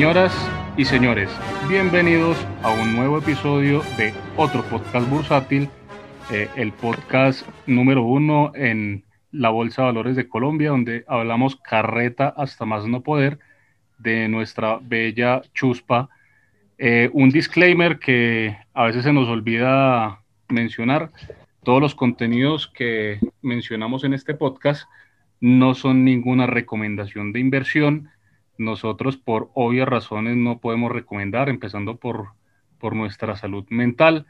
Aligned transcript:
Señoras 0.00 0.50
y 0.78 0.86
señores, 0.86 1.28
bienvenidos 1.68 2.34
a 2.62 2.70
un 2.70 2.96
nuevo 2.96 3.18
episodio 3.18 3.82
de 3.98 4.14
otro 4.38 4.62
podcast 4.62 5.06
bursátil, 5.10 5.68
eh, 6.32 6.48
el 6.56 6.72
podcast 6.72 7.46
número 7.66 8.02
uno 8.02 8.50
en 8.54 9.04
la 9.30 9.50
Bolsa 9.50 9.82
de 9.82 9.86
Valores 9.88 10.16
de 10.16 10.26
Colombia, 10.26 10.70
donde 10.70 11.04
hablamos 11.06 11.56
carreta 11.56 12.28
hasta 12.34 12.64
más 12.64 12.86
no 12.86 13.02
poder 13.02 13.40
de 13.98 14.26
nuestra 14.28 14.78
bella 14.80 15.42
chuspa. 15.52 16.08
Eh, 16.78 17.10
un 17.12 17.28
disclaimer 17.28 17.98
que 17.98 18.56
a 18.72 18.84
veces 18.84 19.04
se 19.04 19.12
nos 19.12 19.28
olvida 19.28 20.22
mencionar, 20.48 21.10
todos 21.62 21.82
los 21.82 21.94
contenidos 21.94 22.68
que 22.68 23.20
mencionamos 23.42 24.04
en 24.04 24.14
este 24.14 24.32
podcast 24.32 24.88
no 25.40 25.74
son 25.74 26.06
ninguna 26.06 26.46
recomendación 26.46 27.34
de 27.34 27.40
inversión, 27.40 28.08
nosotros 28.60 29.16
por 29.16 29.50
obvias 29.54 29.88
razones 29.88 30.36
no 30.36 30.58
podemos 30.58 30.92
recomendar, 30.92 31.48
empezando 31.48 31.96
por, 31.96 32.34
por 32.78 32.94
nuestra 32.94 33.34
salud 33.34 33.64
mental. 33.70 34.26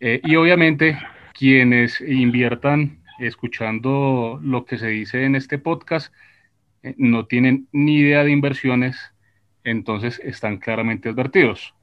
Eh, 0.00 0.20
y 0.22 0.36
obviamente 0.36 0.98
quienes 1.32 2.00
inviertan 2.02 3.02
escuchando 3.18 4.38
lo 4.42 4.66
que 4.66 4.76
se 4.76 4.88
dice 4.88 5.24
en 5.24 5.34
este 5.34 5.58
podcast 5.58 6.12
eh, 6.82 6.94
no 6.98 7.24
tienen 7.24 7.68
ni 7.72 7.96
idea 7.96 8.22
de 8.22 8.30
inversiones, 8.30 8.98
entonces 9.64 10.20
están 10.22 10.58
claramente 10.58 11.08
advertidos. 11.08 11.74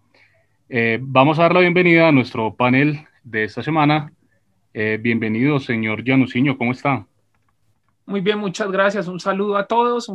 Eh, 0.69 0.99
vamos 1.01 1.39
a 1.39 1.43
dar 1.43 1.53
la 1.55 1.61
bienvenida 1.61 2.07
a 2.07 2.11
nuestro 2.11 2.53
panel 2.55 3.07
de 3.23 3.43
esta 3.45 3.63
semana. 3.63 4.11
bienvenido, 4.73 5.59
señor 5.59 6.03
Januciño, 6.05 6.55
¿cómo 6.55 6.71
está? 6.71 7.07
Muy 8.05 8.21
bien, 8.21 8.37
muchas 8.37 8.71
gracias. 8.71 9.07
Un 9.07 9.19
saludo 9.19 9.57
a 9.57 9.65
todos, 9.65 10.07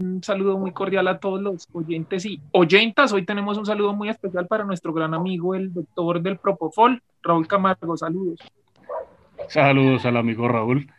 un 0.00 0.22
saludo 0.22 0.58
muy 0.58 0.72
cordial 0.72 1.06
a 1.08 1.18
todos 1.18 1.40
los 1.40 1.68
oyentes 1.72 2.24
y 2.24 2.40
oyentas. 2.52 3.12
Hoy 3.12 3.24
tenemos 3.24 3.58
un 3.58 3.66
saludo 3.66 3.92
muy 3.92 4.08
especial 4.08 4.46
para 4.46 4.64
nuestro 4.64 4.92
gran 4.92 5.14
amigo, 5.14 5.54
el 5.54 5.72
doctor 5.72 6.22
del 6.22 6.38
Propofol, 6.38 7.02
Raúl 7.22 7.46
Camargo. 7.46 7.96
Saludos. 7.96 8.40
Saludos 9.48 10.04
al 10.06 10.16
amigo 10.16 10.48
Raúl. 10.48 10.90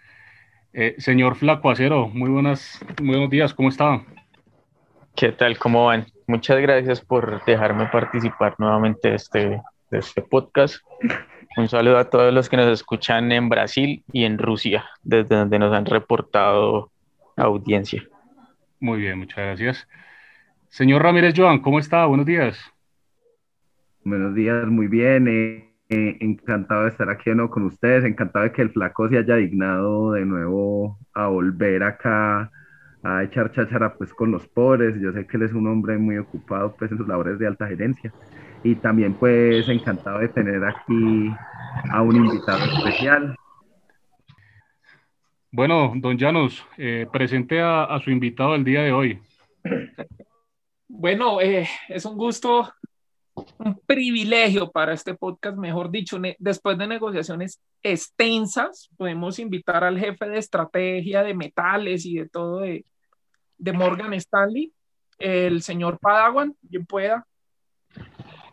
Eh, 0.73 0.95
señor 0.99 1.35
Flaco 1.35 1.69
Acero, 1.69 2.07
muy, 2.07 2.29
buenas, 2.29 2.79
muy 3.01 3.09
buenos 3.09 3.29
días, 3.29 3.53
¿cómo 3.53 3.69
está? 3.69 4.03
¿Qué 5.15 5.31
tal? 5.33 5.57
¿Cómo 5.57 5.87
van? 5.87 6.05
Muchas 6.27 6.59
gracias 6.59 7.01
por 7.01 7.43
dejarme 7.43 7.87
participar 7.87 8.55
nuevamente 8.57 9.09
de 9.09 9.15
este, 9.15 9.61
de 9.89 9.97
este 9.97 10.21
podcast. 10.21 10.77
Un 11.57 11.67
saludo 11.67 11.97
a 11.97 12.09
todos 12.09 12.33
los 12.33 12.47
que 12.47 12.55
nos 12.55 12.67
escuchan 12.67 13.31
en 13.33 13.49
Brasil 13.49 14.03
y 14.13 14.23
en 14.23 14.37
Rusia, 14.37 14.85
desde 15.03 15.35
donde 15.35 15.59
nos 15.59 15.73
han 15.73 15.85
reportado 15.85 16.91
audiencia. 17.35 18.03
Muy 18.81 18.99
bien, 18.99 19.19
muchas 19.19 19.37
gracias. 19.37 19.87
Señor 20.69 21.03
Ramírez 21.03 21.35
Joan, 21.37 21.59
¿cómo 21.59 21.77
está? 21.77 22.03
Buenos 22.07 22.25
días. 22.25 22.59
Buenos 24.03 24.33
días, 24.33 24.65
muy 24.65 24.87
bien. 24.87 25.27
Eh, 25.27 25.71
eh, 25.89 26.17
encantado 26.19 26.83
de 26.83 26.89
estar 26.89 27.07
aquí 27.07 27.29
de 27.29 27.35
nuevo 27.35 27.51
con 27.51 27.63
ustedes. 27.63 28.03
Encantado 28.05 28.43
de 28.45 28.51
que 28.51 28.63
el 28.63 28.71
flaco 28.71 29.07
se 29.07 29.19
haya 29.19 29.35
dignado 29.35 30.13
de 30.13 30.25
nuevo 30.25 30.97
a 31.13 31.27
volver 31.27 31.83
acá 31.83 32.49
a 33.03 33.23
echar 33.23 33.51
cháchara 33.51 33.93
pues 33.93 34.11
con 34.15 34.31
los 34.31 34.47
pobres. 34.47 34.99
Yo 34.99 35.11
sé 35.11 35.27
que 35.27 35.37
él 35.37 35.43
es 35.43 35.53
un 35.53 35.67
hombre 35.67 35.99
muy 35.99 36.17
ocupado 36.17 36.75
pues 36.75 36.91
en 36.91 36.97
sus 36.97 37.07
labores 37.07 37.37
de 37.37 37.45
alta 37.45 37.67
gerencia. 37.67 38.11
Y 38.63 38.73
también 38.73 39.13
pues 39.13 39.69
encantado 39.69 40.17
de 40.17 40.29
tener 40.29 40.65
aquí 40.65 41.31
a 41.91 42.01
un 42.01 42.15
invitado 42.15 42.63
especial. 42.63 43.35
Bueno, 45.53 45.91
don 45.97 46.17
Llanos, 46.17 46.65
eh, 46.77 47.05
presente 47.11 47.59
a, 47.61 47.99
su 48.01 48.09
invitado 48.09 48.55
el 48.55 48.63
día 48.63 48.83
de 48.83 48.93
hoy. 48.93 49.21
Bueno, 50.87 51.41
eh, 51.41 51.67
es 51.89 52.05
un 52.05 52.15
gusto, 52.15 52.73
un 53.57 53.79
privilegio 53.85 54.71
para 54.71 54.93
este 54.93 55.13
podcast, 55.13 55.57
mejor 55.57 55.91
dicho, 55.91 56.17
después 56.37 56.77
de 56.77 56.87
negociaciones 56.87 57.61
extensas, 57.83 58.89
podemos 58.95 59.39
invitar 59.39 59.83
al 59.83 59.99
jefe 59.99 60.29
de 60.29 60.37
estrategia 60.37 61.23
de 61.23 61.33
metales 61.33 62.05
y 62.05 62.15
de 62.15 62.29
todo 62.29 62.59
de, 62.59 62.85
Morgan 63.73 64.13
Stanley, 64.13 64.71
el 65.19 65.61
señor 65.61 65.99
Padawan, 65.99 66.55
quien 66.69 66.85
pueda. 66.85 67.25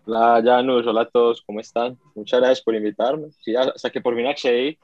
Hola, 0.04 0.42
Janus, 0.44 0.87
hola 0.87 1.03
a 1.03 1.08
todos, 1.08 1.42
¿cómo 1.42 1.60
están? 1.60 1.97
Muchas 2.16 2.41
gracias 2.41 2.62
por 2.62 2.75
invitarme. 2.75 3.31
Sí, 3.41 3.54
hasta 3.54 3.91
que 3.91 4.00
por 4.00 4.16
fin 4.16 4.26
accedí 4.26 4.78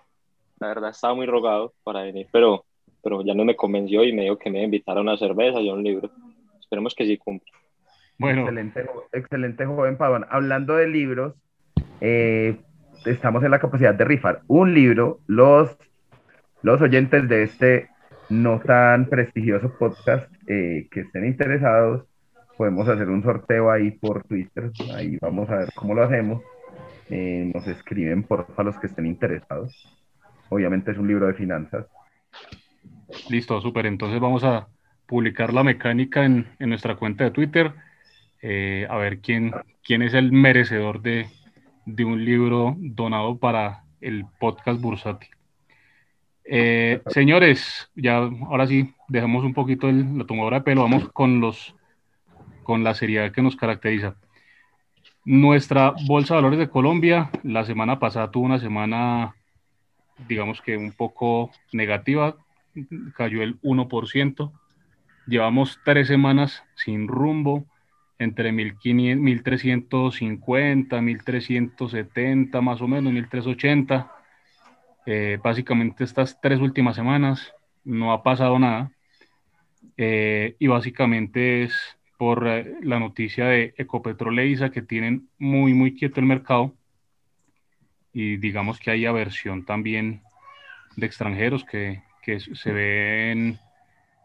la 0.64 0.68
verdad 0.68 0.90
estaba 0.90 1.14
muy 1.14 1.26
rogado 1.26 1.74
para 1.84 2.02
venir, 2.02 2.26
pero, 2.32 2.64
pero 3.02 3.22
ya 3.22 3.34
no 3.34 3.44
me 3.44 3.54
convenció 3.54 4.02
y 4.02 4.14
me 4.14 4.22
dijo 4.22 4.38
que 4.38 4.50
me 4.50 4.64
iba 4.64 4.82
a 4.86 5.00
una 5.00 5.16
cerveza 5.18 5.60
y 5.60 5.68
a 5.68 5.74
un 5.74 5.84
libro. 5.84 6.10
Esperemos 6.58 6.94
que 6.94 7.04
sí 7.04 7.18
cumpla. 7.18 7.52
Bueno. 8.18 8.40
Excelente, 8.40 8.86
excelente 9.12 9.66
joven 9.66 9.98
Pavan. 9.98 10.24
Hablando 10.30 10.76
de 10.76 10.88
libros, 10.88 11.34
eh, 12.00 12.56
estamos 13.04 13.44
en 13.44 13.50
la 13.50 13.58
capacidad 13.58 13.94
de 13.94 14.06
rifar 14.06 14.40
un 14.46 14.72
libro. 14.72 15.18
Los, 15.26 15.76
los 16.62 16.80
oyentes 16.80 17.28
de 17.28 17.42
este 17.42 17.88
no 18.30 18.58
tan 18.60 19.06
prestigioso 19.10 19.70
podcast 19.78 20.32
eh, 20.46 20.88
que 20.90 21.00
estén 21.00 21.26
interesados, 21.26 22.06
podemos 22.56 22.88
hacer 22.88 23.10
un 23.10 23.22
sorteo 23.22 23.70
ahí 23.70 23.90
por 23.90 24.24
Twitter. 24.24 24.70
Ahí 24.94 25.18
vamos 25.20 25.50
a 25.50 25.56
ver 25.56 25.68
cómo 25.74 25.92
lo 25.92 26.04
hacemos. 26.04 26.42
Eh, 27.10 27.50
nos 27.54 27.66
escriben 27.66 28.22
por 28.22 28.46
a 28.56 28.62
los 28.62 28.78
que 28.78 28.86
estén 28.86 29.04
interesados. 29.04 30.03
Obviamente 30.48 30.92
es 30.92 30.98
un 30.98 31.08
libro 31.08 31.26
de 31.26 31.34
finanzas. 31.34 31.86
Listo, 33.30 33.60
súper. 33.60 33.86
Entonces 33.86 34.20
vamos 34.20 34.44
a 34.44 34.68
publicar 35.06 35.52
la 35.52 35.62
mecánica 35.62 36.24
en, 36.24 36.46
nuestra 36.58 36.96
cuenta 36.96 37.24
de 37.24 37.30
Twitter. 37.30 37.72
Eh, 38.42 38.86
a 38.90 38.96
ver 38.96 39.20
quién, 39.20 39.52
quién 39.82 40.02
es 40.02 40.14
el 40.14 40.32
merecedor 40.32 41.00
de, 41.00 41.26
un 41.86 42.24
libro 42.24 42.76
donado 42.78 43.38
para 43.38 43.84
el 44.00 44.26
podcast 44.38 44.80
bursátil. 44.80 45.30
Eh, 46.44 47.00
señores, 47.06 47.90
ya 47.94 48.16
ahora 48.16 48.66
sí, 48.66 48.92
dejamos 49.08 49.44
un 49.44 49.54
poquito 49.54 49.90
la 49.90 50.26
tomadora 50.26 50.58
de 50.58 50.64
pelo, 50.64 50.82
vamos 50.82 51.08
con, 51.10 51.40
los, 51.40 51.74
con 52.62 52.84
la 52.84 52.94
seriedad 52.94 53.32
que 53.32 53.42
nos 53.42 53.56
caracteriza. 53.56 54.16
Nuestra 55.24 55.94
Bolsa 56.06 56.34
de 56.34 56.42
Valores 56.42 56.58
de 56.58 56.68
Colombia 56.68 57.30
la 57.42 57.64
semana 57.64 57.98
pasada 57.98 58.30
tuvo 58.30 58.44
una 58.44 58.58
semana 58.58 59.34
digamos 60.28 60.60
que 60.60 60.76
un 60.76 60.92
poco 60.92 61.50
negativa, 61.72 62.36
cayó 63.16 63.42
el 63.42 63.60
1%. 63.62 64.52
Llevamos 65.26 65.80
tres 65.84 66.08
semanas 66.08 66.62
sin 66.74 67.08
rumbo, 67.08 67.64
entre 68.18 68.52
1350, 68.52 71.00
1370 71.00 72.60
más 72.60 72.80
o 72.80 72.88
menos, 72.88 73.12
1380. 73.12 74.10
Eh, 75.06 75.38
básicamente 75.42 76.04
estas 76.04 76.40
tres 76.40 76.60
últimas 76.60 76.96
semanas 76.96 77.52
no 77.84 78.12
ha 78.12 78.22
pasado 78.22 78.58
nada. 78.58 78.90
Eh, 79.96 80.56
y 80.58 80.66
básicamente 80.66 81.62
es 81.62 81.74
por 82.18 82.46
eh, 82.46 82.74
la 82.82 82.98
noticia 82.98 83.46
de 83.46 83.74
Ecopetrol 83.76 84.38
e 84.38 84.70
que 84.70 84.82
tienen 84.82 85.28
muy, 85.38 85.74
muy 85.74 85.94
quieto 85.94 86.20
el 86.20 86.26
mercado 86.26 86.74
y 88.14 88.36
digamos 88.36 88.78
que 88.78 88.92
hay 88.92 89.04
aversión 89.04 89.64
también 89.64 90.22
de 90.96 91.04
extranjeros 91.06 91.64
que, 91.64 92.02
que 92.22 92.40
se 92.40 92.72
ven 92.72 93.58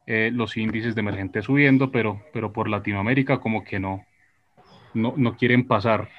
eh, 0.05 0.31
los 0.33 0.55
índices 0.55 0.95
de 0.95 1.01
emergentes 1.01 1.45
subiendo, 1.45 1.91
pero, 1.91 2.23
pero 2.31 2.53
por 2.53 2.69
Latinoamérica 2.69 3.39
como 3.39 3.63
que 3.63 3.79
no, 3.79 4.05
no, 4.93 5.14
no 5.17 5.35
quieren 5.35 5.67
pasar. 5.67 6.09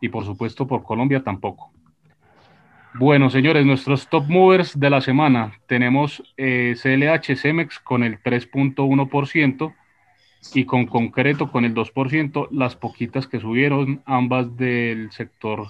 Y 0.00 0.08
por 0.08 0.24
supuesto 0.24 0.66
por 0.66 0.84
Colombia 0.84 1.22
tampoco. 1.22 1.72
Bueno, 2.94 3.28
señores, 3.28 3.66
nuestros 3.66 4.08
top 4.08 4.24
movers 4.28 4.78
de 4.78 4.88
la 4.88 5.00
semana. 5.00 5.58
Tenemos 5.66 6.22
eh, 6.36 6.74
CLH 6.80 7.36
Cemex 7.36 7.78
con 7.78 8.02
el 8.02 8.22
3.1% 8.22 9.74
y 10.54 10.64
con 10.64 10.86
concreto 10.86 11.50
con 11.50 11.64
el 11.64 11.74
2%, 11.74 12.48
las 12.52 12.76
poquitas 12.76 13.26
que 13.26 13.40
subieron, 13.40 14.02
ambas 14.06 14.56
del 14.56 15.10
sector 15.12 15.68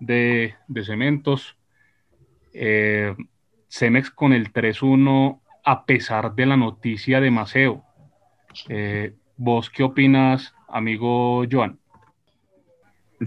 de, 0.00 0.54
cementos. 0.84 1.56
Eh, 2.52 3.14
Cemex 3.68 4.10
con 4.10 4.32
el 4.32 4.52
3-1 4.52 5.40
a 5.64 5.84
pesar 5.84 6.34
de 6.34 6.46
la 6.46 6.56
noticia 6.56 7.20
de 7.20 7.30
Maceo. 7.30 7.82
Eh, 8.68 9.14
¿Vos 9.36 9.68
qué 9.68 9.82
opinas, 9.82 10.54
amigo 10.68 11.44
Joan? 11.50 11.78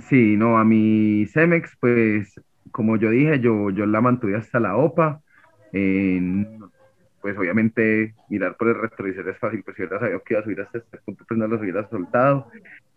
Sí, 0.08 0.36
no, 0.38 0.58
a 0.58 0.64
mi 0.64 1.26
Cemex, 1.28 1.76
pues 1.80 2.40
como 2.72 2.98
yo 2.98 3.10
dije, 3.10 3.40
yo, 3.40 3.70
yo 3.72 3.86
la 3.86 4.02
mantuve 4.02 4.38
hasta 4.38 4.60
la 4.60 4.78
OPA. 4.78 5.22
Pues 7.22 7.38
obviamente 7.38 8.14
mirar 8.30 8.56
por 8.58 8.70
el 8.70 8.76
retrovisor 8.76 9.28
es 9.30 9.38
fácil, 9.38 9.64
pues 9.64 9.76
si 9.76 9.84
hubiera 9.84 10.00
sabido 10.00 10.24
que 10.24 10.34
iba 10.34 10.42
a 10.42 10.44
subir 10.44 10.62
hasta 10.62 10.78
este 10.78 10.98
punto, 11.00 11.26
pues 11.28 11.38
no 11.38 11.48
los 11.48 11.62
hubiera 11.62 11.88
soltado. 11.90 12.48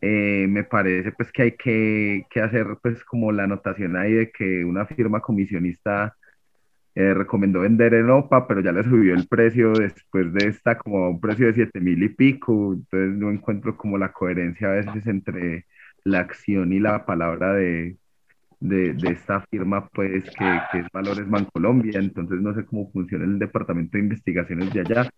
Eh, 0.01 0.47
me 0.49 0.65
parece 0.65 1.13
pues 1.13 1.31
que 1.33 1.43
hay 1.43 1.53
que, 1.53 2.27
hacer 2.43 2.67
pues 2.83 3.05
como 3.05 3.33
la 3.33 3.45
anotación 3.45 3.97
ahí 3.97 4.13
de 4.13 4.31
que 4.33 4.65
una 4.65 4.87
firma 4.87 5.21
comisionista 5.21 6.17
eh, 6.95 7.15
recomendó 7.15 7.61
vender 7.61 7.95
en 7.95 8.11
OPA, 8.11 8.47
pero 8.47 8.61
ya 8.61 8.73
le 8.73 8.85
subió 8.85 9.15
el 9.15 9.29
precio 9.29 9.73
después 9.73 10.33
de 10.33 10.49
esta 10.49 10.77
como 10.79 11.09
un 11.11 11.21
precio 11.21 11.47
de 11.47 11.55
7 11.55 11.81
mil 11.81 12.03
y 12.03 12.09
pico, 12.11 12.75
entonces 12.75 13.17
no 13.19 13.31
encuentro 13.31 13.77
como 13.77 13.99
la 13.99 14.13
coherencia 14.13 14.69
a 14.69 14.73
veces 14.73 15.07
entre 15.07 15.67
la 16.05 16.21
acción 16.21 16.73
y 16.73 16.81
la 16.81 17.07
palabra 17.07 17.55
de, 17.55 17.97
de, 18.63 18.95
de 18.95 19.09
esta 19.11 19.41
firma, 19.51 19.89
pues 19.89 20.25
que, 20.25 20.61
que 20.71 20.79
es 20.79 20.87
Valores 20.93 21.29
Bancolombia, 21.29 21.99
entonces 21.99 22.41
no 22.41 22.55
sé 22.55 22.65
cómo 22.65 22.91
funciona 22.93 23.25
el 23.25 23.39
departamento 23.39 23.99
de 23.99 24.05
investigaciones 24.05 24.73
de 24.73 24.81
allá, 24.81 25.11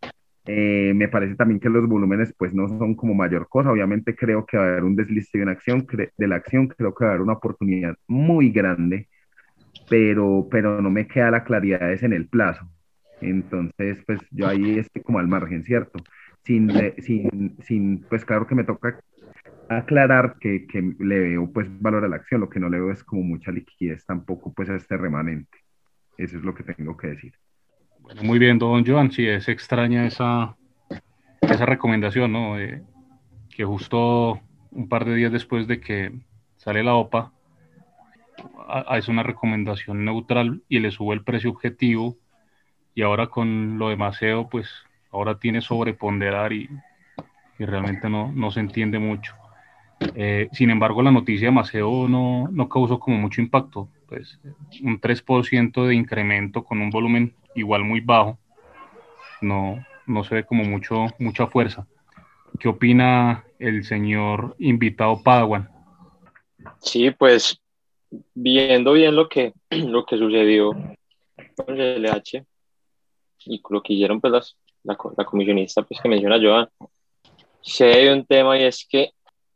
eh, 0.46 0.92
me 0.94 1.08
parece 1.08 1.36
también 1.36 1.58
que 1.58 1.70
los 1.70 1.86
volúmenes 1.86 2.34
pues 2.36 2.52
no 2.52 2.68
son 2.68 2.94
como 2.94 3.14
mayor 3.14 3.48
cosa. 3.48 3.70
Obviamente 3.70 4.14
creo 4.14 4.44
que 4.44 4.56
va 4.56 4.64
a 4.64 4.68
haber 4.68 4.84
un 4.84 4.96
desliste 4.96 5.38
de, 5.38 5.44
una 5.44 5.52
acción, 5.52 5.86
de 6.16 6.28
la 6.28 6.36
acción, 6.36 6.68
creo 6.68 6.94
que 6.94 7.04
va 7.04 7.10
a 7.10 7.14
haber 7.14 7.22
una 7.22 7.34
oportunidad 7.34 7.96
muy 8.06 8.50
grande, 8.50 9.08
pero, 9.88 10.48
pero 10.50 10.80
no 10.82 10.90
me 10.90 11.06
queda 11.06 11.30
la 11.30 11.44
claridad 11.44 11.92
es 11.92 12.02
en 12.02 12.12
el 12.12 12.28
plazo. 12.28 12.68
Entonces, 13.20 13.98
pues 14.06 14.20
yo 14.30 14.48
ahí 14.48 14.78
estoy 14.78 15.02
como 15.02 15.18
al 15.18 15.28
margen, 15.28 15.64
¿cierto? 15.64 15.98
Sin, 16.44 16.70
sin, 16.98 17.56
sin 17.62 18.04
pues 18.08 18.24
claro 18.24 18.46
que 18.46 18.54
me 18.54 18.64
toca 18.64 19.00
aclarar 19.68 20.36
que, 20.40 20.66
que, 20.66 20.94
le 20.98 21.18
veo 21.20 21.52
pues 21.52 21.68
valor 21.80 22.04
a 22.04 22.08
la 22.08 22.16
acción, 22.16 22.40
lo 22.40 22.48
que 22.48 22.60
no 22.60 22.68
le 22.68 22.78
veo 22.78 22.90
es 22.90 23.04
como 23.04 23.22
mucha 23.22 23.50
liquidez 23.50 24.04
tampoco 24.04 24.52
pues 24.52 24.68
a 24.70 24.76
este 24.76 24.96
remanente. 24.96 25.58
Eso 26.16 26.38
es 26.38 26.44
lo 26.44 26.54
que 26.54 26.62
tengo 26.62 26.96
que 26.96 27.08
decir 27.08 27.34
muy 28.22 28.38
bien, 28.38 28.58
don 28.58 28.84
Joan, 28.86 29.10
sí, 29.10 29.26
es 29.26 29.48
extraña 29.48 30.06
esa, 30.06 30.56
esa 31.40 31.66
recomendación, 31.66 32.32
¿no? 32.32 32.56
que 33.50 33.64
justo 33.64 34.40
un 34.70 34.88
par 34.88 35.04
de 35.04 35.14
días 35.14 35.32
después 35.32 35.66
de 35.66 35.80
que 35.80 36.12
sale 36.56 36.82
la 36.82 36.94
OPA, 36.94 37.32
es 38.96 39.08
una 39.08 39.22
recomendación 39.22 40.04
neutral 40.04 40.62
y 40.68 40.80
le 40.80 40.90
sube 40.90 41.14
el 41.14 41.22
precio 41.22 41.50
objetivo 41.50 42.16
y 42.94 43.02
ahora 43.02 43.28
con 43.28 43.78
lo 43.78 43.88
de 43.88 43.96
pues 44.50 44.68
ahora 45.10 45.38
tiene 45.38 45.60
sobreponderar 45.60 46.52
y, 46.52 46.68
y 47.58 47.64
realmente 47.64 48.10
no, 48.10 48.32
no, 48.32 48.50
se 48.50 48.60
entiende 48.60 48.98
mucho. 48.98 49.34
Eh, 50.14 50.48
sin 50.52 50.70
embargo, 50.70 51.02
la 51.02 51.10
noticia 51.10 51.48
de 51.48 51.52
Maceo 51.52 52.08
no, 52.08 52.48
no 52.50 52.68
causó 52.68 52.98
como 52.98 53.16
mucho 53.16 53.40
impacto, 53.40 53.88
pues 54.08 54.38
un 54.82 55.00
3% 55.00 55.86
de 55.86 55.94
incremento 55.94 56.64
con 56.64 56.80
un 56.80 56.90
volumen 56.90 57.34
igual 57.54 57.84
muy 57.84 58.00
bajo, 58.00 58.38
no, 59.40 59.84
no 60.06 60.24
se 60.24 60.36
ve 60.36 60.44
como 60.44 60.64
mucho, 60.64 61.06
mucha 61.18 61.46
fuerza. 61.46 61.86
¿Qué 62.58 62.68
opina 62.68 63.44
el 63.58 63.84
señor 63.84 64.54
invitado 64.58 65.22
Padawan? 65.22 65.68
Sí, 66.80 67.10
pues 67.10 67.60
viendo 68.34 68.92
bien 68.92 69.16
lo 69.16 69.28
que, 69.28 69.52
lo 69.70 70.04
que 70.04 70.16
sucedió 70.16 70.70
con 71.56 71.80
el 71.80 72.02
LH 72.04 72.44
y 73.46 73.62
lo 73.68 73.82
que 73.82 73.92
hicieron 73.94 74.20
pues 74.20 74.32
la, 74.84 74.96
la, 75.16 75.24
comisionista 75.24 75.82
pues, 75.82 76.00
que 76.00 76.08
menciona 76.08 76.38
Joan, 76.40 76.68
se 77.60 77.92
hay 77.92 78.08
un 78.08 78.24
tema 78.24 78.58
y 78.58 78.64
es 78.64 78.86
que 78.88 79.13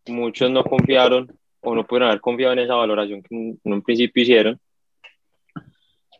muchos 0.08 0.50
no 0.50 0.64
confiaron 0.64 1.30
o 1.60 1.74
no 1.74 1.86
pudieron 1.86 2.08
haber 2.08 2.20
confiado 2.20 2.52
en 2.52 2.60
esa 2.60 2.74
valoración 2.74 3.22
que 3.22 3.34
en 3.34 3.72
un 3.72 3.82
principio 3.82 4.22
hicieron 4.22 4.60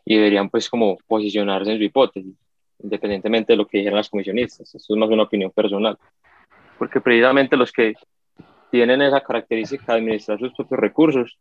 y 0.05 0.15
deberían 0.15 0.49
pues 0.49 0.69
como 0.69 0.97
posicionarse 1.07 1.71
en 1.71 1.77
su 1.77 1.83
hipótesis, 1.83 2.35
independientemente 2.79 3.53
de 3.53 3.57
lo 3.57 3.67
que 3.67 3.77
dijeran 3.77 3.97
las 3.97 4.09
comisionistas. 4.09 4.73
Esto 4.73 4.93
es 4.93 4.99
más 4.99 5.09
una 5.09 5.23
opinión 5.23 5.51
personal, 5.51 5.97
porque 6.77 6.99
precisamente 6.99 7.55
los 7.55 7.71
que 7.71 7.93
tienen 8.71 9.01
esa 9.01 9.21
característica 9.21 9.93
de 9.93 9.99
administrar 9.99 10.39
sus 10.39 10.53
propios 10.53 10.79
recursos 10.79 11.39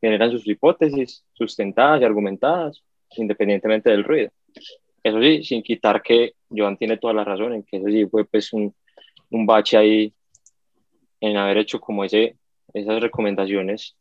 generan 0.00 0.30
sus 0.30 0.46
hipótesis 0.46 1.24
sustentadas 1.32 2.00
y 2.00 2.04
argumentadas, 2.04 2.82
independientemente 3.16 3.90
del 3.90 4.04
ruido. 4.04 4.30
Eso 5.02 5.20
sí, 5.20 5.44
sin 5.44 5.62
quitar 5.62 6.02
que 6.02 6.34
Joan 6.48 6.76
tiene 6.76 6.96
toda 6.96 7.14
la 7.14 7.24
razón 7.24 7.54
en 7.54 7.62
que 7.62 7.78
eso 7.78 7.86
sí 7.86 8.06
fue 8.06 8.24
pues 8.24 8.52
un, 8.52 8.74
un 9.30 9.46
bache 9.46 9.76
ahí 9.76 10.14
en 11.20 11.36
haber 11.36 11.58
hecho 11.58 11.80
como 11.80 12.04
ese, 12.04 12.36
esas 12.72 13.00
recomendaciones 13.00 13.96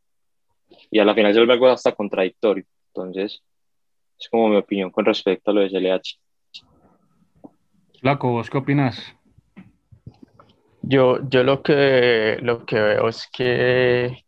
y 0.92 1.00
a 1.00 1.06
la 1.06 1.14
final 1.14 1.34
se 1.34 1.40
vuelve 1.40 1.54
algo 1.54 1.68
hasta 1.68 1.94
contradictorio. 1.94 2.66
Entonces, 2.94 3.42
es 4.20 4.30
como 4.30 4.50
mi 4.50 4.58
opinión 4.58 4.92
con 4.92 5.06
respecto 5.06 5.52
a 5.52 5.54
lo 5.54 5.62
de 5.62 5.70
SLH. 5.70 6.20
Flaco, 8.00 8.32
¿vos 8.32 8.50
qué 8.50 8.58
opinas? 8.58 9.16
Yo, 10.82 11.20
yo 11.30 11.44
lo, 11.44 11.62
que, 11.62 12.38
lo 12.42 12.66
que 12.66 12.80
veo 12.80 13.10
es 13.10 13.28
que 13.32 14.24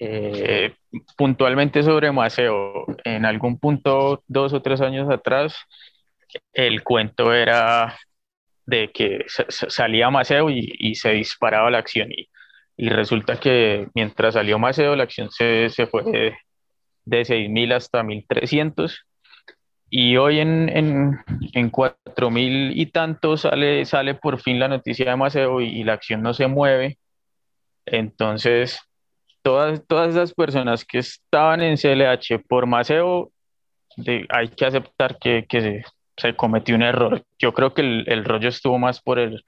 eh, 0.00 0.74
puntualmente 1.16 1.82
sobre 1.82 2.12
Maceo, 2.12 2.86
en 3.04 3.24
algún 3.24 3.58
punto, 3.58 4.22
dos 4.26 4.52
o 4.52 4.62
tres 4.62 4.80
años 4.80 5.08
atrás, 5.10 5.56
el 6.52 6.82
cuento 6.82 7.32
era 7.32 7.96
de 8.68 8.90
que 8.92 9.24
salía 9.48 10.10
Maceo 10.10 10.50
y, 10.50 10.94
se 10.94 11.12
disparaba 11.12 11.70
la 11.70 11.78
acción. 11.78 12.12
Y, 12.12 12.28
y, 12.76 12.90
resulta 12.90 13.40
que 13.40 13.88
mientras 13.94 14.34
salió 14.34 14.58
Maceo, 14.58 14.94
la 14.94 15.04
acción 15.04 15.30
se, 15.30 15.70
se 15.70 15.86
fue 15.86 16.04
de 16.04 17.22
6.000 17.22 17.72
hasta 17.72 18.02
1.300 18.02 18.94
y 19.88 20.18
hoy 20.18 20.40
en, 20.40 20.68
en, 20.68 21.18
en 21.54 21.72
4.000 21.72 22.72
y 22.74 22.86
tanto 22.86 23.38
sale, 23.38 23.86
sale 23.86 24.14
por 24.14 24.38
fin 24.38 24.60
la 24.60 24.68
noticia 24.68 25.08
de 25.10 25.16
Maceo 25.16 25.62
y, 25.62 25.82
la 25.82 25.94
acción 25.94 26.22
no 26.22 26.34
se 26.34 26.46
mueve. 26.46 26.98
Entonces, 27.86 28.78
todas, 29.40 29.82
todas 29.86 30.10
esas 30.10 30.34
personas 30.34 30.84
que 30.84 30.98
estaban 30.98 31.62
en 31.62 31.78
CLH 31.78 32.44
por 32.46 32.66
Maceo, 32.66 33.32
de, 33.96 34.26
hay 34.28 34.48
que 34.48 34.66
aceptar 34.66 35.18
que, 35.18 35.46
que 35.48 35.82
se, 36.18 36.36
cometió 36.36 36.74
un 36.76 36.82
error. 36.82 37.24
Yo 37.38 37.52
creo 37.54 37.74
que 37.74 37.82
el, 37.82 38.04
el, 38.08 38.24
rollo 38.24 38.48
estuvo 38.48 38.78
más 38.78 39.00
por 39.00 39.18
el, 39.18 39.44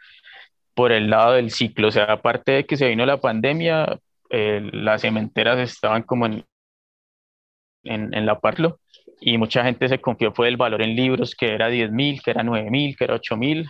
por 0.75 0.93
el 0.93 1.11
lado 1.11 1.35
del 1.35 1.51
ciclo. 1.51 1.89
O 1.89 1.91
sea, 1.91 2.05
aparte 2.05 2.53
de 2.53 2.67
que 2.67 2.77
se 2.77 2.89
vino 2.89 3.05
la 3.07 3.19
pandemia, 3.21 3.99
eh, 4.31 4.69
las 4.73 5.03
cementeras 5.03 5.59
estaban 5.59 6.03
como 6.05 6.27
en, 6.27 6.45
en, 7.85 8.15
en 8.15 8.27
la 8.27 8.41
Parlo 8.41 8.79
y 9.21 9.37
mucha 9.39 9.65
gente 9.65 9.89
se 9.89 10.01
confió 10.01 10.33
fue 10.33 10.49
el 10.49 10.57
valor 10.57 10.83
en 10.83 10.97
libros 10.97 11.35
que 11.35 11.53
era 11.55 11.69
10 11.69 11.93
mil, 11.93 12.23
que 12.23 12.31
era 12.31 12.43
9 12.43 12.71
mil, 12.71 12.97
que 12.97 13.05
era 13.05 13.15
8 13.15 13.37
mil 13.37 13.69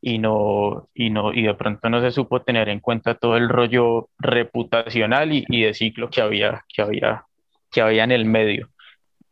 y 0.00 0.18
no, 0.18 0.88
y 0.94 1.10
no, 1.10 1.32
y 1.32 1.42
de 1.42 1.54
pronto 1.54 1.88
no 1.88 2.00
se 2.00 2.10
supo 2.12 2.42
tener 2.42 2.68
en 2.68 2.80
cuenta 2.80 3.14
todo 3.16 3.36
el 3.36 3.48
rollo 3.48 4.10
reputacional 4.18 5.32
y, 5.32 5.44
y 5.48 5.62
de 5.62 5.74
ciclo 5.74 6.08
que 6.10 6.20
había, 6.20 6.64
que 6.68 6.82
había, 6.82 7.24
que 7.70 7.80
había 7.80 8.04
en 8.04 8.12
el 8.12 8.24
medio. 8.24 8.68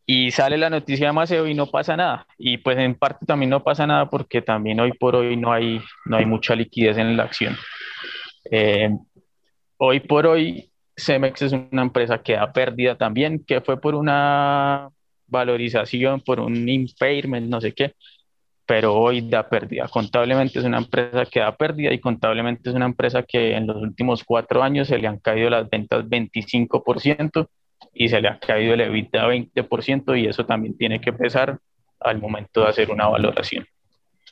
Y 0.09 0.31
sale 0.31 0.57
la 0.57 0.71
noticia 0.71 1.09
de 1.09 1.13
Maceo 1.13 1.49
y 1.49 1.55
no 1.55 1.67
pasa 1.67 1.97
nada. 1.97 2.27
Y 2.39 2.59
pues 2.59 2.79
en 2.79 2.95
parte 2.95 3.27
también 3.27 3.51
no 3.51 3.65
pasa 3.65 3.87
nada 3.87 4.09
porque 4.09 4.41
también 4.41 4.79
hoy 4.79 4.93
por 4.93 5.17
hoy 5.17 5.37
no 5.37 5.53
hay, 5.53 5.81
no 6.05 6.17
hay 6.17 6.25
mucha 6.25 6.55
liquidez 6.55 6.97
en 6.97 7.17
la 7.17 7.25
acción. 7.25 7.57
Eh, 8.51 8.91
hoy 9.79 10.01
por 10.01 10.27
hoy 10.27 10.71
Cemex 10.97 11.43
es 11.43 11.53
una 11.53 11.83
empresa 11.83 12.23
que 12.23 12.35
da 12.35 12.53
pérdida 12.53 12.97
también, 12.97 13.45
que 13.45 13.61
fue 13.61 13.81
por 13.81 13.97
una 13.97 14.89
valorización, 15.27 16.21
por 16.21 16.39
un 16.39 16.69
impairment, 16.69 17.49
no 17.49 17.61
sé 17.61 17.73
qué, 17.73 17.95
pero 18.65 18.95
hoy 18.95 19.29
da 19.29 19.49
pérdida. 19.49 19.89
Contablemente 19.89 20.59
es 20.59 20.65
una 20.65 20.79
empresa 20.79 21.27
que 21.27 21.41
da 21.41 21.57
pérdida 21.57 21.93
y 21.93 22.01
contablemente 22.01 22.71
es 22.71 22.77
una 22.77 22.87
empresa 22.87 23.23
que 23.23 23.55
en 23.57 23.67
los 23.67 23.77
últimos 23.77 24.25
cuatro 24.25 24.63
años 24.63 24.89
se 24.89 24.99
le 24.99 25.09
han 25.09 25.19
caído 25.19 25.51
las 25.51 25.69
ventas 25.69 26.05
25% 26.05 27.49
y 27.99 28.09
se 28.09 28.21
le 28.21 28.29
ha 28.29 28.39
caído 28.39 28.75
el 28.75 28.83
EBITDA 28.83 29.27
20% 29.27 30.21
y 30.21 30.27
eso 30.27 30.45
también 30.45 30.77
tiene 30.77 31.01
que 31.01 31.15
pesar 31.15 31.59
al 31.99 32.21
momento 32.21 32.61
de 32.61 32.69
hacer 32.69 32.91
una 32.91 33.09
valoración. 33.09 33.67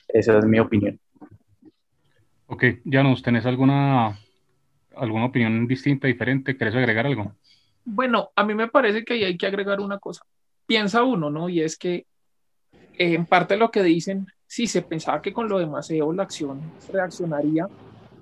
Esa 0.06 0.38
es 0.38 0.44
mi 0.44 0.58
opinión. 0.58 1.00
Ok, 2.46 2.64
Janus, 2.84 3.22
¿tenés 3.22 3.46
alguna 3.46 4.18
alguna 4.94 5.24
opinión 5.24 5.66
distinta, 5.66 6.06
diferente? 6.06 6.56
¿Querés 6.56 6.74
agregar 6.74 7.06
algo? 7.06 7.34
Bueno, 7.86 8.30
a 8.36 8.44
mí 8.44 8.54
me 8.54 8.68
parece 8.68 9.02
que 9.02 9.14
ahí 9.14 9.24
hay 9.24 9.36
que 9.38 9.46
agregar 9.46 9.80
una 9.80 9.98
cosa. 9.98 10.24
Piensa 10.66 11.02
uno, 11.02 11.30
¿no? 11.30 11.48
Y 11.48 11.62
es 11.62 11.78
que 11.78 12.06
eh, 12.72 13.14
en 13.14 13.24
parte 13.24 13.56
lo 13.56 13.70
que 13.70 13.82
dicen, 13.82 14.26
si 14.46 14.66
se 14.66 14.82
pensaba 14.82 15.22
que 15.22 15.32
con 15.32 15.48
lo 15.48 15.58
de 15.58 15.66
Maceo 15.66 16.12
la 16.12 16.24
acción 16.24 16.60
reaccionaría, 16.92 17.66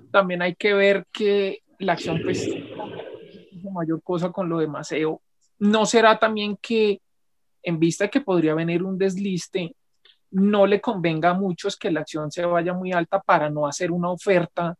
también 0.09 0.41
hay 0.41 0.55
que 0.55 0.73
ver 0.73 1.05
que 1.11 1.59
la 1.79 1.93
acción, 1.93 2.21
pues, 2.23 2.49
mayor 3.71 4.01
cosa 4.01 4.31
con 4.31 4.47
lo 4.49 4.59
de 4.59 4.67
Maceo. 4.67 5.21
¿No 5.59 5.85
será 5.85 6.19
también 6.19 6.57
que 6.61 7.01
en 7.63 7.79
vista 7.79 8.05
de 8.05 8.09
que 8.09 8.21
podría 8.21 8.53
venir 8.53 8.83
un 8.83 8.97
desliste, 8.97 9.75
no 10.31 10.65
le 10.65 10.81
convenga 10.81 11.29
a 11.29 11.33
muchos 11.33 11.77
que 11.77 11.91
la 11.91 12.01
acción 12.01 12.31
se 12.31 12.45
vaya 12.45 12.73
muy 12.73 12.91
alta 12.91 13.21
para 13.21 13.49
no 13.49 13.65
hacer 13.65 13.91
una 13.91 14.09
oferta 14.09 14.75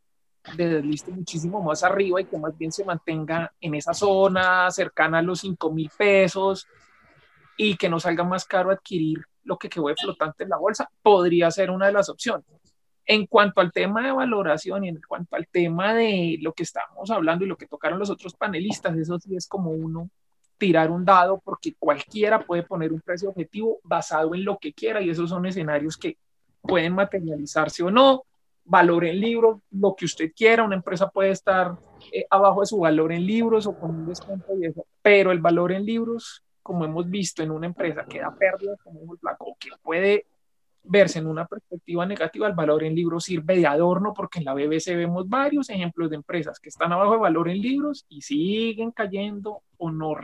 de 0.57 0.67
desliste 0.67 1.11
muchísimo 1.11 1.61
más 1.61 1.83
arriba 1.83 2.19
y 2.19 2.25
que 2.25 2.37
más 2.37 2.57
bien 2.57 2.71
se 2.71 2.83
mantenga 2.83 3.53
en 3.61 3.75
esa 3.75 3.93
zona 3.93 4.69
cercana 4.71 5.19
a 5.19 5.21
los 5.21 5.39
5 5.39 5.71
mil 5.71 5.89
pesos 5.97 6.67
y 7.55 7.77
que 7.77 7.87
no 7.87 7.99
salga 7.99 8.23
más 8.23 8.45
caro 8.45 8.71
adquirir 8.71 9.19
lo 9.43 9.57
que 9.57 9.69
quedó 9.69 9.85
flotante 9.95 10.43
en 10.43 10.49
la 10.49 10.57
bolsa, 10.57 10.89
podría 11.01 11.51
ser 11.51 11.69
una 11.69 11.85
de 11.85 11.93
las 11.93 12.09
opciones. 12.09 12.45
En 13.05 13.27
cuanto 13.27 13.61
al 13.61 13.71
tema 13.71 14.01
de 14.01 14.11
valoración 14.11 14.85
y 14.85 14.89
en 14.89 15.01
cuanto 15.07 15.35
al 15.35 15.47
tema 15.47 15.93
de 15.93 16.37
lo 16.41 16.53
que 16.53 16.63
estábamos 16.63 17.11
hablando 17.11 17.45
y 17.45 17.49
lo 17.49 17.57
que 17.57 17.67
tocaron 17.67 17.99
los 17.99 18.09
otros 18.09 18.33
panelistas, 18.33 18.97
eso 18.97 19.19
sí 19.19 19.35
es 19.35 19.47
como 19.47 19.71
uno 19.71 20.09
tirar 20.57 20.91
un 20.91 21.05
dado 21.05 21.41
porque 21.43 21.75
cualquiera 21.77 22.39
puede 22.39 22.63
poner 22.63 22.93
un 22.93 23.01
precio 23.01 23.29
objetivo 23.29 23.79
basado 23.83 24.33
en 24.35 24.45
lo 24.45 24.57
que 24.57 24.73
quiera 24.73 25.01
y 25.01 25.09
esos 25.09 25.29
son 25.29 25.45
escenarios 25.45 25.97
que 25.97 26.17
pueden 26.61 26.93
materializarse 26.93 27.83
o 27.83 27.91
no. 27.91 28.23
Valor 28.65 29.03
en 29.05 29.19
libros, 29.19 29.59
lo 29.71 29.93
que 29.93 30.05
usted 30.05 30.31
quiera, 30.33 30.63
una 30.63 30.75
empresa 30.75 31.09
puede 31.09 31.31
estar 31.31 31.75
eh, 32.13 32.25
abajo 32.29 32.61
de 32.61 32.67
su 32.67 32.79
valor 32.79 33.11
en 33.11 33.25
libros 33.25 33.67
o 33.67 33.77
con 33.77 33.91
un 33.91 34.05
descuento 34.07 34.53
pero 35.01 35.31
el 35.33 35.39
valor 35.39 35.73
en 35.73 35.85
libros, 35.85 36.43
como 36.61 36.85
hemos 36.85 37.09
visto 37.09 37.43
en 37.43 37.51
una 37.51 37.67
empresa 37.67 38.05
que 38.05 38.19
da 38.19 38.33
pérdidas, 38.33 38.79
como 38.81 39.13
el 39.13 39.19
Blanco, 39.21 39.57
que 39.59 39.69
puede 39.81 40.25
verse 40.83 41.19
en 41.19 41.27
una 41.27 41.45
perspectiva 41.45 42.05
negativa, 42.05 42.47
el 42.47 42.53
valor 42.53 42.83
en 42.83 42.95
libros 42.95 43.23
sirve 43.23 43.55
de 43.55 43.65
adorno 43.65 44.13
porque 44.13 44.39
en 44.39 44.45
la 44.45 44.53
BBC 44.53 44.95
vemos 44.95 45.27
varios 45.27 45.69
ejemplos 45.69 46.09
de 46.09 46.17
empresas 46.17 46.59
que 46.59 46.69
están 46.69 46.91
abajo 46.91 47.13
de 47.13 47.19
valor 47.19 47.49
en 47.49 47.61
libros 47.61 48.05
y 48.09 48.21
siguen 48.21 48.91
cayendo 48.91 49.61
o 49.77 49.91
no, 49.91 50.15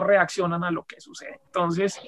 reaccionan 0.00 0.64
a 0.64 0.70
lo 0.70 0.84
que 0.84 1.00
sucede. 1.00 1.40
Entonces, 1.46 1.98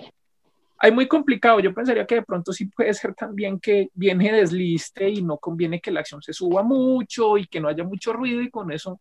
hay 0.78 0.92
muy 0.92 1.08
complicado. 1.08 1.60
Yo 1.60 1.72
pensaría 1.72 2.06
que 2.06 2.16
de 2.16 2.22
pronto 2.22 2.52
sí 2.52 2.66
puede 2.66 2.92
ser 2.92 3.14
también 3.14 3.58
que 3.58 3.88
viene 3.94 4.32
desliste 4.32 5.08
y 5.08 5.22
no 5.22 5.38
conviene 5.38 5.80
que 5.80 5.90
la 5.90 6.00
acción 6.00 6.22
se 6.22 6.32
suba 6.32 6.62
mucho 6.62 7.38
y 7.38 7.46
que 7.46 7.60
no 7.60 7.68
haya 7.68 7.84
mucho 7.84 8.12
ruido 8.12 8.42
y 8.42 8.50
con 8.50 8.70
eso 8.70 9.00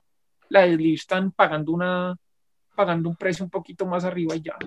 la 0.50 0.62
deslistan 0.62 1.32
pagando, 1.32 1.74
una, 1.74 2.16
pagando 2.74 3.10
un 3.10 3.18
precio 3.18 3.44
un 3.44 3.52
poquito 3.52 3.86
más 3.86 4.06
arriba 4.06 4.36
y 4.36 4.42
ya. 4.42 4.58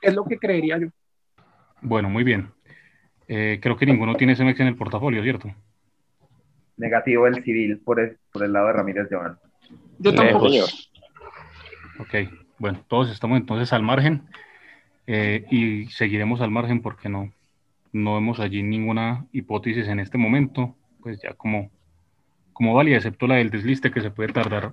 Es 0.00 0.14
lo 0.14 0.24
que 0.24 0.38
creería 0.38 0.78
yo. 0.78 0.88
Bueno, 1.82 2.08
muy 2.08 2.24
bien. 2.24 2.55
Eh, 3.28 3.58
creo 3.60 3.76
que 3.76 3.86
ninguno 3.86 4.14
tiene 4.14 4.36
CMX 4.36 4.60
en 4.60 4.66
el 4.68 4.76
portafolio, 4.76 5.22
¿cierto? 5.22 5.52
Negativo 6.76 7.26
el 7.26 7.42
civil 7.42 7.78
por 7.78 8.00
el, 8.00 8.18
por 8.32 8.44
el 8.44 8.52
lado 8.52 8.68
de 8.68 8.72
Ramírez 8.74 9.08
Joan. 9.10 9.38
Yo 9.98 10.14
tampoco. 10.14 10.46
Ok, 11.98 12.14
bueno, 12.58 12.84
todos 12.86 13.10
estamos 13.10 13.38
entonces 13.38 13.72
al 13.72 13.82
margen 13.82 14.22
eh, 15.06 15.44
y 15.50 15.86
seguiremos 15.86 16.40
al 16.40 16.50
margen 16.50 16.82
porque 16.82 17.08
no, 17.08 17.32
no 17.92 18.14
vemos 18.14 18.38
allí 18.40 18.62
ninguna 18.62 19.26
hipótesis 19.32 19.88
en 19.88 20.00
este 20.00 20.18
momento, 20.18 20.76
pues 21.00 21.20
ya 21.22 21.32
como, 21.32 21.70
como 22.52 22.74
válida, 22.74 22.96
excepto 22.96 23.26
la 23.26 23.36
del 23.36 23.50
desliste 23.50 23.90
que 23.90 24.02
se 24.02 24.10
puede 24.10 24.32
tardar 24.32 24.72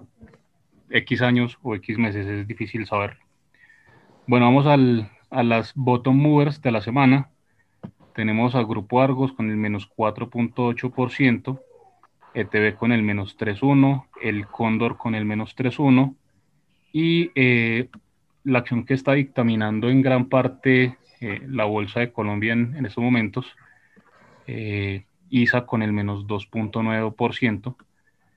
X 0.90 1.22
años 1.22 1.58
o 1.64 1.76
X 1.76 1.98
meses, 1.98 2.28
es 2.28 2.48
difícil 2.48 2.86
saber. 2.86 3.18
Bueno, 4.28 4.46
vamos 4.46 4.68
al, 4.68 5.10
a 5.30 5.44
las 5.44 5.74
bottom 5.74 6.18
movers 6.18 6.62
de 6.62 6.72
la 6.72 6.82
semana 6.82 7.30
tenemos 8.14 8.56
a 8.56 8.64
Grupo 8.64 9.02
Argos 9.02 9.34
con 9.34 9.50
el 9.50 9.58
menos 9.58 9.90
4.8%, 9.96 11.60
ETB 12.34 12.76
con 12.78 12.92
el 12.92 13.04
menos 13.04 13.38
3.1%, 13.38 14.06
el 14.22 14.48
Cóndor 14.48 14.98
con 14.98 15.16
el 15.16 15.26
menos 15.26 15.56
3.1% 15.56 16.16
y 16.92 17.32
eh, 17.36 17.90
la 18.44 18.60
acción 18.60 18.86
que 18.86 18.94
está 18.94 19.14
dictaminando 19.14 19.90
en 19.90 20.02
gran 20.02 20.30
parte 20.30 20.98
eh, 21.22 21.42
la 21.48 21.66
Bolsa 21.66 22.02
de 22.02 22.12
Colombia 22.12 22.54
en, 22.54 22.86
estos 22.86 23.04
momentos, 23.04 23.48
eh, 24.46 25.06
ISA 25.30 25.66
con 25.66 25.82
el 25.82 25.94
menos 25.94 26.28
2.9%, 26.28 27.76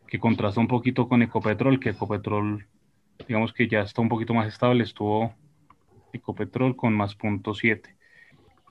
que 0.07 0.19
contrasta 0.19 0.61
un 0.61 0.69
poquito 0.69 1.09
con 1.09 1.23
Ecopetrol, 1.23 1.81
que 1.81 1.91
Ecopetrol, 1.91 2.67
digamos 3.27 3.53
que 3.53 3.69
ya 3.69 3.81
está 3.81 4.01
un 4.01 4.09
poquito 4.09 4.33
más 4.33 4.49
estable, 4.49 4.85
estuvo 4.85 5.35
Ecopetrol 6.13 6.77
con 6.77 6.95
más 6.95 7.19
0.7. 7.19 7.95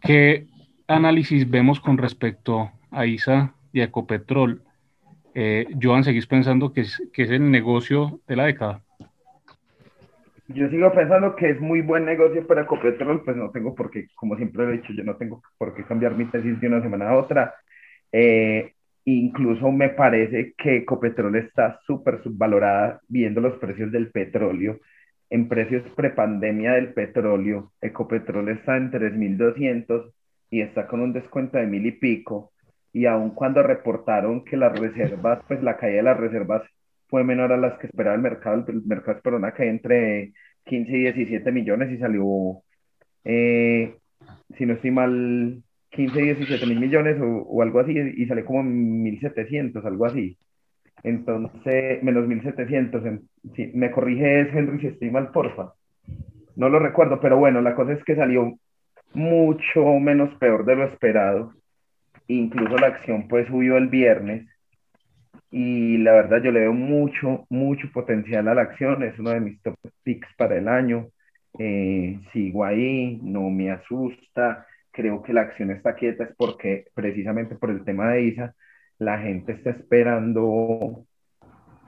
Que 0.02 0.48
análisis 0.88 1.50
vemos 1.50 1.80
con 1.80 1.98
respecto 1.98 2.72
a 2.92 3.06
ISA 3.06 3.54
y 3.74 3.82
Ecopetrol? 3.82 4.62
Eh, 5.34 5.68
Joan, 5.82 6.04
¿seguís 6.04 6.28
pensando 6.28 6.72
que 6.72 6.82
es, 6.82 7.02
que 7.14 7.24
es 7.24 7.30
el 7.30 7.52
negocio 7.52 8.20
de 8.28 8.36
la 8.36 8.46
década? 8.46 8.82
Yo 10.48 10.70
sigo 10.70 10.94
pensando 10.94 11.36
que 11.36 11.50
es 11.50 11.60
muy 11.60 11.82
buen 11.82 12.06
negocio 12.06 12.46
para 12.46 12.62
Ecopetrol, 12.62 13.24
pues 13.24 13.36
no 13.36 13.50
tengo 13.50 13.74
por 13.74 13.90
qué, 13.90 14.08
como 14.16 14.38
siempre 14.38 14.64
he 14.64 14.72
dicho, 14.74 14.94
yo 14.94 15.04
no 15.04 15.16
tengo 15.16 15.42
por 15.58 15.74
qué 15.76 15.84
cambiar 15.84 16.16
mi 16.16 16.26
tesis 16.26 16.60
de 16.62 16.68
una 16.68 16.82
semana 16.82 17.10
a 17.10 17.18
otra. 17.18 17.56
Eh, 18.12 18.74
incluso 19.06 19.72
me 19.72 19.90
parece 19.90 20.54
que 20.56 20.78
Ecopetrol 20.78 21.36
está 21.36 21.80
súper 21.86 22.22
subvalorada 22.24 23.02
viendo 23.08 23.42
los 23.42 23.58
precios 23.58 23.92
del 23.92 24.12
petróleo. 24.12 24.80
En 25.32 25.50
precios 25.50 25.84
prepandemia 25.96 26.74
del 26.74 26.94
petróleo, 26.94 27.72
Ecopetrol 27.82 28.50
está 28.50 28.78
en 28.78 28.92
3.200 28.92 30.14
y 30.50 30.62
está 30.62 30.88
con 30.88 31.02
un 31.02 31.14
descuento 31.14 31.58
de 31.58 31.68
mil 31.68 31.86
y 31.86 31.92
pico. 31.92 32.52
Y 32.94 33.06
aun 33.06 33.32
cuando 33.32 33.62
reportaron 33.64 34.44
que 34.46 34.58
las 34.58 34.78
reservas, 34.78 35.40
pues 35.48 35.62
la 35.62 35.78
caída 35.78 35.98
de 35.98 36.04
las 36.04 36.18
reservas 36.18 36.64
fue 37.08 37.24
menor 37.24 37.52
a 37.52 37.58
las 37.58 37.78
que 37.80 37.88
esperaba 37.88 38.16
el 38.16 38.22
mercado, 38.22 38.64
el 38.68 38.84
mercado 38.86 39.18
esperó 39.18 39.38
una 39.38 39.52
caída 39.52 39.72
entre 39.72 40.34
15 40.66 40.92
y 40.92 41.02
17 41.04 41.52
millones 41.52 41.92
y 41.92 41.98
salió, 41.98 42.62
eh, 43.24 43.96
si 44.58 44.66
no 44.66 44.74
estoy 44.74 44.92
mal, 44.92 45.64
15 45.90 46.22
y 46.22 46.26
17 46.26 46.66
mil 46.66 46.80
millones 46.80 47.20
o, 47.22 47.26
o, 47.26 47.62
algo 47.62 47.80
así, 47.80 47.94
y 47.94 48.26
salió 48.26 48.46
como 48.46 48.64
1.700, 48.64 49.86
algo 49.86 50.06
así. 50.06 50.38
Entonces, 51.04 52.02
menos 52.04 52.28
1.700. 52.28 53.22
Si, 53.56 53.68
me 53.74 53.92
corrige 53.92 54.40
Henry 54.50 54.80
si 54.80 54.88
estoy 54.88 55.12
mal, 55.12 55.32
porfa. 55.32 55.74
No 56.56 56.70
lo 56.70 56.80
recuerdo, 56.80 57.20
pero 57.20 57.38
bueno, 57.38 57.62
la 57.62 57.76
cosa 57.76 57.94
es 57.94 58.04
que 58.04 58.16
salió 58.16 58.58
mucho 59.16 59.86
menos 60.00 60.34
peor 60.36 60.66
de 60.66 60.76
lo 60.76 60.86
esperado. 60.86 61.54
Incluso 62.28 62.78
la 62.78 62.88
acción 62.88 63.28
pues 63.28 63.48
subió 63.48 63.78
el 63.78 63.88
viernes 63.88 64.48
y 65.52 65.98
la 66.00 66.14
verdad 66.14 66.42
yo 66.44 66.52
le 66.52 66.62
veo 66.62 66.74
mucho, 66.74 67.46
mucho 67.50 67.90
potencial 67.94 68.48
a 68.48 68.56
la 68.56 68.64
acción. 68.64 69.04
Es 69.04 69.18
uno 69.20 69.32
de 69.32 69.40
mis 69.40 69.62
top 69.62 69.76
picks 70.04 70.28
para 70.38 70.58
el 70.58 70.68
año. 70.68 71.10
Eh, 71.60 72.20
sigo 72.34 72.66
ahí, 72.66 73.20
no 73.24 73.50
me 73.50 73.72
asusta. 73.72 74.68
Creo 74.92 75.22
que 75.22 75.34
la 75.34 75.42
acción 75.42 75.72
está 75.72 75.96
quieta 75.96 76.26
es 76.26 76.36
porque 76.38 76.86
precisamente 76.94 77.56
por 77.56 77.70
el 77.70 77.84
tema 77.86 78.12
de 78.12 78.24
ISA, 78.24 78.56
la 79.00 79.20
gente 79.20 79.54
está 79.54 79.72
esperando 79.72 81.06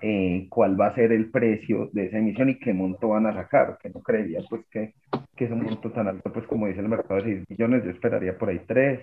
eh, 0.02 0.48
cuál 0.50 0.80
va 0.80 0.88
a 0.88 0.96
ser 0.96 1.12
el 1.12 1.30
precio 1.32 1.90
de 1.92 2.06
esa 2.06 2.18
emisión 2.18 2.50
y 2.50 2.60
qué 2.60 2.74
monto 2.74 3.10
van 3.10 3.26
a 3.26 3.34
sacar, 3.34 3.78
que 3.82 3.90
no 3.90 4.02
creería 4.02 4.42
pues 4.50 4.66
que, 4.70 4.94
que 5.36 5.46
es 5.46 5.52
un 5.52 5.64
monto 5.64 5.92
tan 5.92 6.08
alto, 6.08 6.32
pues 6.32 6.46
como 6.46 6.68
dice 6.68 6.82
el 6.82 6.90
mercado 6.90 7.22
de 7.22 7.36
6 7.36 7.50
millones, 7.50 7.84
yo 7.84 7.92
esperaría 7.92 8.38
por 8.38 8.50
ahí 8.50 8.62
3. 8.68 9.00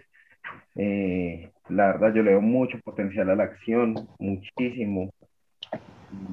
Eh, 0.76 1.50
la 1.68 1.86
verdad 1.86 2.14
yo 2.14 2.22
le 2.22 2.30
veo 2.30 2.40
mucho 2.40 2.78
potencial 2.80 3.30
a 3.30 3.36
la 3.36 3.44
acción, 3.44 3.94
muchísimo, 4.18 5.10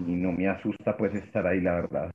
y 0.07 0.11
no 0.11 0.31
me 0.31 0.47
asusta 0.47 0.95
pues 0.95 1.13
estar 1.15 1.47
ahí, 1.47 1.61
la 1.61 1.75
verdad. 1.75 2.11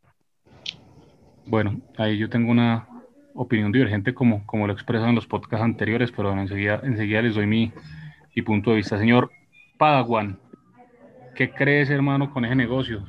Bueno, 1.47 1.81
ahí 1.97 2.19
yo 2.19 2.29
tengo 2.29 2.51
una 2.51 2.89
opinión 3.35 3.73
divergente 3.73 4.15
como, 4.15 4.45
como 4.47 4.67
lo 4.67 4.73
expresan 4.73 5.11
en 5.11 5.15
los 5.15 5.27
podcasts 5.27 5.65
anteriores, 5.65 6.13
pero 6.13 6.33
enseguida, 6.33 6.81
enseguida 6.83 7.23
les 7.23 7.35
doy 7.35 7.47
mi, 7.47 7.73
mi 8.35 8.43
punto 8.43 8.71
de 8.71 8.77
vista. 8.77 8.99
Señor 8.99 9.31
Padawan, 9.79 10.39
¿Qué 11.37 11.51
crees, 11.53 11.91
hermano, 11.91 12.33
con 12.33 12.47
ese 12.47 12.55
negocio? 12.55 13.05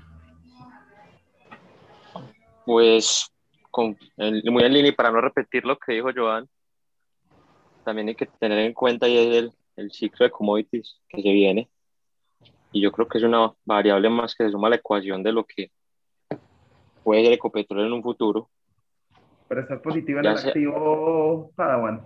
Pues, 2.65 3.31
con, 3.71 3.97
muy 4.17 4.63
en 4.63 4.73
línea, 4.73 4.93
para 4.93 5.11
no 5.11 5.21
repetir 5.21 5.63
lo 5.63 5.77
que 5.77 5.93
dijo 5.93 6.09
Joan, 6.13 6.45
también 7.85 8.09
hay 8.09 8.15
que 8.15 8.25
tener 8.25 8.59
en 8.59 8.73
cuenta 8.73 9.07
el, 9.07 9.53
el 9.77 9.91
ciclo 9.93 10.25
de 10.25 10.31
commodities 10.31 10.99
que 11.07 11.21
se 11.21 11.31
viene. 11.31 11.69
Y 12.73 12.81
yo 12.81 12.91
creo 12.91 13.07
que 13.07 13.17
es 13.17 13.23
una 13.23 13.53
variable 13.63 14.09
más 14.09 14.35
que 14.35 14.43
se 14.43 14.51
suma 14.51 14.67
a 14.67 14.71
la 14.71 14.75
ecuación 14.75 15.23
de 15.23 15.31
lo 15.31 15.45
que 15.45 15.71
puede 17.05 17.23
ser 17.23 17.31
Ecopetrol 17.31 17.85
en 17.85 17.93
un 17.93 18.03
futuro. 18.03 18.49
Pero 19.47 19.61
estás 19.61 19.79
positivo 19.79 20.19
en 20.19 20.25
el 20.25 20.37
activo 20.37 21.49
Padawan. 21.55 22.05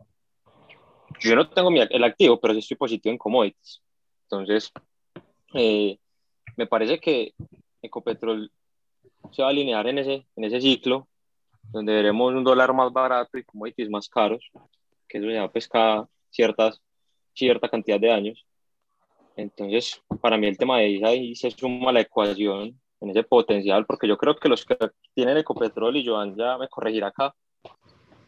Yo 1.20 1.36
no 1.36 1.50
tengo 1.50 1.72
el 1.72 2.04
activo, 2.04 2.40
pero 2.40 2.54
sí 2.54 2.60
estoy 2.60 2.78
positivo 2.78 3.12
en 3.12 3.18
commodities. 3.18 3.82
Entonces, 4.30 4.72
eh, 5.56 5.98
me 6.58 6.68
parece 6.68 7.00
que 7.00 7.34
Ecopetrol 7.82 8.52
se 9.32 9.42
va 9.42 9.50
a 9.50 9.52
alinear 9.52 9.88
en 9.88 10.00
ese, 10.00 10.28
en 10.36 10.44
ese 10.44 10.62
ciclo, 10.62 11.08
donde 11.72 11.94
veremos 11.94 12.34
un 12.34 12.44
dólar 12.44 12.74
más 12.74 12.92
barato 12.92 13.38
y 13.38 13.44
commodities 13.44 13.90
más 13.90 14.10
caros, 14.10 14.52
que 15.08 15.18
eso 15.18 15.30
ya 15.30 15.50
cada 15.70 16.08
ciertas, 16.30 16.82
cierta 17.34 17.70
cantidad 17.70 18.00
de 18.00 18.12
años. 18.12 18.46
Entonces, 19.36 20.02
para 20.22 20.38
mí 20.38 20.48
el 20.48 20.58
tema 20.58 20.80
de 20.80 20.90
ISA 20.90 21.08
ahí 21.08 21.36
se 21.36 21.52
suma 21.52 21.92
la 21.92 22.02
ecuación 22.02 22.80
en 23.00 23.10
ese 23.10 23.24
potencial, 23.24 23.86
porque 23.86 24.08
yo 24.08 24.18
creo 24.18 24.36
que 24.36 24.50
los 24.50 24.66
que 24.66 24.78
tienen 25.14 25.38
Ecopetrol, 25.38 25.96
y 25.98 26.06
Joan 26.06 26.36
ya 26.36 26.58
me 26.58 26.68
corregirá 26.68 27.08
acá, 27.08 27.34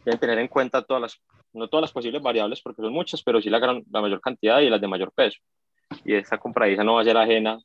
deben 0.04 0.20
tener 0.20 0.40
en 0.40 0.48
cuenta 0.48 0.82
todas 0.82 1.02
las, 1.02 1.22
no 1.54 1.68
todas 1.68 1.84
las 1.84 1.92
posibles 1.92 2.22
variables, 2.22 2.62
porque 2.62 2.82
son 2.82 2.94
muchas, 2.94 3.22
pero 3.24 3.42
sí 3.42 3.50
la, 3.50 3.60
gran, 3.60 3.84
la 3.92 4.02
mayor 4.02 4.22
cantidad 4.22 4.60
y 4.62 4.70
las 4.70 4.82
de 4.82 4.88
mayor 4.88 5.12
peso. 5.12 5.40
Y 6.06 6.16
esta 6.16 6.40
compra 6.40 6.70
ISA 6.70 6.84
no 6.84 6.96
va 6.96 7.02
a 7.02 7.06
ser 7.06 7.18
ajena 7.18 7.60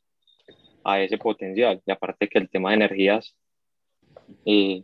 a 0.83 1.01
ese 1.01 1.17
potencial. 1.17 1.81
Y 1.85 1.91
aparte 1.91 2.27
que 2.27 2.39
el 2.39 2.49
tema 2.49 2.69
de 2.69 2.75
energías 2.75 3.35
eh, 4.45 4.83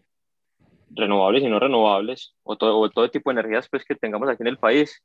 renovables 0.92 1.44
y 1.44 1.48
no 1.48 1.60
renovables, 1.60 2.36
o 2.44 2.58
todo, 2.58 2.90
todo 2.90 3.10
tipo 3.10 3.32
de 3.32 3.40
energías 3.40 3.68
pues, 3.70 3.84
que 3.86 3.96
tengamos 3.96 4.30
aquí 4.30 4.44
en 4.44 4.48
el 4.48 4.58
país, 4.58 5.02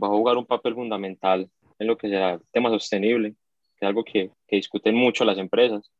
va 0.00 0.08
a 0.08 0.10
jugar 0.10 0.36
un 0.36 0.46
papel 0.46 0.74
fundamental 0.74 1.48
en 1.78 1.86
lo 1.86 1.96
que 1.96 2.08
será 2.08 2.34
el 2.34 2.40
tema 2.52 2.70
sostenible, 2.70 3.32
que 3.76 3.86
es 3.86 3.88
algo 3.88 4.04
que, 4.04 4.30
que 4.46 4.56
discuten 4.56 4.94
mucho 4.94 5.24
las 5.24 5.38
empresas. 5.38 5.90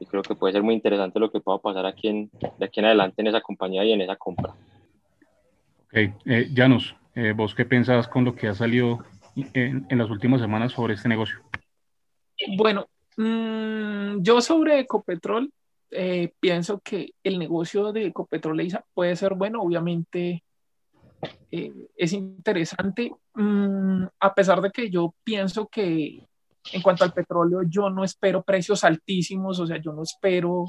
y 0.00 0.06
creo 0.06 0.22
que 0.22 0.34
puede 0.34 0.52
ser 0.52 0.62
muy 0.62 0.74
interesante 0.74 1.18
lo 1.18 1.30
que 1.30 1.40
pueda 1.40 1.58
pasar 1.58 1.86
aquí 1.86 2.08
en, 2.08 2.30
de 2.58 2.64
aquí 2.64 2.80
en 2.80 2.86
adelante 2.86 3.20
en 3.20 3.28
esa 3.28 3.40
compañía 3.40 3.84
y 3.84 3.92
en 3.92 4.00
esa 4.00 4.16
compra. 4.16 4.54
Ok, 5.86 5.94
eh, 6.26 6.48
Janus, 6.54 6.94
eh, 7.14 7.32
¿vos 7.34 7.54
qué 7.54 7.64
pensás 7.64 8.06
con 8.08 8.24
lo 8.24 8.34
que 8.34 8.48
ha 8.48 8.54
salido 8.54 9.04
en, 9.54 9.86
en 9.88 9.98
las 9.98 10.10
últimas 10.10 10.40
semanas 10.40 10.72
sobre 10.72 10.94
este 10.94 11.08
negocio? 11.08 11.38
Bueno, 12.56 12.86
mmm, 13.18 14.22
yo 14.22 14.40
sobre 14.40 14.80
Ecopetrol 14.80 15.52
eh, 15.90 16.32
pienso 16.40 16.80
que 16.80 17.14
el 17.22 17.38
negocio 17.38 17.92
de 17.92 18.06
Ecopetrol 18.06 18.66
puede 18.94 19.16
ser 19.16 19.34
bueno, 19.34 19.62
obviamente 19.62 20.42
eh, 21.50 21.72
es 21.96 22.12
interesante, 22.12 23.10
mmm, 23.34 24.04
a 24.20 24.34
pesar 24.34 24.60
de 24.60 24.70
que 24.70 24.90
yo 24.90 25.14
pienso 25.24 25.66
que 25.66 26.24
en 26.72 26.82
cuanto 26.82 27.04
al 27.04 27.12
petróleo, 27.12 27.62
yo 27.62 27.90
no 27.90 28.04
espero 28.04 28.42
precios 28.42 28.84
altísimos, 28.84 29.58
o 29.58 29.66
sea, 29.66 29.78
yo 29.78 29.92
no 29.92 30.02
espero, 30.02 30.66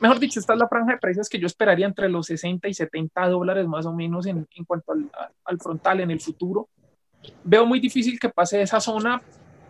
mejor 0.00 0.18
dicho, 0.18 0.40
esta 0.40 0.52
es 0.52 0.58
la 0.58 0.68
franja 0.68 0.92
de 0.92 0.98
precios 0.98 1.28
que 1.28 1.38
yo 1.38 1.46
esperaría 1.46 1.86
entre 1.86 2.08
los 2.08 2.26
60 2.26 2.68
y 2.68 2.74
70 2.74 3.28
dólares 3.28 3.66
más 3.66 3.86
o 3.86 3.92
menos 3.92 4.26
en, 4.26 4.46
en 4.54 4.64
cuanto 4.64 4.92
al, 4.92 5.10
al, 5.44 5.58
frontal 5.58 6.00
en 6.00 6.10
el 6.10 6.20
futuro. 6.20 6.68
Veo 7.42 7.66
muy 7.66 7.80
difícil 7.80 8.18
que 8.18 8.28
pase 8.28 8.62
esa 8.62 8.80
zona, 8.80 9.20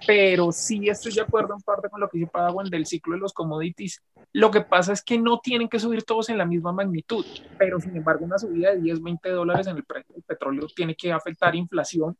pero 0.07 0.53
sí 0.53 0.89
estoy 0.89 1.13
de 1.13 1.23
acuerdo 1.23 1.55
en 1.55 1.61
parte 1.61 1.89
con 1.89 2.01
lo 2.01 2.09
que 2.09 2.19
dice 2.19 2.31
Padawan 2.31 2.69
del 2.71 2.87
ciclo 2.87 3.15
de 3.15 3.21
los 3.21 3.33
commodities. 3.33 4.01
Lo 4.33 4.51
que 4.51 4.61
pasa 4.61 4.93
es 4.93 5.03
que 5.03 5.19
no 5.19 5.41
tienen 5.41 5.69
que 5.69 5.79
subir 5.79 6.03
todos 6.03 6.29
en 6.29 6.39
la 6.39 6.45
misma 6.45 6.73
magnitud, 6.73 7.25
pero 7.59 7.81
sin 7.81 7.97
embargo 7.97 8.25
una 8.25 8.39
subida 8.39 8.73
de 8.73 8.81
10, 8.81 9.03
20 9.03 9.31
dólares 9.31 9.67
en 9.67 9.77
el 9.77 9.85
precio 9.85 10.15
del 10.15 10.23
petróleo 10.23 10.67
tiene 10.75 10.95
que 10.95 11.13
afectar 11.13 11.55
inflación 11.55 12.17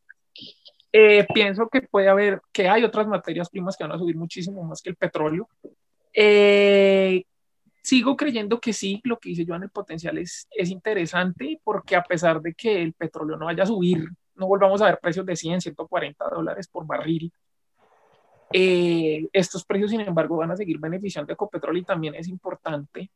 eh, 0.91 1.25
pienso 1.33 1.69
que 1.69 1.81
puede 1.83 2.09
haber, 2.09 2.41
que 2.51 2.67
hay 2.67 2.83
otras 2.83 3.07
materias 3.07 3.49
primas 3.49 3.77
que 3.77 3.83
van 3.83 3.93
a 3.93 3.97
subir 3.97 4.15
muchísimo 4.15 4.63
más 4.63 4.81
que 4.81 4.89
el 4.89 4.95
petróleo. 4.95 5.47
Eh, 6.13 7.23
sigo 7.83 8.15
creyendo 8.15 8.59
que 8.59 8.73
sí, 8.73 8.99
lo 9.03 9.19
que 9.19 9.29
dice 9.29 9.45
yo 9.45 9.55
en 9.55 9.63
el 9.63 9.69
potencial 9.69 10.17
es, 10.17 10.47
es 10.51 10.69
interesante 10.69 11.59
porque 11.63 11.95
a 11.95 12.03
pesar 12.03 12.41
de 12.41 12.53
que 12.53 12.81
el 12.81 12.93
petróleo 12.93 13.37
no 13.37 13.45
vaya 13.45 13.63
a 13.63 13.67
subir, 13.67 14.07
no 14.35 14.47
volvamos 14.47 14.81
a 14.81 14.85
ver 14.85 14.99
precios 14.99 15.25
de 15.25 15.35
100, 15.35 15.61
140 15.61 16.29
dólares 16.29 16.67
por 16.67 16.87
barril. 16.87 17.31
Eh, 18.51 19.27
estos 19.31 19.63
precios, 19.63 19.91
sin 19.91 20.01
embargo, 20.01 20.37
van 20.37 20.51
a 20.51 20.55
seguir 20.55 20.79
beneficiando 20.79 21.31
a 21.31 21.35
Ecopetrol 21.35 21.77
y 21.77 21.83
también 21.83 22.15
es 22.15 22.27
importante 22.27 23.11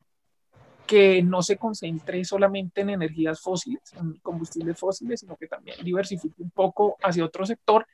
que 0.86 1.24
no 1.24 1.42
se 1.42 1.58
concentre 1.58 2.24
solamente 2.24 2.82
en 2.82 2.92
energías 2.92 3.42
fósiles, 3.42 3.82
en 3.94 4.14
combustibles 4.18 4.78
fósiles, 4.78 5.22
sino 5.22 5.36
que 5.36 5.48
también 5.48 5.78
diversifique 5.84 6.42
un 6.42 6.52
poco 6.52 6.98
hacia 7.02 7.26
otro 7.26 7.46
sector. 7.46 7.88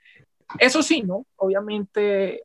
Eso 0.58 0.82
sí, 0.82 1.04
¿no? 1.04 1.26
Obviamente, 1.38 2.44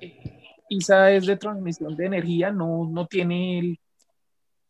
eh, 0.00 0.42
ISA 0.68 1.12
es 1.12 1.26
de 1.26 1.36
transmisión 1.36 1.94
de 1.94 2.06
energía, 2.06 2.50
no, 2.50 2.88
no 2.90 3.06
tiene 3.06 3.58
el, 3.58 3.78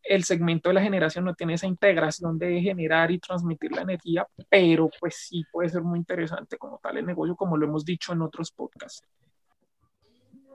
el, 0.03 0.23
segmento 0.25 0.69
de 0.69 0.75
la 0.75 0.81
generación, 0.81 1.23
no 1.23 1.33
tiene 1.33 1.53
esa 1.53 1.67
integración 1.67 2.37
de 2.37 2.61
generar 2.61 3.09
y 3.09 3.19
transmitir 3.19 3.71
la 3.71 3.83
energía, 3.83 4.27
pero 4.49 4.89
pues 4.99 5.15
sí 5.15 5.45
puede 5.51 5.69
ser 5.69 5.81
muy 5.81 5.97
interesante 5.97 6.57
como 6.57 6.77
tal 6.79 6.97
el 6.97 7.05
negocio, 7.05 7.35
como 7.35 7.55
lo 7.55 7.65
hemos 7.65 7.85
dicho 7.85 8.11
en 8.11 8.21
otros 8.21 8.51
podcasts. 8.51 9.07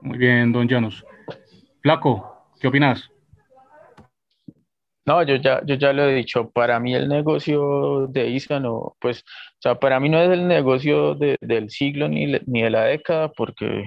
Muy 0.01 0.17
bien, 0.17 0.51
don 0.51 0.67
Llanos. 0.67 1.05
Flaco, 1.81 2.45
¿qué 2.59 2.67
opinas? 2.67 3.09
No, 5.05 5.23
yo 5.23 5.35
ya, 5.37 5.61
yo 5.65 5.75
ya 5.75 5.91
lo 5.91 6.03
he 6.07 6.15
dicho, 6.15 6.51
para 6.51 6.79
mí 6.79 6.93
el 6.93 7.09
negocio 7.09 8.07
de 8.07 8.29
ISA 8.29 8.59
no, 8.59 8.95
pues, 8.99 9.21
o 9.21 9.61
sea, 9.61 9.75
para 9.79 9.99
mí 9.99 10.07
no 10.07 10.21
es 10.21 10.29
el 10.29 10.47
negocio 10.47 11.15
de, 11.15 11.35
del 11.41 11.69
siglo 11.71 12.07
ni, 12.07 12.27
ni 12.45 12.61
de 12.61 12.69
la 12.69 12.83
década, 12.83 13.31
porque 13.31 13.85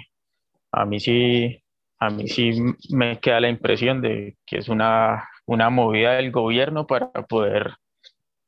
a 0.72 0.84
mí 0.84 0.98
sí, 0.98 1.62
a 2.00 2.10
mí 2.10 2.26
sí 2.26 2.60
me 2.90 3.20
queda 3.20 3.40
la 3.40 3.48
impresión 3.48 4.02
de 4.02 4.36
que 4.44 4.58
es 4.58 4.68
una, 4.68 5.28
una 5.46 5.70
movida 5.70 6.14
del 6.14 6.32
gobierno 6.32 6.86
para 6.86 7.12
poder, 7.12 7.74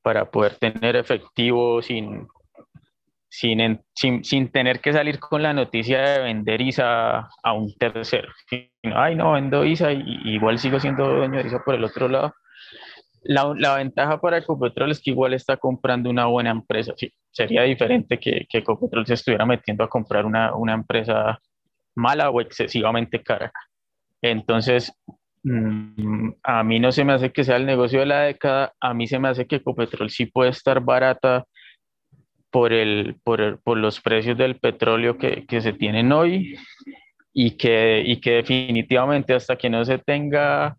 para 0.02 0.30
poder 0.30 0.56
tener 0.56 0.96
efectivo 0.96 1.80
sin, 1.80 2.26
sin, 3.36 3.80
sin, 3.94 4.22
sin, 4.22 4.48
tener 4.50 4.80
que 4.80 4.92
salir 4.92 5.18
con 5.18 5.42
la 5.42 5.52
noticia 5.52 6.00
de 6.00 6.22
vender 6.22 6.60
ISA 6.60 7.28
a 7.42 7.52
un 7.52 7.74
tercero. 7.76 8.28
Ay, 8.94 9.16
no, 9.16 9.32
vendo 9.32 9.64
ISA 9.64 9.92
y, 9.92 10.20
igual 10.24 10.58
sigo 10.58 10.78
siendo 10.78 11.08
dueño 11.08 11.42
de 11.42 11.48
ISA 11.48 11.64
por 11.64 11.74
el 11.74 11.84
otro 11.84 12.08
lado 12.08 12.32
la, 13.24 13.52
la, 13.56 13.76
ventaja 13.76 14.20
para 14.20 14.38
Ecopetrol 14.38 14.90
es 14.90 15.00
que 15.00 15.10
igual 15.10 15.34
está 15.34 15.56
comprando 15.56 16.10
una 16.10 16.26
buena 16.26 16.50
empresa. 16.50 16.92
Sí, 16.96 17.12
sería 17.30 17.62
diferente 17.62 18.18
que, 18.18 18.46
que 18.48 18.58
Ecopetrol 18.58 19.06
se 19.06 19.14
estuviera 19.14 19.46
metiendo 19.46 19.82
a 19.82 19.88
comprar 19.88 20.26
una, 20.26 20.54
una 20.54 20.74
empresa 20.74 21.40
mala 21.96 22.30
o 22.30 22.40
excesivamente 22.40 23.22
cara. 23.22 23.50
Entonces, 24.20 24.92
mmm, 25.42 26.32
a 26.42 26.62
mí 26.62 26.78
no 26.78 26.92
se 26.92 27.04
me 27.04 27.14
hace 27.14 27.32
que 27.32 27.44
sea 27.44 27.56
el 27.56 27.66
negocio 27.66 28.00
de 28.00 28.06
la 28.06 28.20
década, 28.22 28.74
a 28.80 28.92
mí 28.92 29.06
se 29.06 29.18
me 29.18 29.28
hace 29.28 29.46
que 29.46 29.56
Ecopetrol 29.56 30.10
sí 30.10 30.26
puede 30.26 30.50
estar 30.50 30.80
barata 30.80 31.46
por, 32.54 32.72
el, 32.72 33.16
por, 33.24 33.40
el, 33.40 33.58
por 33.58 33.76
los 33.76 34.00
precios 34.00 34.38
del 34.38 34.60
petróleo 34.60 35.18
que, 35.18 35.44
que 35.44 35.60
se 35.60 35.72
tienen 35.72 36.12
hoy 36.12 36.56
y 37.32 37.56
que, 37.56 38.00
y 38.06 38.20
que 38.20 38.34
definitivamente 38.34 39.34
hasta 39.34 39.56
que 39.56 39.68
no 39.68 39.84
se 39.84 39.98
tenga 39.98 40.76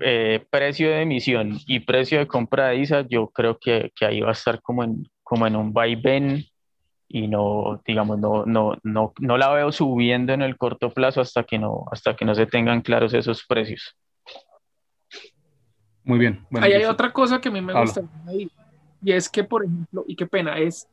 eh, 0.00 0.44
precio 0.50 0.90
de 0.90 1.02
emisión 1.02 1.56
y 1.68 1.78
precio 1.78 2.18
de 2.18 2.26
compra 2.26 2.66
de 2.66 2.78
ISA, 2.78 3.06
yo 3.08 3.28
creo 3.28 3.58
que, 3.60 3.92
que, 3.94 4.06
ahí 4.06 4.22
va 4.22 4.30
a 4.30 4.32
estar 4.32 4.60
como 4.60 4.82
en, 4.82 5.08
como 5.22 5.46
en 5.46 5.54
un 5.54 5.72
vaivén 5.72 6.44
y 7.06 7.28
no, 7.28 7.80
digamos, 7.86 8.18
no, 8.18 8.44
no, 8.44 8.76
no, 8.82 9.12
no 9.20 9.38
la 9.38 9.50
veo 9.50 9.70
subiendo 9.70 10.32
en 10.32 10.42
el 10.42 10.56
corto 10.56 10.90
plazo 10.90 11.20
hasta 11.20 11.44
que 11.44 11.60
no, 11.60 11.84
hasta 11.92 12.16
que 12.16 12.24
no 12.24 12.34
se 12.34 12.46
tengan 12.46 12.82
claros 12.82 13.14
esos 13.14 13.46
precios. 13.46 13.96
Muy 16.02 16.18
bien. 16.18 16.44
Bueno, 16.50 16.66
ahí 16.66 16.72
hay 16.72 16.86
otra 16.86 17.12
cosa 17.12 17.40
que 17.40 17.50
a 17.50 17.52
mí 17.52 17.60
me 17.60 17.72
gusta 17.72 18.02
ahí, 18.26 18.50
y 19.02 19.12
es 19.12 19.28
que, 19.28 19.44
por 19.44 19.64
ejemplo, 19.64 20.04
y 20.06 20.16
qué 20.16 20.26
pena, 20.26 20.58
es, 20.58 20.88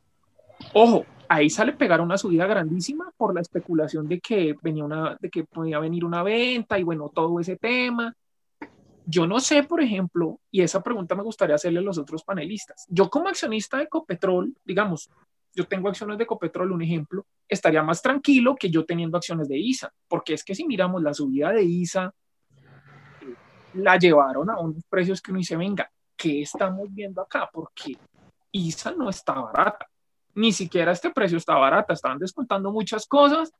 ojo, 0.72 1.04
ahí 1.28 1.50
sale 1.50 1.72
pegar 1.72 2.00
una 2.00 2.18
subida 2.18 2.46
grandísima 2.46 3.12
por 3.16 3.34
la 3.34 3.40
especulación 3.40 4.08
de 4.08 4.20
que 4.20 4.56
venía 4.62 4.84
una, 4.84 5.16
de 5.20 5.30
que 5.30 5.44
podía 5.44 5.78
venir 5.78 6.04
una 6.04 6.22
venta 6.22 6.78
y 6.78 6.82
bueno, 6.82 7.10
todo 7.14 7.38
ese 7.40 7.56
tema 7.56 8.14
yo 9.10 9.26
no 9.26 9.40
sé, 9.40 9.62
por 9.62 9.80
ejemplo, 9.80 10.38
y 10.50 10.60
esa 10.60 10.82
pregunta 10.82 11.14
me 11.14 11.22
gustaría 11.22 11.54
hacerle 11.54 11.78
a 11.78 11.82
los 11.82 11.96
otros 11.96 12.22
panelistas. 12.22 12.84
Yo 12.90 13.08
como 13.08 13.28
accionista 13.28 13.78
de 13.78 13.84
Ecopetrol, 13.84 14.54
digamos, 14.66 15.08
yo 15.54 15.66
tengo 15.66 15.88
acciones 15.88 16.18
de 16.18 16.24
Ecopetrol, 16.24 16.72
un 16.72 16.82
ejemplo, 16.82 17.24
estaría 17.48 17.82
más 17.82 18.02
tranquilo 18.02 18.54
que 18.54 18.68
yo 18.68 18.84
teniendo 18.84 19.16
acciones 19.16 19.48
de 19.48 19.56
ISA, 19.56 19.90
porque 20.08 20.34
es 20.34 20.44
que 20.44 20.54
si 20.54 20.66
miramos 20.66 21.02
la 21.02 21.14
subida 21.14 21.52
de 21.52 21.62
ISA, 21.64 22.12
la 23.72 23.96
llevaron 23.96 24.50
a 24.50 24.60
unos 24.60 24.84
precios 24.90 25.22
que 25.22 25.30
uno 25.30 25.38
dice, 25.38 25.56
venga, 25.56 25.90
¿qué 26.18 26.42
estamos 26.42 26.92
viendo 26.92 27.22
acá? 27.22 27.48
Porque 27.50 27.96
ISA 28.52 28.92
no 28.92 29.08
está 29.08 29.34
barata, 29.34 29.86
ni 30.34 30.52
siquiera 30.52 30.92
este 30.92 31.10
precio 31.10 31.38
está 31.38 31.54
barata, 31.54 31.94
estaban 31.94 32.18
descontando 32.18 32.72
muchas 32.72 33.06
cosas 33.06 33.52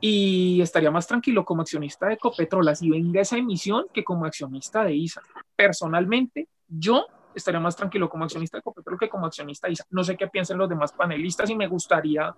y 0.00 0.60
estaría 0.60 0.90
más 0.90 1.06
tranquilo 1.06 1.44
como 1.44 1.62
accionista 1.62 2.06
de 2.06 2.14
Ecopetrol 2.14 2.74
si 2.76 2.90
venga 2.90 3.20
esa 3.20 3.38
emisión 3.38 3.86
que 3.94 4.04
como 4.04 4.26
accionista 4.26 4.84
de 4.84 4.94
ISA. 4.94 5.22
Personalmente, 5.54 6.48
yo 6.68 7.06
estaría 7.34 7.60
más 7.60 7.76
tranquilo 7.76 8.08
como 8.08 8.24
accionista 8.24 8.56
de 8.56 8.60
Ecopetrol 8.60 8.98
que 8.98 9.08
como 9.08 9.26
accionista 9.26 9.68
de 9.68 9.74
ISA. 9.74 9.84
No 9.90 10.04
sé 10.04 10.16
qué 10.16 10.26
piensen 10.26 10.58
los 10.58 10.68
demás 10.68 10.92
panelistas 10.92 11.48
y 11.48 11.54
me 11.54 11.68
gustaría 11.68 12.34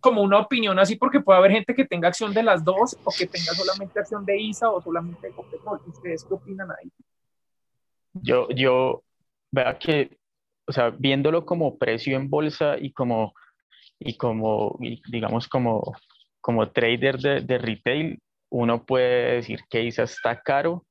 como 0.00 0.22
una 0.22 0.38
opinión 0.38 0.78
así 0.78 0.96
porque 0.96 1.20
puede 1.20 1.38
haber 1.38 1.52
gente 1.52 1.74
que 1.74 1.84
tenga 1.84 2.08
acción 2.08 2.32
de 2.32 2.42
las 2.42 2.64
dos 2.64 2.96
o 3.04 3.12
que 3.16 3.26
tenga 3.26 3.52
solamente 3.52 4.00
acción 4.00 4.24
de 4.24 4.36
ISA 4.36 4.70
o 4.70 4.80
solamente 4.80 5.26
de 5.26 5.32
Ecopetrol. 5.32 5.80
¿Ustedes 5.86 6.24
qué 6.24 6.34
opinan 6.34 6.70
ahí? 6.70 6.90
Yo, 8.14 8.48
yo, 8.50 9.02
vea 9.50 9.78
que, 9.78 10.18
o 10.66 10.72
sea, 10.72 10.90
viéndolo 10.90 11.44
como 11.46 11.78
precio 11.78 12.16
en 12.16 12.30
bolsa 12.30 12.76
y 12.78 12.92
como, 12.92 13.34
y 13.98 14.16
como, 14.16 14.78
digamos, 15.10 15.48
como 15.48 15.94
como 16.42 16.70
trader 16.72 17.18
de, 17.18 17.40
de, 17.40 17.58
retail, 17.58 18.18
uno 18.50 18.84
puede 18.84 19.36
decir 19.36 19.60
que 19.70 19.84
ISA 19.84 20.02
está 20.02 20.42
caro 20.42 20.84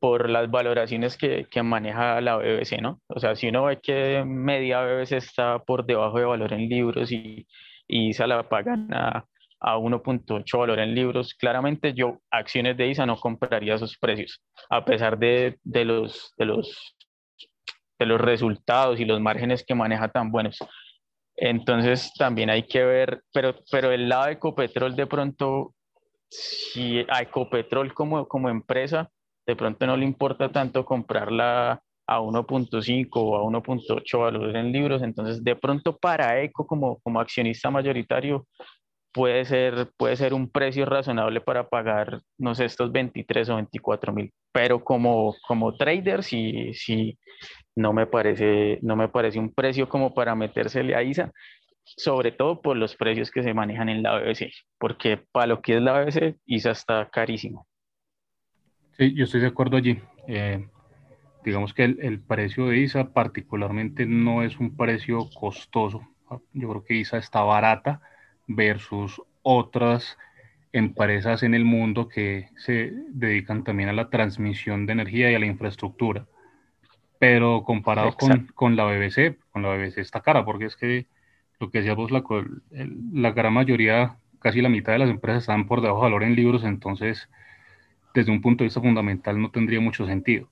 por 0.00 0.28
las 0.28 0.50
valoraciones 0.50 1.16
que, 1.16 1.46
que, 1.50 1.62
maneja 1.62 2.20
la 2.20 2.36
BBC, 2.36 2.82
¿no? 2.82 3.00
O 3.06 3.20
sea, 3.20 3.36
si 3.36 3.48
uno 3.48 3.64
ve 3.64 3.80
que 3.80 4.22
media 4.26 4.82
BBC 4.82 5.12
está 5.12 5.60
por 5.60 5.86
debajo 5.86 6.18
de 6.18 6.26
valor 6.26 6.52
en 6.52 6.68
libros 6.68 7.10
y, 7.10 7.46
y 7.88 8.08
ISA 8.10 8.26
la 8.26 8.48
pagan 8.48 8.92
a, 8.92 9.24
a 9.66 9.78
1.8 9.78 10.58
valor 10.58 10.78
en 10.78 10.94
libros, 10.94 11.34
claramente 11.34 11.94
yo 11.94 12.18
acciones 12.30 12.76
de 12.76 12.88
ISA 12.88 13.06
no 13.06 13.16
compraría 13.16 13.74
esos 13.74 13.96
precios, 13.96 14.42
a 14.68 14.84
pesar 14.84 15.18
de, 15.18 15.58
de, 15.62 15.86
los, 15.86 16.34
de, 16.36 16.44
los, 16.44 16.96
de 17.98 18.06
los 18.06 18.20
resultados 18.20 19.00
y 19.00 19.06
los 19.06 19.20
márgenes 19.20 19.64
que 19.66 19.74
maneja 19.74 20.08
tan 20.08 20.30
buenos. 20.30 20.58
Entonces 21.36 22.12
también 22.18 22.50
hay 22.50 22.64
que 22.64 22.84
ver, 22.84 23.22
pero, 23.32 23.54
pero 23.70 23.90
el 23.90 24.06
lado 24.08 24.26
de 24.26 24.32
Ecopetrol 24.32 24.94
de 24.94 25.06
pronto, 25.06 25.74
si 26.28 26.98
a 27.08 27.22
Ecopetrol 27.22 27.94
como, 27.94 28.28
como 28.28 28.50
empresa, 28.50 29.08
de 29.46 29.56
pronto 29.56 29.86
no 29.86 29.96
le 29.96 30.04
importa 30.04 30.52
tanto 30.52 30.84
comprarla 30.84 31.80
a 32.06 32.20
1.5 32.20 33.08
o 33.14 33.38
a 33.38 33.42
1.8 33.42 34.18
valor 34.18 34.54
en 34.54 34.72
libros, 34.72 35.02
entonces 35.02 35.42
de 35.42 35.56
pronto 35.56 35.96
para 35.96 36.42
Eco 36.42 36.66
como, 36.66 36.98
como 37.00 37.18
accionista 37.18 37.70
mayoritario 37.70 38.46
puede 39.14 39.44
ser, 39.44 39.92
puede 39.96 40.16
ser 40.16 40.34
un 40.34 40.50
precio 40.50 40.84
razonable 40.84 41.40
para 41.40 41.68
pagar, 41.68 42.20
no 42.36 42.54
sé, 42.56 42.64
estos 42.64 42.90
23 42.90 43.48
o 43.48 43.54
24 43.54 44.12
mil. 44.12 44.32
Pero 44.52 44.82
como, 44.82 45.36
como 45.46 45.76
trader, 45.76 46.24
sí, 46.24 46.74
sí, 46.74 47.16
no 47.76 47.92
me 47.92 48.08
parece, 48.08 48.80
no 48.82 48.96
me 48.96 49.08
parece 49.08 49.38
un 49.38 49.54
precio 49.54 49.88
como 49.88 50.12
para 50.12 50.34
metérsele 50.34 50.96
a 50.96 51.02
ISA, 51.04 51.30
sobre 51.84 52.32
todo 52.32 52.60
por 52.60 52.76
los 52.76 52.96
precios 52.96 53.30
que 53.30 53.44
se 53.44 53.54
manejan 53.54 53.88
en 53.88 54.02
la 54.02 54.18
BBC, 54.18 54.50
porque 54.78 55.22
para 55.30 55.46
lo 55.46 55.62
que 55.62 55.76
es 55.76 55.82
la 55.82 55.92
BBC, 56.00 56.36
ISA 56.46 56.72
está 56.72 57.08
carísimo. 57.08 57.68
Sí, 58.98 59.14
yo 59.14 59.24
estoy 59.24 59.42
de 59.42 59.46
acuerdo 59.46 59.76
allí. 59.76 59.96
Eh, 60.26 60.66
digamos 61.44 61.72
que 61.72 61.84
el, 61.84 61.98
el, 62.00 62.20
precio 62.20 62.66
de 62.66 62.78
ISA 62.78 63.12
particularmente 63.12 64.06
no 64.06 64.42
es 64.42 64.58
un 64.58 64.76
precio 64.76 65.28
costoso. 65.38 66.00
Yo 66.52 66.68
creo 66.68 66.84
que 66.84 66.94
ISA 66.94 67.18
está 67.18 67.42
barata 67.42 68.00
versus 68.46 69.22
otras 69.42 70.16
empresas 70.72 71.42
en 71.42 71.54
el 71.54 71.64
mundo 71.64 72.08
que 72.08 72.48
se 72.56 72.92
dedican 73.08 73.62
también 73.62 73.88
a 73.88 73.92
la 73.92 74.10
transmisión 74.10 74.86
de 74.86 74.92
energía 74.92 75.30
y 75.30 75.34
a 75.34 75.38
la 75.38 75.46
infraestructura. 75.46 76.26
Pero 77.18 77.62
comparado 77.62 78.16
con, 78.16 78.48
con, 78.54 78.76
la 78.76 78.84
BBC, 78.84 79.38
con 79.52 79.62
la 79.62 79.76
BBC 79.76 79.98
está 79.98 80.20
cara, 80.20 80.44
porque 80.44 80.66
es 80.66 80.76
que 80.76 81.06
lo 81.60 81.70
que 81.70 81.78
decíamos, 81.78 82.10
la, 82.10 82.24
la 83.12 83.30
gran 83.30 83.52
mayoría, 83.52 84.16
casi 84.40 84.60
la 84.60 84.68
mitad 84.68 84.92
de 84.92 84.98
las 84.98 85.10
empresas 85.10 85.44
están 85.44 85.66
por 85.66 85.80
debajo 85.80 86.00
de 86.00 86.04
valor 86.04 86.24
en 86.24 86.34
libros, 86.34 86.64
entonces 86.64 87.28
desde 88.14 88.32
un 88.32 88.40
punto 88.40 88.62
de 88.62 88.66
vista 88.66 88.80
fundamental 88.80 89.40
no 89.40 89.50
tendría 89.50 89.80
mucho 89.80 90.06
sentido. 90.06 90.48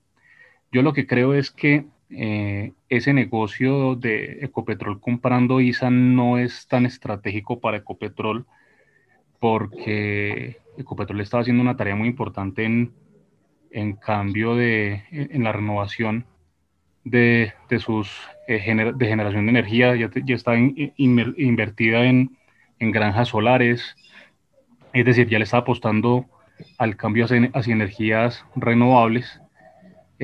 Yo 0.71 0.81
lo 0.81 0.93
que 0.93 1.05
creo 1.05 1.33
es 1.33 1.51
que 1.51 1.85
eh, 2.15 2.73
ese 2.89 3.13
negocio 3.13 3.95
de 3.95 4.39
Ecopetrol 4.41 4.99
comprando 4.99 5.61
ISA 5.61 5.89
no 5.89 6.37
es 6.37 6.67
tan 6.67 6.85
estratégico 6.85 7.59
para 7.59 7.77
Ecopetrol 7.77 8.45
porque 9.39 10.57
Ecopetrol 10.77 11.21
estaba 11.21 11.41
haciendo 11.41 11.61
una 11.61 11.75
tarea 11.75 11.95
muy 11.95 12.07
importante 12.07 12.63
en, 12.63 12.93
en 13.71 13.93
cambio 13.93 14.55
de, 14.55 15.03
en 15.11 15.43
la 15.43 15.51
renovación 15.51 16.25
de, 17.03 17.53
de 17.69 17.79
sus 17.79 18.09
eh, 18.47 18.93
de 18.95 19.07
generación 19.07 19.45
de 19.45 19.51
energía, 19.51 19.95
ya, 19.95 20.09
ya 20.25 20.35
está 20.35 20.55
invertida 20.57 22.05
en, 22.05 22.37
en, 22.79 22.91
granjas 22.91 23.29
solares, 23.29 23.95
es 24.93 25.05
decir, 25.05 25.27
ya 25.27 25.37
le 25.37 25.45
está 25.45 25.57
apostando 25.57 26.25
al 26.77 26.95
cambio 26.95 27.25
hacia, 27.25 27.49
hacia 27.53 27.73
energías 27.73 28.45
renovables 28.55 29.41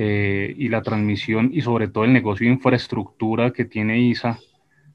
eh, 0.02 0.54
y 0.56 0.70
la 0.70 0.80
transmisión 0.80 1.50
y 1.52 1.60
sobre 1.60 1.86
todo 1.86 2.04
el 2.04 2.14
negocio 2.14 2.46
de 2.46 2.54
infraestructura 2.54 3.50
que 3.50 3.66
tiene 3.66 3.98
ISA, 3.98 4.38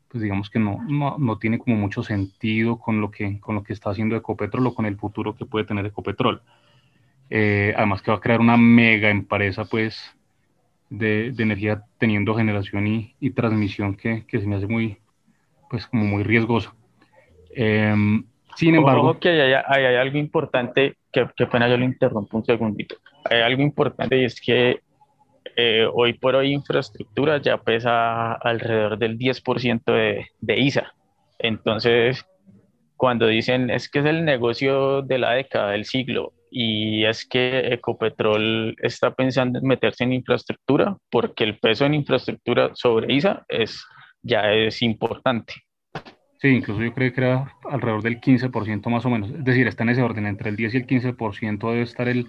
pues 0.08 0.24
digamos 0.24 0.50
que 0.50 0.58
no, 0.58 0.80
no, 0.88 1.20
no, 1.20 1.38
tiene 1.38 1.60
como 1.60 1.76
mucho 1.76 2.02
sentido 2.02 2.80
con 2.80 3.00
lo, 3.02 3.12
que, 3.12 3.40
con 3.40 3.54
lo 3.54 3.62
que 3.62 3.74
está 3.74 3.92
haciendo 3.92 4.16
Ecopetrol 4.16 4.66
o 4.66 4.74
con 4.74 4.88
el 4.88 4.98
futuro 4.98 5.36
que 5.36 5.46
puede 5.46 5.66
tener 5.66 5.86
Ecopetrol. 5.86 6.42
Eh, 7.30 7.72
además 7.78 8.02
que 8.02 8.10
va 8.10 8.18
a 8.18 8.20
crear 8.20 8.40
una 8.40 8.58
mega 8.58 9.12
empresa 9.12 9.66
pues 9.66 9.96
de, 10.90 11.32
de 11.32 11.44
energía 11.44 11.84
teniendo 12.00 12.34
generación 12.34 12.88
y, 12.88 13.14
y 13.20 13.30
transmisión 13.30 13.94
que, 13.94 14.26
que, 14.26 14.40
se 14.40 14.48
me 14.48 14.56
hace 14.56 14.66
muy 14.66 14.98
pues 15.70 15.86
como 15.86 16.06
muy 16.06 16.24
riesgosa. 16.24 16.74
Eh, 17.52 17.94
sin 18.56 18.74
embargo... 18.74 19.12
Ojo 19.12 19.20
que 19.20 19.30
hay, 19.30 19.54
hay, 19.54 19.86
hay, 19.86 19.96
algo 19.98 20.18
importante, 20.18 20.96
que, 21.12 21.28
que 21.38 21.46
pena 21.46 21.70
yo 21.70 21.78
lo 21.78 21.86
interrumpo 21.86 22.38
un 22.38 22.46
segundito. 22.46 22.96
Hay 23.30 23.42
algo 23.42 23.62
importante 23.62 24.18
y 24.18 24.26
es 24.26 24.42
que 24.42 24.80
eh, 25.56 25.88
hoy 25.94 26.14
por 26.14 26.36
hoy 26.36 26.52
infraestructura 26.52 27.42
ya 27.42 27.58
pesa 27.58 28.34
alrededor 28.34 28.98
del 28.98 29.18
10% 29.18 29.84
de, 29.86 30.28
de 30.40 30.60
ISA. 30.60 30.94
Entonces, 31.40 32.26
cuando 32.98 33.28
dicen 33.28 33.70
es 33.70 33.90
que 33.90 34.00
es 34.00 34.06
el 34.06 34.26
negocio 34.26 35.02
de 35.02 35.18
la 35.18 35.32
década, 35.32 35.72
del 35.72 35.86
siglo, 35.86 36.34
y 36.52 37.06
es 37.06 37.28
que 37.28 37.74
Ecopetrol 37.74 38.76
está 38.82 39.14
pensando 39.14 39.60
en 39.60 39.68
meterse 39.68 40.04
en 40.06 40.14
infraestructura, 40.14 40.96
porque 41.10 41.44
el 41.44 41.60
peso 41.60 41.86
en 41.86 41.94
infraestructura 41.94 42.72
sobre 42.76 43.14
ISA 43.14 43.44
es, 43.50 43.86
ya 44.22 44.54
es 44.54 44.82
importante. 44.82 45.54
Sí, 46.40 46.50
incluso 46.50 46.82
yo 46.82 46.94
creo 46.94 47.14
que 47.14 47.22
era 47.22 47.54
alrededor 47.70 48.04
del 48.04 48.22
15% 48.22 48.90
más 48.90 49.06
o 49.06 49.10
menos. 49.10 49.32
Es 49.32 49.44
decir, 49.44 49.68
está 49.68 49.84
en 49.84 49.90
ese 49.90 50.02
orden, 50.02 50.26
entre 50.28 50.50
el 50.50 50.56
10 50.56 50.74
y 50.74 50.78
el 50.78 50.88
15% 50.88 51.70
debe 51.70 51.82
estar 51.82 52.08
el, 52.08 52.28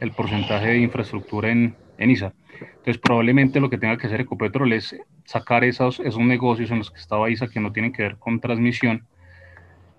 el 0.00 0.10
porcentaje 0.12 0.68
de 0.68 0.78
infraestructura 0.78 1.50
en, 1.50 1.76
en 1.98 2.10
ISA. 2.10 2.32
Entonces, 2.60 2.98
probablemente 2.98 3.60
lo 3.60 3.68
que 3.68 3.78
tenga 3.78 3.98
que 3.98 4.06
hacer 4.06 4.20
Ecopetrol 4.20 4.72
es 4.72 4.96
sacar 5.24 5.64
esos, 5.64 6.00
esos 6.00 6.20
negocios 6.20 6.70
en 6.70 6.78
los 6.78 6.90
que 6.90 7.00
estaba 7.00 7.30
ISA 7.30 7.48
que 7.48 7.60
no 7.60 7.72
tienen 7.72 7.92
que 7.92 8.02
ver 8.02 8.16
con 8.16 8.40
transmisión. 8.40 9.06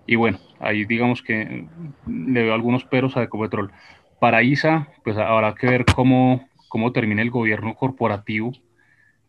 Y 0.06 0.16
bueno, 0.16 0.38
ahí 0.58 0.84
digamos 0.84 1.22
que 1.22 1.66
le 2.06 2.42
veo 2.42 2.54
algunos 2.54 2.84
peros 2.84 3.16
a 3.16 3.22
Ecopetrol. 3.22 3.70
Para 4.18 4.42
ISA, 4.42 4.88
pues 5.04 5.16
habrá 5.16 5.54
que 5.54 5.66
ver 5.66 5.84
cómo, 5.84 6.48
cómo 6.68 6.92
termina 6.92 7.22
el 7.22 7.30
gobierno 7.30 7.74
corporativo, 7.74 8.52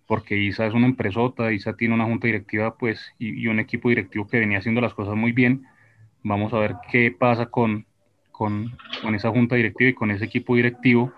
porque 0.08 0.38
ISA 0.38 0.68
es 0.68 0.74
una 0.74 0.88
empresota, 0.88 1.52
ISA 1.52 1.76
tiene 1.76 1.94
una 1.94 2.06
junta 2.06 2.28
directiva 2.28 2.76
pues, 2.78 3.14
y, 3.20 3.42
y 3.42 3.48
un 3.48 3.60
equipo 3.60 3.90
directivo 3.90 4.28
que 4.28 4.40
venía 4.40 4.58
haciendo 4.58 4.82
las 4.82 4.94
cosas 4.94 5.16
muy 5.16 5.32
bien. 5.32 5.64
Vamos 6.24 6.54
a 6.54 6.60
ver 6.60 6.76
qué 6.92 7.12
pasa 7.12 7.46
con, 7.46 7.86
con, 8.32 8.76
con 9.02 9.16
esa 9.16 9.30
junta 9.30 9.56
directiva 9.56 9.90
y 9.90 9.94
con 9.94 10.12
ese 10.12 10.26
equipo 10.26 10.56
directivo 10.56 11.14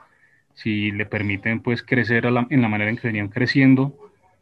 si 0.53 0.91
le 0.91 1.05
permiten 1.05 1.61
pues 1.61 1.83
crecer 1.83 2.25
en 2.25 2.61
la 2.61 2.67
manera 2.67 2.89
en 2.89 2.97
que 2.97 3.07
venían 3.07 3.29
creciendo 3.29 3.93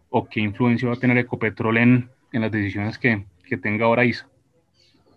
o 0.10 0.28
qué 0.28 0.42
influencia 0.42 0.88
va 0.88 0.96
a 0.96 1.00
tener 1.00 1.18
Ecopetrol 1.18 1.78
en, 1.78 2.10
en 2.32 2.42
las 2.42 2.52
decisiones 2.52 2.98
que, 2.98 3.26
que, 3.46 3.58
tenga 3.58 3.86
ahora 3.86 4.06
ISA. 4.06 4.28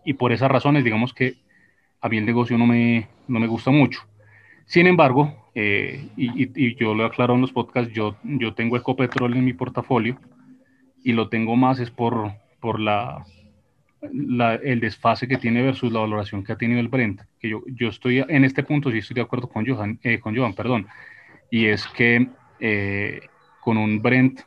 Y 0.04 0.14
por 0.14 0.32
esas 0.32 0.50
razones, 0.50 0.84
digamos 0.84 1.12
que 1.12 1.34
a 2.00 2.08
mí 2.08 2.18
el 2.18 2.26
negocio 2.26 2.56
no 2.56 2.66
me, 2.66 3.08
no 3.26 3.40
me 3.40 3.46
gusta 3.46 3.70
mucho. 3.70 4.00
Sin 4.66 4.86
embargo, 4.86 5.50
eh, 5.54 6.08
y, 6.16 6.76
yo 6.76 6.94
lo 6.94 7.02
he 7.02 7.06
aclarado 7.06 7.34
en 7.34 7.42
los 7.42 7.52
podcasts, 7.52 7.92
yo, 7.92 8.16
yo 8.22 8.54
tengo 8.54 8.76
Ecopetrol 8.76 9.36
en 9.36 9.44
mi 9.44 9.52
portafolio 9.52 10.18
y 11.02 11.12
lo 11.12 11.28
tengo 11.28 11.56
más 11.56 11.80
es 11.80 11.90
por, 11.90 12.32
por 12.60 12.80
la, 12.80 13.24
la, 14.12 14.54
el 14.54 14.80
desfase 14.80 15.28
que 15.28 15.38
tiene 15.38 15.62
versus 15.62 15.92
la 15.92 16.00
valoración 16.00 16.44
que 16.44 16.52
ha 16.52 16.56
tenido 16.56 16.80
el 16.80 16.88
Brent, 16.88 17.22
que 17.40 17.48
yo, 17.48 17.62
yo 17.66 17.88
estoy 17.88 18.24
en 18.26 18.44
este 18.44 18.62
punto, 18.62 18.90
sí 18.90 18.98
estoy 18.98 19.14
de 19.14 19.22
acuerdo 19.22 19.48
con 19.48 19.66
Johan, 19.66 19.98
eh, 20.02 20.20
con 20.20 20.36
Johan 20.36 20.54
perdón, 20.54 20.86
y 21.50 21.66
es 21.66 21.86
que 21.88 22.28
eh, 22.60 23.20
con 23.60 23.76
un 23.76 24.02
Brent 24.02 24.40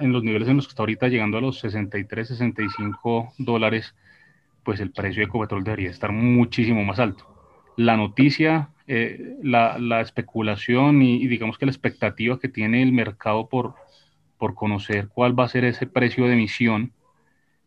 en 0.00 0.12
los 0.12 0.22
niveles 0.22 0.48
en 0.48 0.56
los 0.56 0.66
que 0.66 0.70
está 0.70 0.82
ahorita 0.82 1.08
llegando 1.08 1.38
a 1.38 1.40
los 1.40 1.58
63, 1.60 2.28
65 2.28 3.34
dólares, 3.38 3.94
pues 4.62 4.80
el 4.80 4.92
precio 4.92 5.20
de 5.20 5.26
Ecopetrol 5.26 5.64
debería 5.64 5.90
estar 5.90 6.12
muchísimo 6.12 6.84
más 6.84 6.98
alto. 6.98 7.26
La 7.76 7.96
noticia, 7.96 8.68
eh, 8.86 9.36
la, 9.42 9.78
la, 9.78 10.02
especulación 10.02 11.02
y, 11.02 11.16
y, 11.16 11.26
digamos 11.26 11.56
que 11.56 11.64
la 11.64 11.72
expectativa 11.72 12.38
que 12.38 12.48
tiene 12.48 12.82
el 12.82 12.92
mercado 12.92 13.48
por, 13.48 13.74
por 14.36 14.54
conocer 14.54 15.08
cuál 15.08 15.38
va 15.38 15.44
a 15.44 15.48
ser 15.48 15.64
ese 15.64 15.86
precio 15.86 16.26
de 16.26 16.34
emisión, 16.34 16.92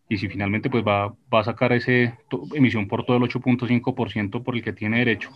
y 0.08 0.18
si 0.18 0.28
finalmente 0.28 0.70
pues 0.70 0.84
va, 0.86 1.14
va 1.34 1.40
a 1.40 1.44
sacar 1.44 1.74
esa 1.74 2.18
emisión 2.54 2.88
por 2.88 3.06
todo 3.06 3.18
el 3.18 3.24
8.5% 3.24 4.44
por 4.44 4.56
el 4.56 4.64
que 4.64 4.74
tiene 4.74 5.00
derecho 5.00 5.32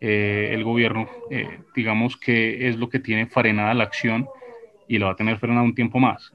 eh, 0.00 0.50
el 0.54 0.64
gobierno, 0.64 1.08
eh, 1.30 1.60
digamos 1.76 2.16
que 2.16 2.68
es 2.68 2.76
lo 2.76 2.88
que 2.88 3.00
tiene 3.00 3.26
frenada 3.26 3.74
la 3.74 3.84
acción 3.84 4.26
y 4.88 4.98
lo 4.98 5.06
va 5.06 5.12
a 5.12 5.16
tener 5.16 5.38
frenada 5.38 5.62
un 5.62 5.74
tiempo 5.74 5.98
más. 5.98 6.32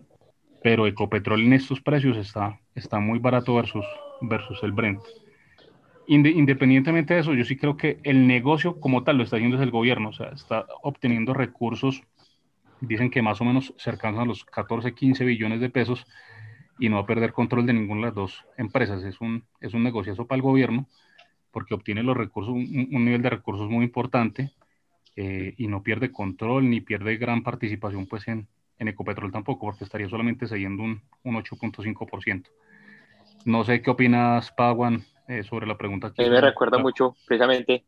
Pero 0.62 0.86
Ecopetrol 0.86 1.42
en 1.42 1.54
estos 1.54 1.82
precios 1.82 2.16
está, 2.18 2.60
está 2.76 3.00
muy 3.00 3.18
barato 3.18 3.56
versus, 3.56 3.86
versus 4.22 4.62
el 4.62 4.72
Brent. 4.72 5.02
Independientemente 6.08 7.16
de 7.16 7.22
eso, 7.22 7.34
yo 7.34 7.44
sí 7.44 7.58
creo 7.58 7.76
que 7.76 7.98
el 8.04 8.28
negocio 8.28 8.80
como 8.80 9.04
tal 9.04 9.18
lo 9.18 9.24
está 9.24 9.38
haciendo 9.38 9.58
es 9.58 9.64
el 9.64 9.72
gobierno, 9.72 10.10
o 10.10 10.14
sea, 10.14 10.28
está 10.28 10.68
obteniendo 10.84 11.34
recursos, 11.34 12.04
dicen 12.80 13.10
que 13.10 13.24
más 13.24 13.42
o 13.42 13.46
menos 13.46 13.74
cercanos 13.78 14.20
a 14.22 14.26
los 14.26 14.46
14, 14.46 14.94
15 14.94 15.26
billones 15.26 15.60
de 15.60 15.72
pesos, 15.72 16.06
y 16.80 16.90
no 16.90 16.98
va 16.98 17.04
a 17.04 17.08
perder 17.08 17.34
control 17.34 17.66
de 17.66 17.74
ninguna 17.74 18.02
de 18.02 18.06
las 18.08 18.16
dos 18.16 18.46
empresas. 18.58 19.04
Es 19.04 19.22
un, 19.22 19.44
es 19.62 19.74
un 19.74 19.84
negociazo 19.84 20.28
para 20.28 20.38
el 20.38 20.42
gobierno 20.42 20.88
porque 21.52 21.74
obtiene 21.74 22.04
los 22.04 22.18
recursos, 22.18 22.54
un, 22.54 22.90
un 22.92 23.06
nivel 23.06 23.22
de 23.22 23.30
recursos 23.30 23.70
muy 23.70 23.86
importante 23.86 24.52
eh, 25.16 25.54
y 25.58 25.68
no 25.68 25.84
pierde 25.84 26.12
control 26.12 26.70
ni 26.70 26.82
pierde 26.82 27.16
gran 27.16 27.44
participación 27.44 28.08
pues 28.08 28.28
en, 28.28 28.48
en 28.78 28.88
Ecopetrol 28.90 29.32
tampoco 29.32 29.68
porque 29.68 29.86
estaría 29.86 30.10
solamente 30.10 30.48
siguiendo 30.48 30.84
un, 30.84 31.02
un 31.24 31.36
8.5%. 31.36 32.50
No 33.46 33.64
sé 33.64 33.82
qué 33.82 33.90
opinas, 33.92 34.52
Paguan, 34.52 35.06
eh, 35.28 35.44
sobre 35.44 35.68
la 35.68 35.78
pregunta. 35.78 36.12
Que 36.14 36.30
me 36.30 36.42
recuerda 36.42 36.78
mucho, 36.78 37.16
precisamente, 37.26 37.86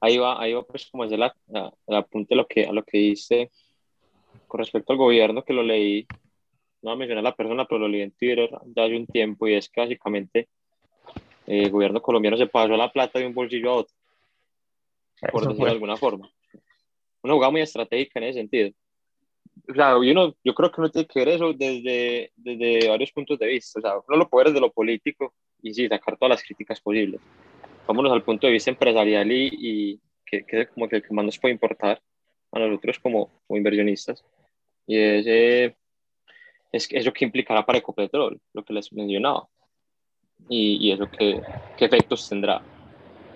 ahí 0.00 0.18
va, 0.18 0.40
ahí 0.42 0.52
va 0.52 0.62
pues 0.64 0.86
como 0.90 1.04
hacer 1.04 1.18
la, 1.18 1.34
la, 1.48 1.72
el 1.86 1.96
apunte 1.96 2.34
a 2.34 2.36
lo 2.36 2.46
que, 2.46 2.66
a 2.66 2.72
lo 2.72 2.82
que 2.82 2.98
dice 2.98 3.50
con 4.46 4.58
respecto 4.58 4.92
al 4.92 4.98
gobierno, 4.98 5.42
que 5.42 5.52
lo 5.52 5.62
leí 5.62 6.06
no 6.86 6.92
voy 6.92 6.98
a 6.98 6.98
mencionar 6.98 7.24
la 7.24 7.34
persona, 7.34 7.64
pero 7.64 7.80
lo 7.80 7.88
leí 7.88 8.02
en 8.02 8.12
Twitter 8.12 8.48
ya 8.74 8.84
hace 8.84 8.96
un 8.96 9.06
tiempo 9.06 9.48
y 9.48 9.54
es 9.54 9.68
que 9.68 9.80
básicamente 9.80 10.48
eh, 11.46 11.64
el 11.64 11.70
gobierno 11.70 12.00
colombiano 12.00 12.36
se 12.36 12.46
pasó 12.46 12.76
la 12.76 12.92
plata 12.92 13.18
de 13.18 13.26
un 13.26 13.34
bolsillo 13.34 13.70
a 13.70 13.74
otro, 13.74 13.94
por 15.32 15.42
decirlo 15.42 15.64
de 15.64 15.72
alguna 15.72 15.96
forma. 15.96 16.30
Una 17.22 17.34
jugada 17.34 17.50
muy 17.50 17.60
estratégica 17.60 18.20
en 18.20 18.26
ese 18.26 18.38
sentido. 18.38 18.70
O 19.68 19.74
sea, 19.74 19.94
yo, 20.00 20.36
yo 20.44 20.54
creo 20.54 20.70
que 20.70 20.80
uno 20.80 20.90
tiene 20.90 21.08
que 21.08 21.18
ver 21.18 21.28
eso 21.30 21.52
desde, 21.52 22.30
desde 22.36 22.88
varios 22.88 23.10
puntos 23.10 23.36
de 23.36 23.48
vista. 23.48 23.80
O 23.80 23.82
sea, 23.82 23.94
uno 24.06 24.18
lo 24.18 24.28
puede 24.28 24.44
ver 24.44 24.52
desde 24.52 24.64
lo 24.64 24.72
político, 24.72 25.34
y 25.60 25.74
sí, 25.74 25.88
sacar 25.88 26.16
todas 26.16 26.36
las 26.36 26.42
críticas 26.44 26.80
posibles. 26.80 27.20
Vámonos 27.88 28.12
al 28.12 28.22
punto 28.22 28.46
de 28.46 28.52
vista 28.52 28.70
empresarial 28.70 29.32
y, 29.32 29.50
y 29.58 30.00
que, 30.24 30.44
es 30.46 30.68
como 30.68 30.88
que 30.88 30.96
el 30.96 31.02
que 31.02 31.12
más 31.12 31.24
nos 31.24 31.38
puede 31.38 31.54
importar 31.54 32.00
a 32.52 32.58
nosotros 32.60 33.00
como, 33.00 33.28
como 33.44 33.56
inversionistas. 33.56 34.24
Y 34.86 34.96
es, 34.96 35.26
eh, 35.26 35.76
es 36.72 36.88
eso 36.90 37.12
que 37.12 37.24
implicará 37.24 37.64
para 37.64 37.78
Ecopetrol, 37.78 38.40
lo 38.52 38.64
que 38.64 38.72
les 38.72 38.92
mencionaba. 38.92 39.48
Y, 40.48 40.86
y 40.86 40.92
eso 40.92 41.10
que, 41.10 41.40
qué 41.76 41.84
efectos 41.84 42.28
tendrá 42.28 42.62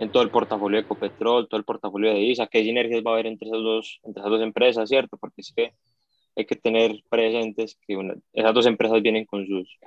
en 0.01 0.11
todo 0.11 0.23
el 0.23 0.31
portafolio 0.31 0.79
de 0.79 0.85
Ecopetrol, 0.85 1.47
todo 1.47 1.59
el 1.59 1.65
portafolio 1.65 2.13
de 2.13 2.21
ISA, 2.21 2.47
qué 2.47 2.63
sinergias 2.65 3.03
va 3.05 3.11
a 3.11 3.15
haber 3.15 3.27
entre 3.27 3.49
esas 3.49 3.63
dos, 3.63 4.01
entre 4.03 4.21
esas 4.21 4.31
dos 4.31 4.43
empresas, 4.43 4.89
¿cierto? 4.89 5.19
Porque 5.19 5.43
es 5.43 5.53
que 5.55 5.75
hay 6.37 6.47
que 6.47 6.57
tener 6.57 7.03
presentes 7.09 7.79
que 7.87 7.99
esas 8.33 8.55
dos 8.55 8.67
empresas 8.67 9.03
vienen 9.03 9.27
con 9.27 9.47
sus, 9.47 9.79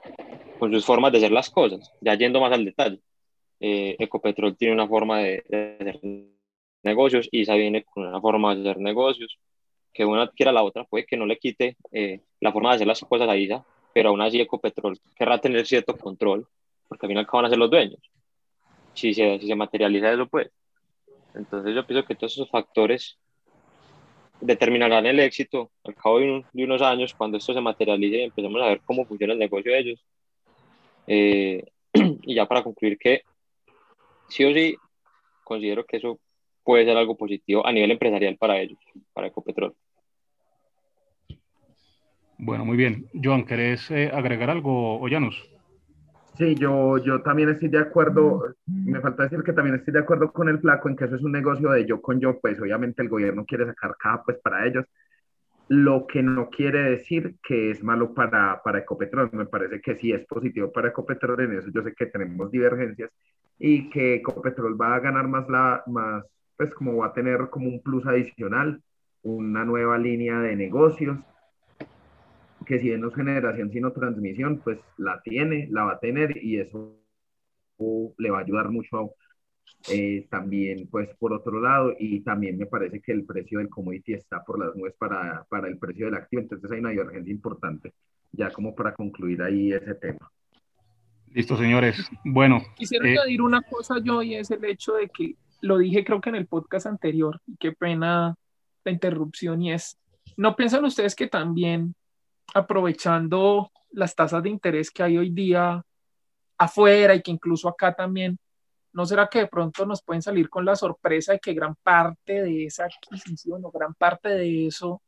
con 0.59 0.71
sus 0.71 0.85
formas 0.85 1.11
de 1.11 1.17
hacer 1.17 1.31
las 1.31 1.49
cosas, 1.49 1.91
ya 1.99 2.13
yendo 2.15 2.39
más 2.39 2.53
al 2.53 2.63
detalle. 2.63 2.99
Eh, 3.59 3.95
Ecopetrol 3.97 4.55
tiene 4.55 4.75
una 4.75 4.87
forma 4.87 5.19
de, 5.19 5.43
hacer 5.79 5.99
negocios, 6.83 7.27
ISA 7.31 7.55
viene 7.55 7.83
con 7.83 8.05
una 8.05 8.21
forma 8.21 8.53
de 8.55 8.61
hacer 8.61 8.79
negocios, 8.79 9.39
que 9.93 10.05
una 10.05 10.27
quiera 10.29 10.51
la 10.51 10.63
otra, 10.63 10.83
puede 10.85 11.05
que 11.05 11.17
no 11.17 11.25
le 11.25 11.37
quite 11.37 11.77
eh, 11.91 12.21
la 12.39 12.51
forma 12.51 12.69
de 12.69 12.75
hacer 12.75 12.87
las 12.87 13.01
cosas 13.01 13.29
a 13.29 13.37
ISA, 13.37 13.63
pero 13.93 14.09
aún 14.09 14.21
así 14.21 14.41
Ecopetrol 14.41 14.99
querrá 15.15 15.39
tener 15.39 15.65
cierto 15.65 15.95
control, 15.95 16.47
porque 16.87 17.05
al 17.05 17.09
final 17.09 17.27
van 17.31 17.45
a 17.45 17.49
ser 17.49 17.57
los 17.57 17.69
dueños 17.69 17.99
si 18.93 19.13
se, 19.13 19.39
si 19.39 19.47
se 19.47 19.55
materializa 19.55 20.13
eso, 20.13 20.27
pues. 20.27 20.49
Entonces 21.33 21.73
yo 21.75 21.85
pienso 21.85 22.05
que 22.05 22.15
todos 22.15 22.33
esos 22.33 22.49
factores 22.49 23.17
determinarán 24.39 25.05
el 25.05 25.19
éxito 25.19 25.71
al 25.83 25.95
cabo 25.95 26.19
de, 26.19 26.43
unos 26.53 26.81
años 26.81 27.13
cuando 27.13 27.37
esto 27.37 27.53
se 27.53 27.61
materialice 27.61 28.17
y 28.17 28.23
empecemos 28.23 28.61
a 28.61 28.67
ver 28.67 28.81
cómo 28.85 29.05
funciona 29.05 29.33
el 29.33 29.39
negocio 29.39 29.71
de 29.71 29.79
ellos. 29.79 30.05
Eh, 31.07 31.63
y 31.93 32.35
ya 32.35 32.45
para 32.45 32.63
concluir 32.63 32.97
que 32.97 33.23
sí 34.29 34.45
o 34.45 34.53
sí 34.53 34.75
considero 35.43 35.85
que 35.85 35.97
eso 35.97 36.19
puede 36.63 36.85
ser 36.85 36.97
algo 36.97 37.17
positivo 37.17 37.65
a 37.65 37.71
nivel 37.71 37.91
empresarial 37.91 38.37
para 38.37 38.59
ellos, 38.59 38.79
para 39.13 39.27
Ecopetrol. 39.27 39.73
Bueno, 42.37 42.65
muy 42.65 42.75
bien. 42.75 43.05
Joan, 43.23 43.45
¿querés 43.45 43.89
eh, 43.91 44.11
agregar 44.13 44.49
algo, 44.49 44.99
Ollanos? 44.99 45.49
Sí, 46.37 46.55
yo, 46.55 46.97
yo 46.97 47.21
también 47.21 47.49
estoy 47.49 47.69
de 47.69 47.77
acuerdo, 47.77 48.55
me 48.65 48.99
falta 48.99 49.23
decir 49.23 49.43
que 49.43 49.53
también 49.53 49.75
estoy 49.75 49.93
de 49.93 49.99
acuerdo 49.99 50.31
con 50.31 50.49
el 50.49 50.59
flaco 50.59 50.89
en 50.89 50.95
que 50.95 51.05
eso 51.05 51.15
es 51.15 51.21
un 51.21 51.31
negocio 51.31 51.69
de 51.69 51.85
yo 51.85 52.01
con 52.01 52.19
yo, 52.19 52.39
pues 52.39 52.59
obviamente 52.59 53.03
el 53.03 53.09
gobierno 53.09 53.45
quiere 53.45 53.67
sacar 53.67 53.95
cada 53.99 54.23
pues 54.23 54.39
para 54.39 54.65
ellos, 54.65 54.85
lo 55.67 56.07
que 56.07 56.23
no 56.23 56.49
quiere 56.49 56.89
decir 56.89 57.35
que 57.43 57.69
es 57.69 57.83
malo 57.83 58.15
para, 58.15 58.61
para 58.63 58.79
Ecopetrol, 58.79 59.29
me 59.31 59.45
parece 59.45 59.79
que 59.79 59.95
sí 59.95 60.11
es 60.11 60.25
positivo 60.25 60.71
para 60.71 60.89
Ecopetrol, 60.89 61.39
en 61.41 61.59
eso 61.59 61.69
yo 61.71 61.83
sé 61.83 61.93
que 61.93 62.07
tenemos 62.07 62.49
divergencias 62.49 63.11
y 63.59 63.89
que 63.91 64.15
Ecopetrol 64.15 64.79
va 64.79 64.95
a 64.95 64.99
ganar 64.99 65.27
más, 65.27 65.47
la, 65.47 65.83
más 65.85 66.25
pues 66.57 66.73
como 66.73 66.97
va 66.97 67.07
a 67.07 67.13
tener 67.13 67.49
como 67.49 67.67
un 67.67 67.81
plus 67.81 68.05
adicional, 68.05 68.81
una 69.21 69.65
nueva 69.65 69.97
línea 69.97 70.39
de 70.39 70.55
negocios 70.55 71.17
que 72.65 72.79
si 72.79 72.89
no 72.91 73.09
es 73.09 73.15
generación 73.15 73.71
sino 73.71 73.91
transmisión, 73.91 74.61
pues 74.63 74.79
la 74.97 75.21
tiene, 75.21 75.67
la 75.71 75.83
va 75.83 75.93
a 75.93 75.99
tener 75.99 76.37
y 76.37 76.59
eso 76.59 76.97
le 78.17 78.29
va 78.29 78.39
a 78.39 78.41
ayudar 78.41 78.69
mucho 78.69 79.11
eh, 79.89 80.27
también, 80.29 80.87
pues 80.87 81.09
por 81.17 81.33
otro 81.33 81.59
lado, 81.59 81.93
y 81.99 82.21
también 82.21 82.57
me 82.57 82.65
parece 82.65 83.01
que 83.01 83.11
el 83.11 83.25
precio 83.25 83.59
del 83.59 83.69
commodity 83.69 84.13
está 84.13 84.43
por 84.43 84.59
las 84.59 84.75
nubes 84.75 84.93
para, 84.97 85.45
para 85.49 85.67
el 85.67 85.77
precio 85.77 86.05
del 86.05 86.15
activo, 86.15 86.41
entonces 86.41 86.71
hay 86.71 86.79
una 86.79 86.91
divergencia 86.91 87.31
importante, 87.31 87.93
ya 88.31 88.49
como 88.51 88.73
para 88.73 88.93
concluir 88.93 89.41
ahí 89.41 89.73
ese 89.73 89.95
tema. 89.95 90.31
Listo, 91.33 91.57
señores. 91.57 92.09
Bueno. 92.23 92.61
Quisiera 92.75 93.07
eh, 93.07 93.11
añadir 93.11 93.41
una 93.41 93.61
cosa 93.63 93.95
yo 94.01 94.21
y 94.21 94.35
es 94.35 94.51
el 94.51 94.63
hecho 94.65 94.93
de 94.93 95.09
que 95.09 95.35
lo 95.63 95.77
dije 95.77 96.03
creo 96.03 96.19
que 96.19 96.29
en 96.29 96.35
el 96.35 96.45
podcast 96.45 96.87
anterior, 96.87 97.41
y 97.47 97.55
qué 97.55 97.71
pena 97.71 98.35
la 98.83 98.91
interrupción, 98.91 99.61
y 99.61 99.71
es, 99.71 99.97
¿no 100.35 100.57
piensan 100.57 100.83
ustedes 100.83 101.15
que 101.15 101.27
también 101.27 101.95
aprovechando 102.53 103.71
las 103.91 104.13
tasas 104.13 104.43
de 104.43 104.49
interés 104.49 104.91
que 104.91 105.03
hay 105.03 105.17
hoy 105.17 105.29
día 105.29 105.81
afuera 106.57 107.15
y 107.15 107.21
que 107.21 107.31
incluso 107.31 107.69
acá 107.69 107.93
también, 107.93 108.37
¿no 108.91 109.05
será 109.05 109.27
que 109.27 109.39
de 109.39 109.47
pronto 109.47 109.85
nos 109.85 110.03
pueden 110.03 110.21
salir 110.21 110.49
con 110.49 110.65
la 110.65 110.75
sorpresa 110.75 111.31
de 111.31 111.39
que 111.39 111.53
gran 111.53 111.75
parte 111.75 112.43
de 112.43 112.65
esa 112.65 112.83
adquisición 112.83 113.63
o 113.63 113.71
gran 113.71 113.93
parte 113.93 114.29
de 114.29 114.67
eso 114.67 115.01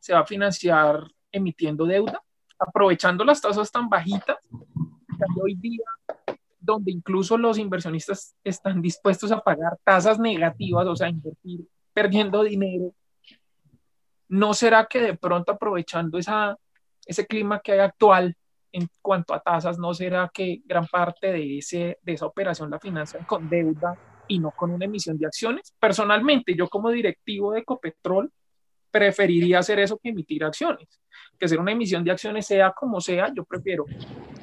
se 0.00 0.14
va 0.14 0.20
a 0.20 0.26
financiar 0.26 1.04
emitiendo 1.30 1.86
deuda, 1.86 2.20
aprovechando 2.58 3.24
las 3.24 3.40
tasas 3.40 3.70
tan 3.70 3.88
bajitas 3.88 4.38
que 4.50 5.24
hay 5.24 5.40
hoy 5.40 5.54
día, 5.54 5.84
donde 6.66 6.92
incluso 6.92 7.38
los 7.38 7.56
inversionistas 7.56 8.36
están 8.44 8.82
dispuestos 8.82 9.32
a 9.32 9.40
pagar 9.40 9.78
tasas 9.84 10.18
negativas, 10.18 10.86
o 10.86 10.96
sea, 10.96 11.08
invertir 11.08 11.66
perdiendo 11.94 12.42
dinero 12.42 12.92
¿no 14.28 14.54
será 14.54 14.86
que 14.86 15.00
de 15.00 15.16
pronto 15.16 15.52
aprovechando 15.52 16.18
esa, 16.18 16.56
ese 17.04 17.26
clima 17.26 17.60
que 17.60 17.72
hay 17.72 17.78
actual 17.80 18.36
en 18.72 18.88
cuanto 19.00 19.32
a 19.32 19.40
tasas, 19.40 19.78
no 19.78 19.94
será 19.94 20.30
que 20.32 20.60
gran 20.64 20.86
parte 20.86 21.32
de, 21.32 21.58
ese, 21.58 21.98
de 22.02 22.12
esa 22.12 22.26
operación 22.26 22.70
la 22.70 22.78
financian 22.78 23.24
con 23.24 23.48
deuda 23.48 23.96
y 24.28 24.38
no 24.38 24.50
con 24.50 24.70
una 24.70 24.84
emisión 24.84 25.16
de 25.16 25.26
acciones? 25.26 25.74
Personalmente, 25.78 26.54
yo 26.54 26.68
como 26.68 26.90
directivo 26.90 27.52
de 27.52 27.60
Ecopetrol, 27.60 28.30
preferiría 28.90 29.60
hacer 29.60 29.78
eso 29.78 29.98
que 29.98 30.10
emitir 30.10 30.44
acciones. 30.44 30.88
Que 31.38 31.46
hacer 31.46 31.58
una 31.58 31.72
emisión 31.72 32.02
de 32.04 32.10
acciones 32.10 32.46
sea 32.46 32.72
como 32.72 33.00
sea, 33.00 33.32
yo 33.34 33.44
prefiero 33.44 33.84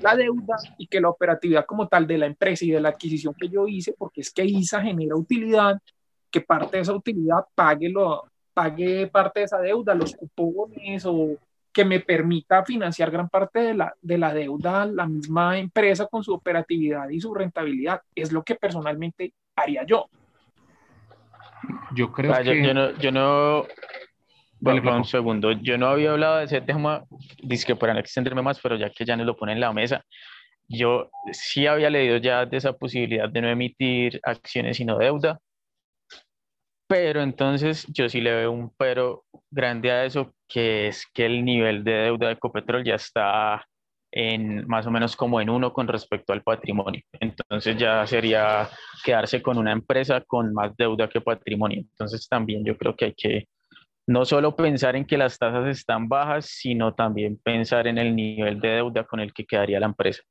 la 0.03 0.15
deuda 0.15 0.57
y 0.77 0.87
que 0.87 1.01
la 1.01 1.09
operatividad 1.09 1.65
como 1.65 1.87
tal 1.87 2.05
de 2.05 2.17
la 2.17 2.25
empresa 2.25 2.65
y 2.65 2.71
de 2.71 2.81
la 2.81 2.89
adquisición 2.89 3.33
que 3.39 3.49
yo 3.49 3.67
hice, 3.67 3.95
porque 3.97 4.21
es 4.21 4.31
que 4.31 4.43
ISA 4.45 4.81
genera 4.81 5.15
utilidad, 5.15 5.79
que 6.29 6.41
parte 6.41 6.77
de 6.77 6.83
esa 6.83 6.93
utilidad 6.93 7.45
pague 7.55 7.89
lo, 7.89 8.25
pague 8.53 9.07
parte 9.07 9.39
de 9.39 9.45
esa 9.45 9.59
deuda, 9.59 9.95
los 9.95 10.15
cupones 10.15 11.05
o 11.05 11.37
que 11.71 11.85
me 11.85 11.99
permita 11.99 12.63
financiar 12.63 13.09
gran 13.09 13.29
parte 13.29 13.59
de 13.59 13.73
la, 13.73 13.93
de 14.01 14.17
la 14.17 14.33
deuda 14.33 14.85
la 14.85 15.07
misma 15.07 15.57
empresa 15.57 16.05
con 16.05 16.23
su 16.23 16.33
operatividad 16.33 17.09
y 17.09 17.19
su 17.19 17.33
rentabilidad. 17.33 18.01
Es 18.13 18.31
lo 18.31 18.43
que 18.43 18.55
personalmente 18.55 19.33
haría 19.55 19.83
yo. 19.83 20.07
Yo 21.95 22.11
creo 22.11 22.33
que... 22.43 22.63
Yo, 22.63 22.73
no... 22.73 22.91
Yo 22.97 23.11
no... 23.11 23.65
un 24.63 25.05
segundo, 25.05 25.51
yo 25.51 25.77
no 25.77 25.87
había 25.87 26.11
hablado 26.11 26.37
de 26.37 26.45
ese 26.45 26.61
tema, 26.61 27.03
dice 27.41 27.75
para 27.75 27.93
no 27.93 27.99
extenderme 27.99 28.41
más, 28.41 28.59
pero 28.61 28.75
ya 28.77 28.89
que 28.89 29.05
ya 29.05 29.15
nos 29.15 29.25
lo 29.25 29.35
pone 29.35 29.53
en 29.53 29.59
la 29.59 29.73
mesa, 29.73 30.03
yo 30.67 31.09
sí 31.31 31.67
había 31.67 31.89
leído 31.89 32.17
ya 32.17 32.45
de 32.45 32.57
esa 32.57 32.73
posibilidad 32.73 33.29
de 33.29 33.41
no 33.41 33.49
emitir 33.49 34.19
acciones 34.23 34.77
sino 34.77 34.97
deuda, 34.97 35.39
pero 36.87 37.21
entonces 37.21 37.85
yo 37.87 38.07
sí 38.09 38.21
le 38.21 38.33
veo 38.33 38.51
un 38.51 38.71
pero 38.77 39.25
grande 39.49 39.91
a 39.91 40.05
eso, 40.05 40.33
que 40.47 40.87
es 40.87 41.07
que 41.13 41.25
el 41.25 41.43
nivel 41.43 41.83
de 41.83 41.93
deuda 41.93 42.27
de 42.27 42.33
Ecopetrol 42.33 42.83
ya 42.83 42.95
está 42.95 43.65
en 44.11 44.67
más 44.67 44.85
o 44.85 44.91
menos 44.91 45.15
como 45.15 45.41
en 45.41 45.49
uno 45.49 45.73
con 45.73 45.87
respecto 45.87 46.33
al 46.33 46.43
patrimonio. 46.43 47.01
Entonces 47.19 47.77
ya 47.77 48.05
sería 48.05 48.69
quedarse 49.03 49.41
con 49.41 49.57
una 49.57 49.71
empresa 49.71 50.21
con 50.21 50.53
más 50.53 50.75
deuda 50.77 51.09
que 51.09 51.19
patrimonio. 51.19 51.79
Entonces 51.79 52.27
también 52.29 52.63
yo 52.63 52.77
creo 52.77 52.95
que 52.95 53.05
hay 53.05 53.13
que 53.15 53.47
no 54.07 54.25
solo 54.25 54.55
pensar 54.55 54.95
en 54.95 55.05
que 55.05 55.17
las 55.17 55.37
tasas 55.37 55.67
están 55.67 56.09
bajas, 56.09 56.45
sino 56.45 56.93
también 56.93 57.39
pensar 57.41 57.87
en 57.87 57.97
el 57.97 58.15
nivel 58.15 58.59
de 58.59 58.69
deuda 58.69 59.05
con 59.05 59.19
el 59.19 59.33
que 59.33 59.45
quedaría 59.45 59.79
la 59.79 59.85
empresa. 59.87 60.23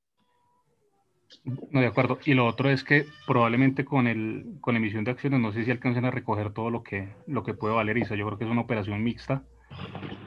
No, 1.44 1.80
de 1.80 1.87
acuerdo. 1.87 2.18
Y 2.24 2.35
lo 2.35 2.46
otro 2.46 2.68
es 2.68 2.85
que 2.85 3.06
probablemente 3.26 3.85
con, 3.85 4.06
el, 4.06 4.44
con 4.61 4.76
emisión 4.76 5.04
de 5.04 5.12
acciones, 5.12 5.40
no 5.40 5.52
sé 5.52 5.64
si 5.64 5.70
alcancen 5.70 6.04
a 6.04 6.11
recoger 6.11 6.52
todo 6.52 6.70
lo 6.70 6.82
que, 6.82 7.08
lo 7.26 7.42
que 7.42 7.54
puede 7.54 7.74
valer 7.74 7.96
ISA. 7.98 8.14
Yo 8.14 8.26
creo 8.26 8.38
que 8.38 8.44
es 8.44 8.50
una 8.50 8.61
operación 8.61 9.02
mixta. 9.02 9.42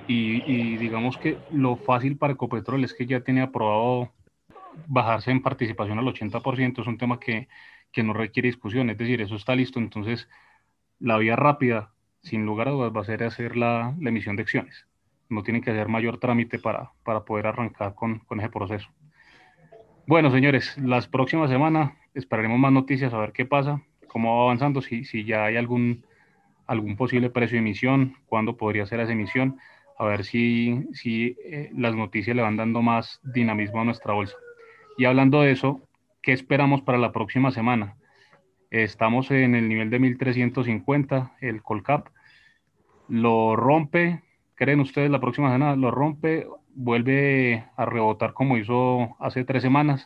Y, 0.08 0.44
y 0.52 0.78
digamos 0.78 1.18
que 1.18 1.38
lo 1.52 1.76
fácil 1.76 2.18
para 2.18 2.34
Ecopetrol 2.34 2.84
es 2.84 2.94
que 2.94 3.06
ya 3.06 3.22
tiene 3.22 3.42
aprobado 3.42 4.12
bajarse 4.88 5.32
en 5.32 5.44
participación 5.44 6.00
al 6.00 6.06
80%. 6.06 6.82
Es 6.82 6.88
un 6.88 6.98
tema 6.98 7.20
que, 7.20 7.48
que 7.92 8.04
no 8.04 8.14
requiere 8.14 8.50
discusión. 8.50 8.90
Es 8.90 8.98
decir, 8.98 9.22
eso 9.22 9.36
está 9.36 9.56
listo. 9.56 9.80
Entonces, 9.80 10.28
la 11.00 11.18
vía 11.18 11.36
rápida, 11.36 11.94
sin 12.26 12.46
lugar 12.46 12.68
a 12.68 12.72
dudas, 12.72 12.92
va 12.96 13.02
a 13.02 13.06
ser 13.06 13.24
hacer 13.24 13.56
la, 13.56 13.96
la 14.00 14.10
emisión 14.10 14.36
de 14.36 14.42
acciones. 14.42 14.86
No 15.30 15.44
tienen 15.44 15.62
que 15.62 15.72
hacer 15.72 15.88
mayor 15.88 16.20
trámite 16.20 16.60
para, 16.60 16.92
para 17.04 17.24
poder 17.24 17.48
arrancar 17.48 17.96
con, 17.96 18.20
con 18.20 18.40
ese 18.40 18.50
proceso. 18.50 18.90
Bueno, 20.08 20.30
señores, 20.32 20.78
las 20.78 21.08
próximas 21.08 21.50
semanas 21.50 21.94
esperaremos 22.14 22.60
más 22.60 22.72
noticias 22.72 23.14
a 23.14 23.18
ver 23.18 23.32
qué 23.32 23.46
pasa, 23.46 23.82
cómo 24.08 24.38
va 24.38 24.44
avanzando, 24.44 24.82
si, 24.82 25.06
si 25.06 25.24
ya 25.24 25.46
hay 25.46 25.58
algún, 25.58 26.04
algún 26.68 26.96
posible 26.96 27.30
precio 27.30 27.56
de 27.56 27.60
emisión, 27.60 28.18
cuándo 28.26 28.58
podría 28.58 28.86
ser 28.86 29.00
esa 29.00 29.14
emisión, 29.14 29.58
a 29.98 30.06
ver 30.06 30.24
si, 30.26 30.88
si 30.94 31.38
eh, 31.44 31.72
las 31.76 31.96
noticias 31.96 32.36
le 32.36 32.42
van 32.42 32.58
dando 32.58 32.82
más 32.82 33.20
dinamismo 33.24 33.82
a 33.82 33.86
nuestra 33.86 34.14
bolsa. 34.14 34.36
Y 34.98 35.06
hablando 35.06 35.42
de 35.42 35.52
eso, 35.52 35.82
¿qué 36.22 36.34
esperamos 36.34 36.82
para 36.82 36.98
la 36.98 37.12
próxima 37.12 37.52
semana? 37.52 37.96
Estamos 38.72 39.32
en 39.32 39.56
el 39.56 39.70
nivel 39.70 39.90
de 39.90 40.00
1350, 40.00 41.38
el 41.42 41.62
Colcap. 41.62 42.10
¿Lo 43.08 43.56
rompe? 43.56 44.24
¿Creen 44.56 44.80
ustedes 44.80 45.12
la 45.12 45.20
próxima 45.20 45.52
semana? 45.52 45.76
¿Lo 45.76 45.92
rompe 45.92 46.48
vuelve 46.76 47.66
a 47.78 47.86
rebotar 47.86 48.34
como 48.34 48.58
hizo 48.58 49.16
hace 49.20 49.46
tres 49.46 49.64
semanas. 49.64 50.06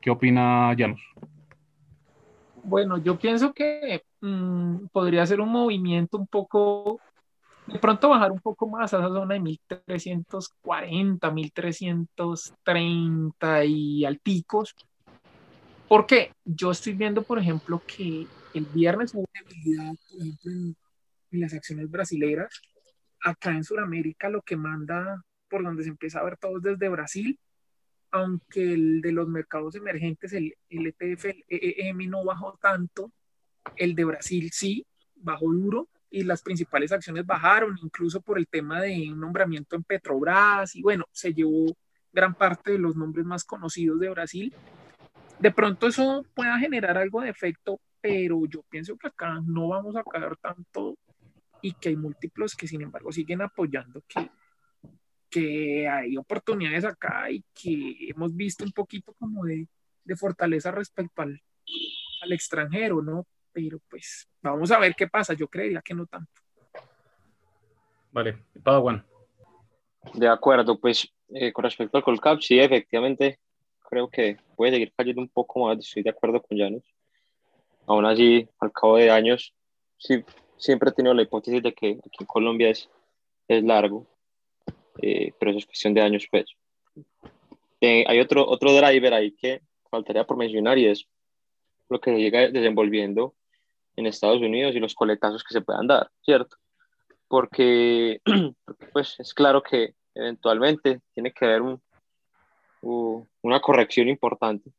¿Qué 0.00 0.10
opina 0.10 0.72
Janus? 0.78 1.02
Bueno, 2.62 2.98
yo 2.98 3.18
pienso 3.18 3.52
que 3.52 4.04
mm, 4.20 4.86
podría 4.92 5.26
ser 5.26 5.40
un 5.40 5.50
movimiento 5.50 6.18
un 6.18 6.28
poco, 6.28 7.00
de 7.66 7.78
pronto 7.78 8.10
bajar 8.10 8.30
un 8.30 8.40
poco 8.40 8.68
más 8.68 8.94
a 8.94 8.98
esa 8.98 9.08
zona 9.08 9.34
de 9.34 9.40
1340, 9.40 11.30
1330 11.30 13.64
y 13.64 14.04
alticos. 14.04 14.76
Porque 15.88 16.32
yo 16.44 16.70
estoy 16.70 16.92
viendo, 16.92 17.22
por 17.22 17.38
ejemplo, 17.38 17.80
que 17.86 18.26
el 18.54 18.66
viernes 18.66 19.14
en 21.30 21.40
las 21.40 21.54
acciones 21.54 21.90
brasileras. 21.90 22.60
Acá 23.20 23.50
en 23.50 23.64
Sudamérica 23.64 24.28
lo 24.28 24.42
que 24.42 24.56
manda, 24.56 25.22
por 25.48 25.62
donde 25.62 25.82
se 25.82 25.90
empieza 25.90 26.20
a 26.20 26.24
ver 26.24 26.36
todo 26.36 26.58
es 26.58 26.62
desde 26.62 26.88
Brasil, 26.88 27.38
aunque 28.10 28.72
el 28.72 29.00
de 29.00 29.12
los 29.12 29.28
mercados 29.28 29.74
emergentes, 29.74 30.32
el, 30.32 30.54
el 30.70 30.86
ETF, 30.86 31.24
el 31.26 31.44
EEM 31.48 32.08
no 32.08 32.24
bajó 32.24 32.58
tanto, 32.60 33.12
el 33.76 33.94
de 33.94 34.04
Brasil 34.04 34.50
sí, 34.52 34.86
bajó 35.16 35.52
duro 35.52 35.88
y 36.10 36.24
las 36.24 36.42
principales 36.42 36.92
acciones 36.92 37.26
bajaron, 37.26 37.78
incluso 37.82 38.20
por 38.20 38.38
el 38.38 38.46
tema 38.46 38.80
de 38.80 39.10
un 39.12 39.20
nombramiento 39.20 39.76
en 39.76 39.84
Petrobras 39.84 40.74
y 40.74 40.82
bueno, 40.82 41.04
se 41.12 41.34
llevó 41.34 41.76
gran 42.12 42.34
parte 42.34 42.72
de 42.72 42.78
los 42.78 42.96
nombres 42.96 43.26
más 43.26 43.44
conocidos 43.44 44.00
de 44.00 44.08
Brasil. 44.08 44.54
De 45.38 45.50
pronto 45.52 45.86
eso 45.86 46.24
pueda 46.34 46.58
generar 46.58 46.96
algo 46.96 47.20
de 47.20 47.30
efecto, 47.30 47.80
pero 48.00 48.46
yo 48.46 48.62
pienso 48.70 48.96
que 48.96 49.08
acá 49.08 49.40
no 49.44 49.68
vamos 49.68 49.96
a 49.96 50.02
caer 50.02 50.36
tanto 50.38 50.96
y 51.62 51.72
que 51.74 51.90
hay 51.90 51.96
múltiplos 51.96 52.54
que 52.54 52.68
sin 52.68 52.82
embargo 52.82 53.12
siguen 53.12 53.42
apoyando 53.42 54.02
que, 54.08 54.30
que 55.30 55.88
hay 55.88 56.16
oportunidades 56.16 56.84
acá 56.84 57.30
y 57.30 57.44
que 57.54 58.10
hemos 58.10 58.34
visto 58.34 58.64
un 58.64 58.72
poquito 58.72 59.14
como 59.18 59.44
de, 59.44 59.66
de 60.04 60.16
fortaleza 60.16 60.70
respecto 60.70 61.22
al, 61.22 61.40
al, 62.22 62.32
extranjero, 62.32 63.02
¿no? 63.02 63.26
Pero 63.52 63.80
pues 63.88 64.28
vamos 64.40 64.70
a 64.70 64.78
ver 64.78 64.94
qué 64.94 65.08
pasa, 65.08 65.34
yo 65.34 65.48
creería 65.48 65.82
que 65.82 65.94
no 65.94 66.06
tanto. 66.06 66.40
Vale, 68.12 68.44
Padawan. 68.62 69.04
De 70.14 70.28
acuerdo, 70.28 70.80
pues 70.80 71.12
eh, 71.30 71.52
con 71.52 71.64
respecto 71.64 71.98
al 71.98 72.04
Colcap, 72.04 72.40
sí, 72.40 72.58
efectivamente, 72.58 73.38
creo 73.88 74.08
que 74.08 74.38
puede 74.56 74.72
seguir 74.72 74.92
cayendo 74.96 75.20
un 75.20 75.28
poco 75.28 75.66
más, 75.66 75.78
estoy 75.78 76.02
de 76.02 76.10
acuerdo 76.10 76.40
con 76.42 76.56
Janus. 76.56 76.84
Aún 77.86 78.06
así, 78.06 78.48
al 78.60 78.72
cabo 78.72 78.96
de 78.96 79.10
años, 79.10 79.54
sí, 79.98 80.24
siempre 80.58 80.90
he 80.90 80.92
tenido 80.92 81.14
la 81.14 81.22
hipótesis 81.22 81.62
de 81.62 81.72
que 81.72 81.98
aquí 82.04 82.18
en 82.20 82.26
Colombia 82.26 82.70
es, 82.70 82.88
es 83.46 83.62
largo, 83.64 84.06
eh, 85.00 85.32
pero 85.38 85.50
eso 85.50 85.58
es 85.58 85.66
cuestión 85.66 85.94
de 85.94 86.02
años, 86.02 86.26
pues. 86.30 86.46
Eh, 87.80 88.04
hay 88.06 88.20
otro, 88.20 88.46
otro 88.46 88.72
driver 88.72 89.14
ahí 89.14 89.32
que 89.32 89.62
faltaría 89.90 90.24
por 90.24 90.36
mencionar 90.36 90.78
y 90.78 90.86
es 90.86 91.06
lo 91.88 92.00
que 92.00 92.10
se 92.10 92.18
llega 92.18 92.48
desenvolviendo 92.48 93.34
en 93.96 94.06
Estados 94.06 94.40
Unidos 94.40 94.74
y 94.74 94.80
los 94.80 94.94
coletazos 94.94 95.42
que 95.44 95.54
se 95.54 95.60
puedan 95.60 95.86
dar, 95.86 96.10
¿cierto? 96.22 96.56
Porque, 97.28 98.20
pues 98.92 99.18
es 99.18 99.32
claro 99.32 99.62
que 99.62 99.94
eventualmente 100.14 101.00
tiene 101.14 101.32
que 101.32 101.44
haber 101.44 101.62
un, 101.62 101.80
una 103.42 103.60
corrección 103.60 104.08
importante 104.08 104.70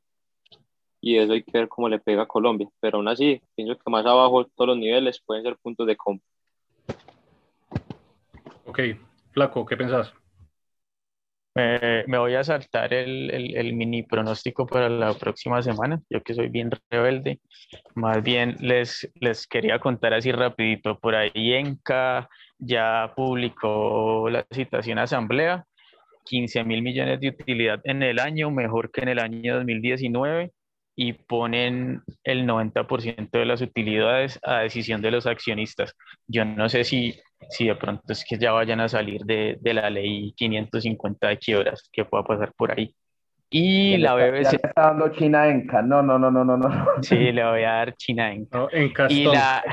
y 1.01 1.17
eso 1.17 1.33
hay 1.33 1.43
que 1.43 1.57
ver 1.57 1.67
cómo 1.67 1.89
le 1.89 1.99
pega 1.99 2.23
a 2.23 2.27
Colombia, 2.27 2.67
pero 2.79 2.97
aún 2.97 3.07
así 3.07 3.41
pienso 3.55 3.75
que 3.75 3.91
más 3.91 4.05
abajo 4.05 4.45
todos 4.45 4.69
los 4.69 4.77
niveles 4.77 5.21
pueden 5.25 5.43
ser 5.43 5.57
puntos 5.57 5.88
de 5.88 5.95
compra. 5.95 6.25
Ok, 8.65 8.79
Flaco, 9.31 9.65
¿qué 9.65 9.77
pensás? 9.77 10.13
Me, 11.55 12.03
me 12.05 12.17
voy 12.19 12.35
a 12.35 12.43
saltar 12.43 12.93
el, 12.93 13.31
el, 13.31 13.57
el, 13.57 13.73
mini 13.73 14.03
pronóstico 14.03 14.67
para 14.67 14.88
la 14.88 15.13
próxima 15.15 15.62
semana, 15.63 15.99
yo 16.09 16.21
que 16.21 16.35
soy 16.35 16.47
bien 16.47 16.69
rebelde. 16.89 17.39
Más 17.95 18.21
bien 18.21 18.55
les, 18.59 19.12
les 19.15 19.47
quería 19.47 19.79
contar 19.79 20.13
así 20.13 20.31
rapidito, 20.31 20.99
por 20.99 21.15
ahí 21.15 21.53
ENCA 21.53 22.29
ya 22.59 23.12
publicó 23.15 24.29
la 24.29 24.45
citación 24.51 24.99
a 24.99 25.03
asamblea, 25.03 25.65
15 26.25 26.63
mil 26.63 26.83
millones 26.83 27.19
de 27.19 27.29
utilidad 27.29 27.81
en 27.83 28.03
el 28.03 28.19
año, 28.19 28.51
mejor 28.51 28.91
que 28.91 29.01
en 29.01 29.09
el 29.09 29.19
año 29.19 29.55
2019 29.55 30.51
y 31.01 31.13
ponen 31.13 32.01
el 32.25 32.45
90% 32.45 33.29
de 33.31 33.45
las 33.45 33.62
utilidades 33.62 34.38
a 34.43 34.57
decisión 34.59 35.01
de 35.01 35.12
los 35.12 35.27
accionistas. 35.27 35.95
Yo 36.27 36.43
no 36.43 36.67
sé 36.67 36.83
si, 36.83 37.17
si 37.49 37.67
de 37.67 37.75
pronto 37.75 38.03
es 38.12 38.25
que 38.27 38.38
ya 38.38 38.51
vayan 38.51 38.81
a 38.81 38.89
salir 38.89 39.21
de, 39.21 39.57
de 39.62 39.73
la 39.73 39.89
ley 39.89 40.33
550 40.35 41.25
de 41.25 41.38
quiebras, 41.38 41.89
que 41.93 42.03
pueda 42.03 42.25
pasar 42.25 42.51
por 42.51 42.77
ahí. 42.77 42.93
Y 43.49 43.95
la 43.95 44.13
BBC... 44.13 44.43
Ya 44.43 44.49
está 44.62 44.73
dando 44.75 45.07
China 45.13 45.47
Enca. 45.47 45.81
No, 45.81 46.03
no, 46.03 46.19
no, 46.19 46.29
no, 46.31 46.43
no, 46.43 46.57
no. 46.57 46.69
Sí, 47.01 47.31
le 47.31 47.45
voy 47.45 47.63
a 47.63 47.71
dar 47.71 47.95
China 47.95 48.33
Enca. 48.33 48.57
No, 48.57 48.67
Enca 48.69 49.07
y 49.09 49.23
la, 49.23 49.63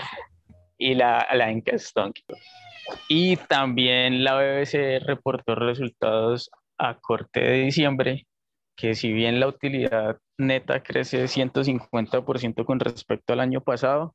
y 0.78 0.94
la, 0.94 1.26
la 1.34 1.50
Enca 1.50 1.76
Stonk. 1.76 2.20
Y 3.08 3.36
también 3.36 4.22
la 4.22 4.36
BBC 4.36 5.04
reportó 5.04 5.56
resultados 5.56 6.52
a 6.78 6.94
corte 6.94 7.40
de 7.40 7.62
diciembre 7.62 8.26
que 8.76 8.94
si 8.94 9.12
bien 9.12 9.40
la 9.40 9.48
utilidad 9.48 10.18
neta 10.38 10.82
crece 10.82 11.24
150% 11.24 12.64
con 12.64 12.78
respecto 12.78 13.32
al 13.32 13.40
año 13.40 13.62
pasado, 13.62 14.14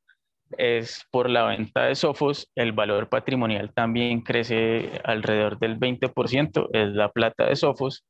es 0.58 1.06
por 1.10 1.28
la 1.30 1.44
venta 1.44 1.84
de 1.84 1.94
Sofos, 1.94 2.48
el 2.54 2.72
valor 2.72 3.08
patrimonial 3.08 3.72
también 3.72 4.20
crece 4.20 5.00
alrededor 5.04 5.58
del 5.58 5.78
20%, 5.78 6.68
es 6.72 6.88
la 6.90 7.10
plata 7.10 7.46
de 7.46 7.56
Sofos. 7.56 8.04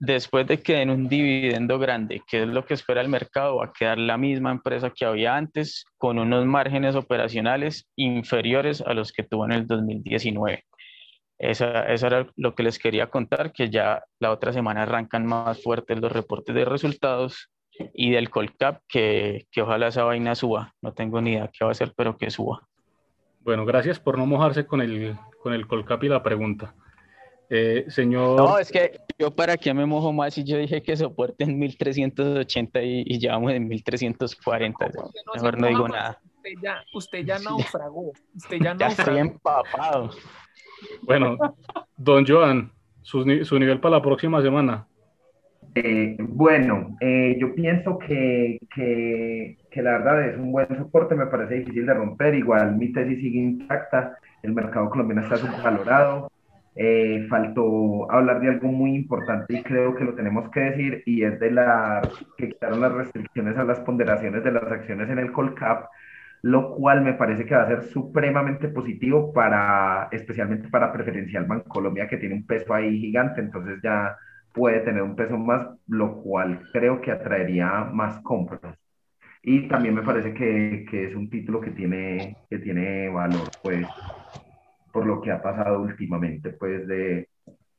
Después 0.00 0.46
de 0.46 0.60
que 0.60 0.74
den 0.74 0.90
un 0.90 1.08
dividendo 1.08 1.78
grande, 1.78 2.20
que 2.26 2.42
es 2.42 2.48
lo 2.48 2.66
que 2.66 2.74
espera 2.74 3.00
el 3.00 3.08
mercado, 3.08 3.56
va 3.56 3.66
a 3.66 3.72
quedar 3.72 3.96
la 3.96 4.18
misma 4.18 4.50
empresa 4.50 4.90
que 4.90 5.04
había 5.04 5.36
antes, 5.36 5.84
con 5.96 6.18
unos 6.18 6.44
márgenes 6.44 6.96
operacionales 6.96 7.86
inferiores 7.96 8.80
a 8.80 8.92
los 8.92 9.12
que 9.12 9.22
tuvo 9.22 9.46
en 9.46 9.52
el 9.52 9.66
2019. 9.66 10.64
Esa, 11.38 11.82
eso 11.92 12.06
era 12.06 12.26
lo 12.36 12.54
que 12.54 12.62
les 12.62 12.78
quería 12.78 13.08
contar, 13.08 13.52
que 13.52 13.68
ya 13.68 14.04
la 14.20 14.30
otra 14.30 14.52
semana 14.52 14.82
arrancan 14.82 15.26
más 15.26 15.62
fuertes 15.62 15.98
los 16.00 16.12
reportes 16.12 16.54
de 16.54 16.64
resultados 16.64 17.50
y 17.92 18.10
del 18.10 18.30
Colcap, 18.30 18.82
que, 18.88 19.46
que 19.50 19.62
ojalá 19.62 19.88
esa 19.88 20.04
vaina 20.04 20.34
suba. 20.34 20.74
No 20.80 20.92
tengo 20.92 21.20
ni 21.20 21.32
idea 21.32 21.50
qué 21.52 21.64
va 21.64 21.72
a 21.72 21.74
ser, 21.74 21.92
pero 21.96 22.16
que 22.16 22.30
suba. 22.30 22.66
Bueno, 23.40 23.66
gracias 23.66 23.98
por 23.98 24.16
no 24.16 24.26
mojarse 24.26 24.64
con 24.66 24.80
el, 24.80 25.16
con 25.42 25.52
el 25.52 25.66
Colcap 25.66 26.02
y 26.04 26.08
la 26.08 26.22
pregunta. 26.22 26.74
Eh, 27.50 27.84
señor... 27.88 28.38
No, 28.38 28.58
es 28.58 28.70
que 28.70 28.98
yo 29.18 29.30
para 29.30 29.56
qué 29.56 29.74
me 29.74 29.84
mojo 29.84 30.12
más 30.12 30.38
y 30.38 30.44
yo 30.44 30.56
dije 30.56 30.82
que 30.82 30.96
soporte 30.96 31.44
en 31.44 31.58
1380 31.58 32.82
y, 32.82 33.02
y 33.06 33.18
llevamos 33.18 33.52
en 33.52 33.68
1340. 33.68 34.88
No, 34.88 35.10
Mejor 35.34 35.58
no 35.58 35.66
digo 35.66 35.88
nada. 35.88 36.20
Usted 36.36 36.50
ya, 36.62 36.84
usted 36.94 37.24
ya 37.24 37.38
naufragó. 37.44 38.12
Usted 38.34 38.58
ya, 38.62 38.76
ya 38.76 38.86
estoy 38.86 39.18
empapado. 39.18 40.10
Bueno, 41.02 41.36
don 41.96 42.24
Joan, 42.26 42.70
su, 43.02 43.24
su, 43.44 43.58
nivel 43.58 43.80
para 43.80 43.96
la 43.96 44.02
próxima 44.02 44.42
semana. 44.42 44.86
Eh, 45.74 46.16
bueno, 46.20 46.96
eh, 47.00 47.36
yo 47.40 47.54
pienso 47.54 47.98
que, 47.98 48.58
que, 48.74 49.82
la 49.82 49.98
verdad 49.98 50.28
es 50.28 50.38
un 50.38 50.52
buen 50.52 50.68
soporte, 50.68 51.14
me 51.14 51.26
parece 51.26 51.56
difícil 51.56 51.86
de 51.86 51.94
romper, 51.94 52.34
igual 52.34 52.76
mi 52.76 52.92
tesis 52.92 53.18
sigue 53.18 53.40
intacta, 53.40 54.16
el 54.42 54.52
mercado 54.52 54.88
colombiano 54.88 55.22
está 55.22 55.36
subvalorado, 55.36 56.30
eh, 56.76 57.26
faltó 57.28 58.10
hablar 58.10 58.40
de 58.40 58.50
algo 58.50 58.68
muy 58.68 58.94
importante 58.94 59.54
y 59.54 59.62
creo 59.62 59.94
que 59.94 60.04
lo 60.04 60.14
tenemos 60.14 60.48
que 60.50 60.60
decir, 60.60 61.02
y 61.06 61.24
es 61.24 61.40
de 61.40 61.50
la 61.50 62.02
que 62.36 62.50
quitaron 62.50 62.80
las 62.80 62.92
restricciones 62.92 63.56
a 63.56 63.64
las 63.64 63.80
ponderaciones 63.80 64.44
de 64.44 64.52
las 64.52 64.64
acciones 64.64 65.10
en 65.10 65.18
el 65.18 65.32
Colcap, 65.32 65.86
lo 66.44 66.74
cual 66.74 67.00
me 67.00 67.14
parece 67.14 67.46
que 67.46 67.54
va 67.54 67.62
a 67.62 67.68
ser 67.68 67.84
supremamente 67.84 68.68
positivo 68.68 69.32
para, 69.32 70.08
especialmente 70.12 70.68
para 70.68 70.92
Preferencial 70.92 71.46
Bancolombia, 71.46 72.06
que 72.06 72.18
tiene 72.18 72.34
un 72.34 72.46
peso 72.46 72.74
ahí 72.74 73.00
gigante, 73.00 73.40
entonces 73.40 73.80
ya 73.82 74.14
puede 74.52 74.80
tener 74.80 75.00
un 75.02 75.16
peso 75.16 75.38
más, 75.38 75.66
lo 75.88 76.20
cual 76.22 76.60
creo 76.70 77.00
que 77.00 77.12
atraería 77.12 77.84
más 77.84 78.20
compras. 78.20 78.76
Y 79.42 79.68
también 79.68 79.94
me 79.94 80.02
parece 80.02 80.34
que, 80.34 80.84
que 80.90 81.06
es 81.06 81.14
un 81.14 81.30
título 81.30 81.62
que 81.62 81.70
tiene, 81.70 82.36
que 82.50 82.58
tiene 82.58 83.08
valor, 83.08 83.48
pues, 83.62 83.86
por 84.92 85.06
lo 85.06 85.22
que 85.22 85.32
ha 85.32 85.40
pasado 85.40 85.80
últimamente, 85.80 86.50
pues, 86.50 86.86
de, 86.86 87.26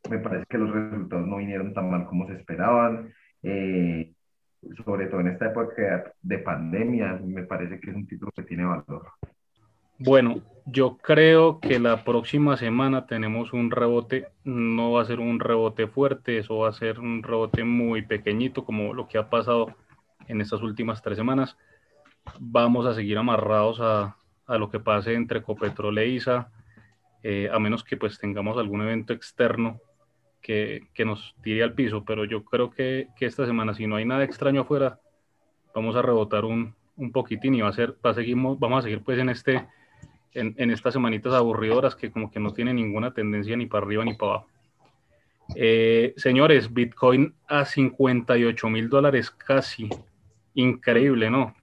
me 0.09 0.17
parece 0.17 0.45
que 0.49 0.57
los 0.57 0.73
resultados 0.73 1.27
no 1.27 1.37
vinieron 1.37 1.71
tan 1.71 1.91
mal 1.91 2.05
como 2.07 2.25
se 2.25 2.33
esperaban. 2.33 3.13
Eh, 3.43 4.14
sobre 4.83 5.07
todo 5.07 5.21
en 5.21 5.27
esta 5.27 5.47
época 5.47 6.13
de 6.21 6.37
pandemia, 6.39 7.19
me 7.23 7.43
parece 7.43 7.79
que 7.79 7.89
es 7.89 7.95
un 7.95 8.07
título 8.07 8.31
que 8.31 8.43
tiene 8.43 8.65
valor. 8.65 9.07
Bueno, 9.97 10.41
yo 10.65 10.97
creo 10.97 11.59
que 11.59 11.79
la 11.79 12.03
próxima 12.03 12.57
semana 12.57 13.05
tenemos 13.05 13.53
un 13.53 13.71
rebote, 13.71 14.27
no 14.43 14.91
va 14.91 15.01
a 15.01 15.05
ser 15.05 15.19
un 15.19 15.39
rebote 15.39 15.87
fuerte, 15.87 16.39
eso 16.39 16.57
va 16.57 16.69
a 16.69 16.73
ser 16.73 16.99
un 16.99 17.23
rebote 17.23 17.63
muy 17.63 18.01
pequeñito 18.01 18.65
como 18.65 18.93
lo 18.93 19.07
que 19.07 19.17
ha 19.17 19.29
pasado 19.29 19.73
en 20.27 20.41
estas 20.41 20.61
últimas 20.61 21.01
tres 21.01 21.17
semanas. 21.17 21.57
Vamos 22.39 22.85
a 22.85 22.93
seguir 22.93 23.17
amarrados 23.17 23.79
a, 23.79 24.17
a 24.47 24.57
lo 24.57 24.69
que 24.69 24.79
pase 24.79 25.13
entre 25.13 25.41
Copetrol 25.41 25.97
e 25.97 26.07
ISA, 26.07 26.49
eh, 27.23 27.49
a 27.51 27.57
menos 27.59 27.83
que 27.83 27.95
pues 27.95 28.19
tengamos 28.19 28.57
algún 28.57 28.81
evento 28.81 29.13
externo 29.13 29.79
que, 30.45 30.83
que, 30.93 31.05
nos 31.05 31.35
tire 31.41 31.63
al 31.63 31.73
piso, 31.73 32.05
pero 32.05 32.23
yo 32.23 32.43
creo 32.43 32.69
que, 32.69 33.07
que, 33.17 33.25
esta 33.25 33.47
semana, 33.47 33.73
si 33.73 33.87
no 33.87 33.95
hay 33.95 34.05
nada 34.05 34.23
extraño 34.23 34.61
afuera, 34.61 34.99
vamos 35.73 35.95
a 35.95 36.03
rebotar 36.03 36.45
un, 36.45 36.75
un 36.97 37.11
poquitín 37.11 37.55
y 37.55 37.61
va 37.61 37.69
a 37.69 37.73
ser, 37.73 37.95
va 38.05 38.11
a 38.11 38.13
seguir, 38.13 38.35
vamos 38.37 38.79
a 38.79 38.81
seguir 38.83 39.01
pues 39.01 39.17
en 39.17 39.29
este, 39.29 39.67
en, 40.33 40.53
en, 40.57 40.69
estas 40.69 40.93
semanitas 40.93 41.33
aburridoras 41.33 41.95
que 41.95 42.11
como 42.11 42.29
que 42.29 42.39
no 42.39 42.53
tienen 42.53 42.75
ninguna 42.75 43.11
tendencia 43.11 43.57
ni 43.57 43.65
para 43.65 43.87
arriba 43.87 44.05
ni 44.05 44.13
para 44.13 44.33
abajo. 44.33 44.47
Eh, 45.55 46.13
señores, 46.15 46.71
Bitcoin 46.71 47.33
a 47.47 47.65
58 47.65 48.69
mil 48.69 48.87
dólares 48.87 49.31
casi. 49.31 49.89
Increíble, 50.53 51.31
¿no? 51.31 51.55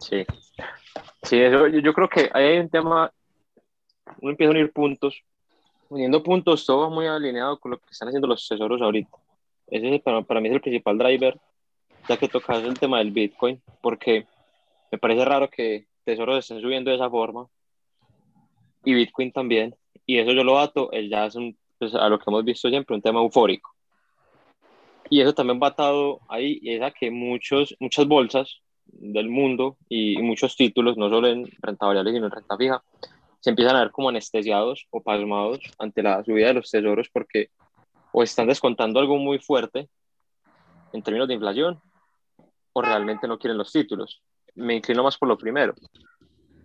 Sí. 0.00 0.26
Sí, 1.22 1.40
eso, 1.40 1.68
yo, 1.68 1.94
creo 1.94 2.08
que 2.08 2.28
hay 2.34 2.58
un 2.58 2.70
tema, 2.70 3.12
uno 4.20 4.30
empieza 4.32 4.50
a 4.50 4.54
unir 4.56 4.72
puntos, 4.72 5.22
uniendo 5.88 6.22
puntos, 6.22 6.64
todo 6.66 6.90
muy 6.90 7.06
alineado 7.06 7.58
con 7.58 7.72
lo 7.72 7.78
que 7.78 7.90
están 7.90 8.08
haciendo 8.08 8.28
los 8.28 8.46
tesoros 8.46 8.80
ahorita. 8.80 9.16
Ese 9.66 9.98
para, 10.00 10.22
para 10.22 10.40
mí 10.40 10.48
es 10.48 10.54
el 10.54 10.60
principal 10.60 10.98
driver, 10.98 11.38
ya 12.08 12.16
que 12.16 12.28
tocas 12.28 12.62
el 12.62 12.78
tema 12.78 12.98
del 12.98 13.10
Bitcoin, 13.10 13.60
porque 13.80 14.26
me 14.90 14.98
parece 14.98 15.24
raro 15.24 15.48
que 15.48 15.86
tesoros 16.04 16.38
estén 16.38 16.60
subiendo 16.60 16.90
de 16.90 16.96
esa 16.96 17.10
forma 17.10 17.46
y 18.84 18.94
Bitcoin 18.94 19.32
también. 19.32 19.74
Y 20.06 20.18
eso 20.18 20.32
yo 20.32 20.42
lo 20.44 20.58
ato, 20.58 20.90
el 20.92 21.10
ya 21.10 21.26
es 21.26 21.34
un 21.34 21.56
pues, 21.78 21.94
a 21.94 22.08
lo 22.08 22.18
que 22.18 22.24
hemos 22.26 22.44
visto 22.44 22.68
siempre, 22.68 22.94
un 22.94 23.02
tema 23.02 23.20
eufórico. 23.20 23.70
Y 25.10 25.20
eso 25.20 25.34
también 25.34 25.60
va 25.62 25.68
atado 25.68 26.20
ahí, 26.28 26.60
es 26.62 26.82
a 26.82 26.90
que 26.90 27.10
muchos, 27.10 27.74
muchas 27.80 28.06
bolsas 28.06 28.60
del 28.86 29.28
mundo 29.28 29.76
y, 29.88 30.20
muchos 30.22 30.56
títulos, 30.56 30.96
no 30.96 31.08
solo 31.08 31.28
en 31.28 31.46
renta 31.60 31.86
variable, 31.86 32.12
sino 32.12 32.26
en 32.26 32.32
renta 32.32 32.56
fija, 32.56 32.82
se 33.40 33.50
empiezan 33.50 33.76
a 33.76 33.80
ver 33.80 33.90
como 33.90 34.08
anestesiados 34.08 34.86
o 34.90 35.02
pasmados 35.02 35.60
ante 35.78 36.02
la 36.02 36.22
subida 36.24 36.48
de 36.48 36.54
los 36.54 36.70
tesoros 36.70 37.08
porque 37.12 37.50
o 38.12 38.22
están 38.22 38.48
descontando 38.48 38.98
algo 39.00 39.16
muy 39.16 39.38
fuerte 39.38 39.88
en 40.92 41.02
términos 41.02 41.28
de 41.28 41.34
inflación 41.34 41.80
o 42.72 42.82
realmente 42.82 43.28
no 43.28 43.38
quieren 43.38 43.58
los 43.58 43.72
títulos. 43.72 44.22
Me 44.54 44.74
inclino 44.74 45.02
más 45.02 45.16
por 45.16 45.28
lo 45.28 45.38
primero, 45.38 45.74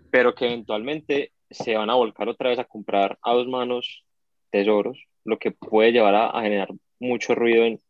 pero 0.10 0.34
que 0.34 0.46
eventualmente 0.46 1.32
se 1.50 1.76
van 1.76 1.90
a 1.90 1.96
volcar 1.96 2.30
otra 2.30 2.50
vez 2.50 2.60
a 2.60 2.66
comprar 2.66 3.18
a 3.22 3.34
dos 3.34 3.48
manos 3.48 4.04
tesoros, 4.50 5.06
lo 5.24 5.38
que 5.38 5.52
puede 5.52 5.92
llevar 5.92 6.16
a, 6.16 6.42
generar 6.42 6.70
mucho 7.00 7.36
ruido 7.36 7.66
en, 7.66 7.82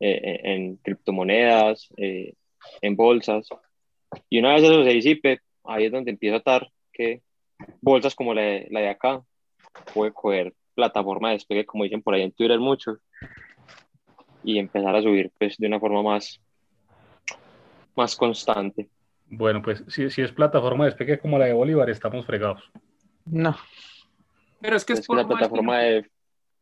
eh, 0.00 0.40
en 0.44 0.76
criptomonedas, 0.76 1.88
eh, 1.96 2.34
en 2.80 2.96
bolsas. 2.96 3.48
Y 4.28 4.38
una 4.38 4.54
vez 4.54 4.64
eso 4.64 4.82
se 4.82 4.90
disipe, 4.90 5.40
ahí 5.64 5.86
es 5.86 5.92
donde 5.92 6.10
empieza 6.10 6.36
a 6.36 6.38
estar 6.38 6.68
que 6.92 7.22
bolsas 7.80 8.14
como 8.14 8.34
la 8.34 8.42
de, 8.42 8.68
la 8.70 8.80
de 8.80 8.88
acá 8.88 9.22
puede 9.94 10.12
coger 10.12 10.54
plataforma 10.74 11.28
de 11.28 11.34
despegue, 11.34 11.66
como 11.66 11.84
dicen 11.84 12.02
por 12.02 12.14
ahí 12.14 12.22
en 12.22 12.32
Twitter 12.32 12.58
muchos, 12.58 12.98
y 14.44 14.58
empezar 14.58 14.94
a 14.94 15.02
subir 15.02 15.32
pues, 15.38 15.56
de 15.56 15.66
una 15.66 15.80
forma 15.80 16.02
más, 16.02 16.40
más 17.96 18.14
constante. 18.16 18.88
Bueno, 19.26 19.60
pues 19.60 19.84
si, 19.88 20.08
si 20.10 20.22
es 20.22 20.32
plataforma 20.32 20.84
de 20.84 20.90
despegue 20.90 21.18
como 21.18 21.38
la 21.38 21.46
de 21.46 21.52
Bolívar, 21.52 21.90
estamos 21.90 22.24
fregados. 22.24 22.62
No, 23.26 23.56
pero 24.60 24.76
es 24.76 24.84
que 24.84 24.94
es, 24.94 25.00
es 25.00 25.06
por 25.06 25.16
la 25.16 25.26
plataforma 25.26 25.78
de... 25.78 25.98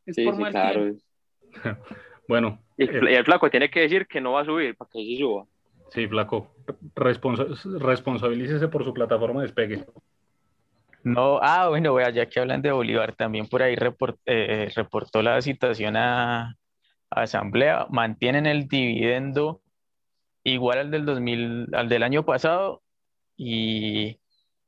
Es 0.05 0.15
sí, 0.15 0.25
por 0.25 0.37
sí, 0.37 0.45
claro. 0.45 0.93
bueno. 2.29 2.61
Y, 2.77 2.85
eh, 2.85 3.17
el 3.17 3.25
flaco 3.25 3.51
tiene 3.51 3.71
que 3.71 3.81
decir 3.81 4.07
que 4.07 4.21
no 4.21 4.33
va 4.33 4.43
a 4.43 4.45
subir 4.45 4.77
para 4.77 4.91
que 4.93 4.99
sí 4.99 5.19
suba. 5.19 5.47
Sí, 5.91 6.07
flaco. 6.07 6.55
Responsa 6.95 7.47
responsabilícese 7.79 8.69
por 8.69 8.85
su 8.85 8.93
plataforma 8.93 9.41
de 9.41 9.47
despegue. 9.47 9.85
No, 11.07 11.39
ah, 11.41 11.69
bueno, 11.69 11.95
vea, 11.95 12.11
ya 12.11 12.29
que 12.29 12.41
hablan 12.41 12.63
de 12.63 12.73
Bolívar, 12.73 13.15
también 13.15 13.47
por 13.47 13.63
ahí 13.63 13.77
report, 13.77 14.19
eh, 14.27 14.69
reportó 14.75 15.23
la 15.23 15.41
citación 15.41 15.97
a, 15.97 16.57
Asamblea. 17.11 17.87
Mantienen 17.91 18.47
el 18.47 18.67
dividendo 18.67 19.63
igual 20.43 20.79
al 20.79 20.91
del 20.91 21.07
2000, 21.07 21.69
al 21.75 21.89
del 21.89 22.03
año 22.03 22.25
pasado 22.25 22.83
y 23.37 24.19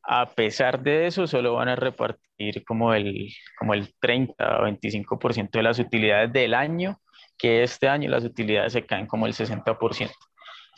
a 0.05 0.27
pesar 0.27 0.81
de 0.81 1.09
eso, 1.09 1.27
solo 1.27 1.55
van 1.55 1.71
a 1.71 1.77
repartir 1.77 2.65
como 2.65 2.95
el, 2.95 3.33
como 3.59 3.75
el 3.75 3.93
30 3.99 4.61
o 4.61 4.67
25% 4.69 5.51
de 5.51 5.63
las 5.65 5.81
utilidades 5.81 6.33
del 6.33 6.55
año, 6.55 7.01
que 7.37 7.65
este 7.65 7.89
año 7.89 8.09
las 8.11 8.25
utilidades 8.25 8.75
se 8.75 8.87
caen 8.87 9.09
como 9.09 9.27
el 9.27 9.35
60%. 9.35 10.13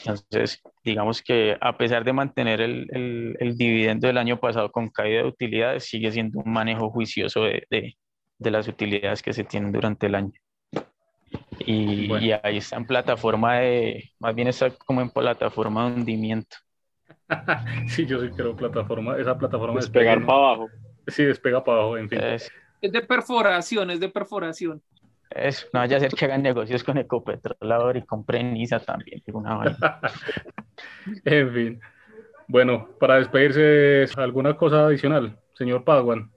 Entonces, 0.05 0.63
digamos 0.85 1.23
que 1.23 1.57
a 1.61 1.77
pesar 1.77 2.05
de 2.05 2.13
mantener 2.13 2.61
el, 2.61 2.89
el, 2.91 3.37
el 3.39 3.57
dividendo 3.57 4.07
del 4.07 4.19
año 4.19 4.41
pasado 4.41 4.73
con 4.73 4.89
caída 4.89 5.23
de 5.23 5.29
utilidades, 5.29 5.85
sigue 5.85 6.11
siendo 6.11 6.41
un 6.41 6.53
manejo 6.53 6.91
juicioso 6.91 7.43
de, 7.45 7.67
de, 7.71 7.97
de 8.39 8.51
las 8.51 8.67
utilidades 8.67 9.23
que 9.23 9.33
se 9.33 9.45
tienen 9.45 9.73
durante 9.73 10.07
el 10.07 10.15
año. 10.15 10.33
Y, 11.61 12.09
bueno. 12.09 12.25
y, 12.25 12.33
ahí 12.33 12.57
está 12.57 12.77
en 12.77 12.87
plataforma 12.87 13.59
de, 13.59 14.11
más 14.19 14.35
bien 14.35 14.49
está 14.49 14.71
como 14.71 15.03
en 15.03 15.11
plataforma 15.11 15.89
de 15.89 15.97
hundimiento. 15.97 16.57
sí, 17.89 18.07
yo 18.07 18.21
sí 18.21 18.31
quiero 18.35 18.57
plataforma, 18.57 19.17
esa 19.19 19.37
plataforma. 19.37 19.77
Despegar 19.77 20.25
para 20.25 20.39
abajo. 20.39 20.69
Sí, 21.07 21.25
despega 21.25 21.63
para 21.63 21.79
abajo, 21.79 21.99
en 21.99 22.09
fin. 22.09 22.21
Es, 22.21 22.51
es 22.81 22.93
de 22.93 23.03
perforación, 23.03 23.91
es 23.91 24.01
de 24.01 24.09
perforación. 24.09 24.83
Es, 25.31 25.69
no 25.73 25.81
vaya 25.81 25.97
a 25.97 26.01
ser 26.01 26.13
que 26.13 26.25
hagan 26.25 26.43
negocios 26.43 26.83
con 26.83 26.99
Ecopetrol 26.99 27.97
y 27.97 28.03
compren 28.03 28.53
NISA 28.53 28.81
también. 28.81 29.23
Una 29.33 29.61
en 31.25 31.55
fin. 31.55 31.81
Bueno, 32.49 32.89
para 32.99 33.17
despedirse, 33.17 34.09
¿alguna 34.21 34.57
cosa 34.57 34.87
adicional, 34.87 35.39
señor 35.55 35.85
Padawan? 35.85 36.33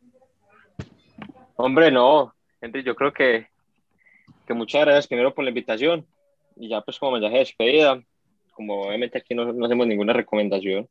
Hombre, 1.56 1.90
no, 1.90 2.36
Henry, 2.62 2.84
yo 2.84 2.96
creo 2.96 3.12
que, 3.12 3.48
que 4.46 4.54
muchas 4.54 4.82
gracias 4.82 5.08
primero 5.08 5.34
por 5.34 5.44
la 5.44 5.50
invitación 5.50 6.06
y 6.56 6.70
ya 6.70 6.82
pues 6.82 7.00
como 7.00 7.14
mensaje 7.14 7.34
de 7.34 7.40
despedida, 7.40 8.04
como 8.52 8.84
obviamente 8.84 9.18
aquí 9.18 9.34
no, 9.34 9.52
no, 9.52 9.66
hacemos 9.66 9.88
ninguna 9.88 10.14
recomendación, 10.14 10.88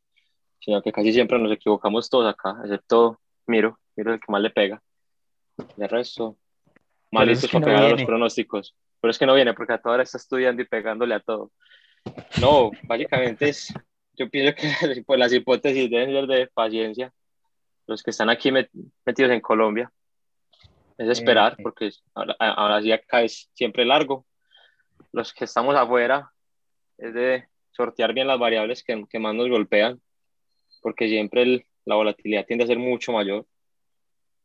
sino 0.59 0.83
que 0.83 0.93
casi 0.93 1.13
siempre 1.13 1.39
nos 1.39 1.53
equivocamos 1.53 2.11
todos 2.11 2.33
acá, 2.33 2.57
excepto 2.65 3.21
Miro, 3.47 3.79
Miro 3.97 4.11
es 4.11 4.15
el 4.15 4.21
que 4.21 4.33
más 4.33 4.43
le 4.43 4.51
pega. 4.51 4.83
De 5.77 5.87
resto, 5.87 6.37
mal 7.13 7.29
es 7.29 7.47
que 7.47 7.59
no 7.59 7.65
pegar 7.65 7.91
los 7.91 8.05
pronósticos. 8.05 8.75
Pero 9.01 9.11
es 9.11 9.19
que 9.19 9.27
no 9.27 9.35
viene 9.35 9.55
porque 9.55 9.75
a 9.75 9.79
toda 9.79 9.95
hora 9.95 10.03
está 10.03 10.19
estudiando 10.19 10.63
y 10.63 10.67
pegándole 10.67 11.15
a 11.15 11.21
todo. 11.21 11.53
No, 12.41 12.71
básicamente 12.85 13.49
es, 13.49 13.73
yo 14.15 14.29
pienso 14.29 14.55
que 14.55 15.03
pues, 15.07 15.19
las 15.19 15.33
hipótesis 15.33 15.91
deben 15.91 16.11
ser 16.11 16.27
de 16.27 16.47
paciencia. 16.49 17.13
Los 17.87 18.03
que 18.03 18.11
están 18.11 18.31
aquí 18.31 18.51
met, 18.51 18.71
metidos 19.05 19.33
en 19.33 19.41
Colombia. 19.41 19.93
Es 20.99 21.09
esperar, 21.09 21.57
porque 21.63 21.91
ahora, 22.15 22.37
ahora 22.39 22.83
sí 22.83 22.93
acá 22.93 23.23
es 23.23 23.51
siempre 23.55 23.85
largo. 23.85 24.25
Los 25.11 25.33
que 25.33 25.45
estamos 25.45 25.75
afuera 25.75 26.31
es 26.99 27.13
de 27.15 27.49
sortear 27.73 28.15
bien 28.15 28.27
las 28.27 28.39
variables 28.39 28.85
que, 28.85 29.05
que 29.09 29.19
más 29.19 29.35
nos 29.35 29.49
golpean, 29.49 30.01
porque 30.81 31.09
siempre 31.09 31.43
el, 31.43 31.67
la 31.85 31.97
volatilidad 31.97 32.47
tiende 32.47 32.65
a 32.65 32.69
ser 32.69 32.79
mucho 32.79 33.13
mayor 33.13 33.47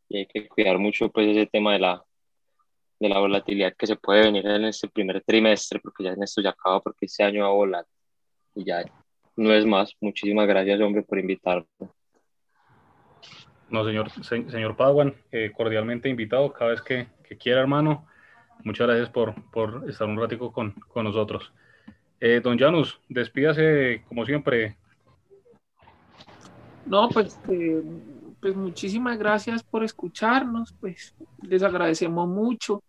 y 0.10 0.20
hay 0.20 0.26
que 0.26 0.48
cuidar 0.48 0.78
mucho 0.78 1.10
pues 1.10 1.28
ese 1.28 1.46
tema 1.46 1.74
de 1.74 1.80
la, 1.80 2.04
de 3.00 3.10
la 3.10 3.20
volatilidad 3.20 3.74
que 3.78 3.88
se 3.88 3.96
puede 3.96 4.24
venir 4.24 4.46
en 4.48 4.66
este 4.66 4.88
primer 4.90 5.22
trimestre, 5.24 5.80
porque 5.80 6.04
ya 6.04 6.12
en 6.12 6.24
esto 6.24 6.42
ya 6.42 6.50
acaba, 6.50 6.82
porque 6.82 7.06
este 7.06 7.24
año 7.24 7.44
va 7.44 7.50
a 7.50 7.54
volar 7.54 7.86
y 8.56 8.66
ya 8.66 8.84
no 9.36 9.54
es 9.54 9.66
más. 9.66 9.94
Muchísimas 10.02 10.48
gracias, 10.48 10.82
hombre, 10.82 11.04
por 11.04 11.20
invitarme. 11.20 11.66
No, 13.70 13.86
señor, 13.86 14.10
se, 14.10 14.24
señor 14.50 14.76
Padawan, 14.76 15.14
eh, 15.32 15.52
cordialmente 15.56 16.10
invitado 16.10 16.52
cada 16.54 16.72
vez 16.72 16.82
que, 16.82 17.08
que, 17.24 17.38
quiera, 17.38 17.62
hermano. 17.62 18.08
Muchas 18.64 18.88
gracias 18.88 19.10
por, 19.10 19.36
por 19.52 19.86
estar 19.90 20.08
un 20.08 20.20
ratico 20.20 20.52
con, 20.52 20.72
con 20.88 21.04
nosotros. 21.04 21.52
Eh, 22.20 22.42
don 22.44 22.58
Janus, 22.58 23.00
despídase 23.10 24.04
como 24.08 24.26
siempre. 24.26 24.78
No, 26.86 27.10
pues, 27.10 27.40
eh, 27.50 27.84
pues 28.40 28.56
muchísimas 28.56 29.18
gracias 29.18 29.64
por 29.64 29.84
escucharnos, 29.84 30.74
pues 30.80 31.16
les 31.42 31.64
agradecemos 31.64 32.28
mucho. 32.28 32.82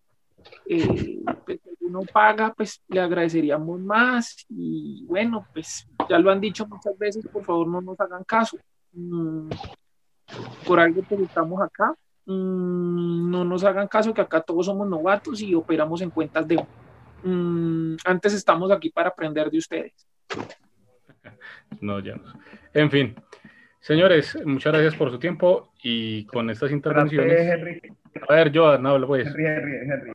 Eh, 0.67 1.21
pues, 1.45 1.61
uno 1.81 2.03
paga, 2.03 2.53
pues 2.55 2.83
le 2.89 3.01
agradeceríamos 3.01 3.81
más. 3.81 4.47
Y 4.49 5.05
bueno, 5.07 5.47
pues 5.53 5.87
ya 6.09 6.19
lo 6.19 6.31
han 6.31 6.41
dicho 6.41 6.67
muchas 6.67 6.97
veces, 6.99 7.27
por 7.27 7.45
favor 7.45 7.67
no 7.67 7.81
nos 7.81 7.99
hagan 8.01 8.25
caso. 8.25 8.59
Mm, 8.93 9.49
por 10.67 10.81
algo 10.81 11.03
pues 11.03 11.23
estamos 11.23 11.61
acá. 11.63 11.95
Mm, 12.27 13.31
no 13.31 13.45
nos 13.45 13.65
hagan 13.65 13.89
caso 13.89 14.13
que 14.13 14.21
acá 14.21 14.41
todos 14.41 14.67
somos 14.67 14.87
novatos 14.89 15.41
y 15.41 15.55
operamos 15.55 16.01
en 16.03 16.11
cuentas 16.11 16.47
de 16.47 16.57
Mm, 17.23 17.97
antes 18.05 18.33
estamos 18.33 18.71
aquí 18.71 18.91
para 18.91 19.09
aprender 19.09 19.51
de 19.51 19.59
ustedes. 19.59 19.93
No, 21.83 22.01
ya 22.01 22.17
no. 22.17 22.33
En 22.73 22.91
fin, 22.91 23.15
señores, 23.81 24.39
muchas 24.45 24.72
gracias 24.72 24.95
por 24.97 25.11
su 25.11 25.18
tiempo 25.18 25.72
y 25.83 26.24
con 26.26 26.51
estas 26.51 26.70
intervenciones. 26.70 27.41
Henry. 27.41 27.81
A 28.29 28.35
ver, 28.35 28.51
yo 28.51 28.79
no 28.79 28.91
hablo 28.91 29.07
pues. 29.07 29.26
Henry, 29.26 29.47
Henry, 29.47 29.76
Henry. 29.91 30.12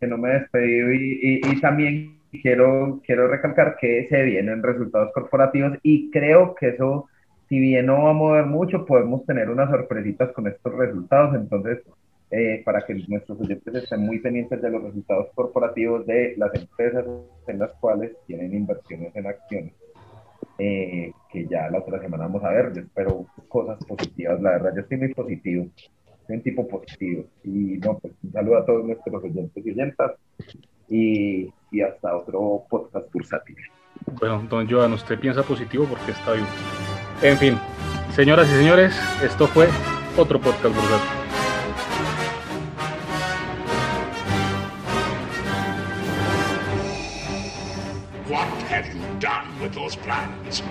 Que 0.00 0.06
no 0.06 0.18
me 0.18 0.30
despedí 0.30 0.72
y, 0.72 1.36
y, 1.36 1.52
y, 1.52 1.60
también 1.60 2.20
quiero, 2.42 3.00
quiero 3.04 3.28
recalcar 3.28 3.76
que 3.80 4.06
se 4.08 4.22
vienen 4.22 4.62
resultados 4.62 5.12
corporativos 5.12 5.78
y 5.82 6.10
creo 6.10 6.54
que 6.54 6.68
eso, 6.68 7.08
si 7.48 7.58
bien 7.58 7.86
no 7.86 8.04
va 8.04 8.10
a 8.10 8.14
mover 8.14 8.46
mucho, 8.46 8.84
podemos 8.84 9.24
tener 9.24 9.48
unas 9.48 9.70
sorpresitas 9.70 10.32
con 10.32 10.48
estos 10.48 10.74
resultados. 10.74 11.34
Entonces, 11.34 11.82
eh, 12.30 12.62
para 12.64 12.84
que 12.84 12.94
nuestros 13.06 13.40
oyentes 13.40 13.74
estén 13.74 14.00
muy 14.00 14.18
pendientes 14.18 14.60
de 14.60 14.70
los 14.70 14.82
resultados 14.82 15.28
corporativos 15.34 16.04
de 16.06 16.34
las 16.36 16.52
empresas 16.54 17.04
en 17.46 17.58
las 17.58 17.70
cuales 17.74 18.12
tienen 18.26 18.52
inversiones 18.52 19.14
en 19.14 19.26
acciones. 19.26 19.72
Eh, 20.58 21.12
que 21.30 21.46
ya 21.46 21.68
la 21.70 21.78
otra 21.78 22.00
semana 22.00 22.24
vamos 22.24 22.42
a 22.44 22.50
ver. 22.50 22.72
Yo 22.74 22.82
espero 22.82 23.26
cosas 23.48 23.82
positivas, 23.84 24.40
la 24.40 24.52
verdad, 24.52 24.72
yo 24.74 24.80
estoy 24.82 24.98
muy 24.98 25.14
positivo, 25.14 25.66
soy 26.26 26.36
un 26.36 26.42
tipo 26.42 26.66
positivo. 26.66 27.24
Y 27.44 27.78
no, 27.78 27.98
pues 27.98 28.14
un 28.22 28.32
saludo 28.32 28.58
a 28.58 28.66
todos 28.66 28.84
nuestros 28.84 29.22
oyentes 29.22 29.66
y 29.66 29.70
oyentas 29.70 30.12
y, 30.88 31.52
y 31.70 31.80
hasta 31.80 32.16
otro 32.16 32.64
podcast 32.70 33.12
bursátil. 33.12 33.56
Bueno, 34.18 34.42
don 34.48 34.68
Joan, 34.68 34.92
usted 34.92 35.18
piensa 35.18 35.42
positivo 35.42 35.86
porque 35.88 36.12
está 36.12 36.32
vivo. 36.32 36.46
En 37.22 37.36
fin, 37.38 37.58
señoras 38.14 38.48
y 38.48 38.56
señores, 38.56 38.94
esto 39.22 39.46
fue 39.46 39.68
otro 40.16 40.38
podcast 40.40 40.74
bursátil. 40.74 41.25
With 49.66 49.74
those 49.74 49.96
plans? 49.96 50.62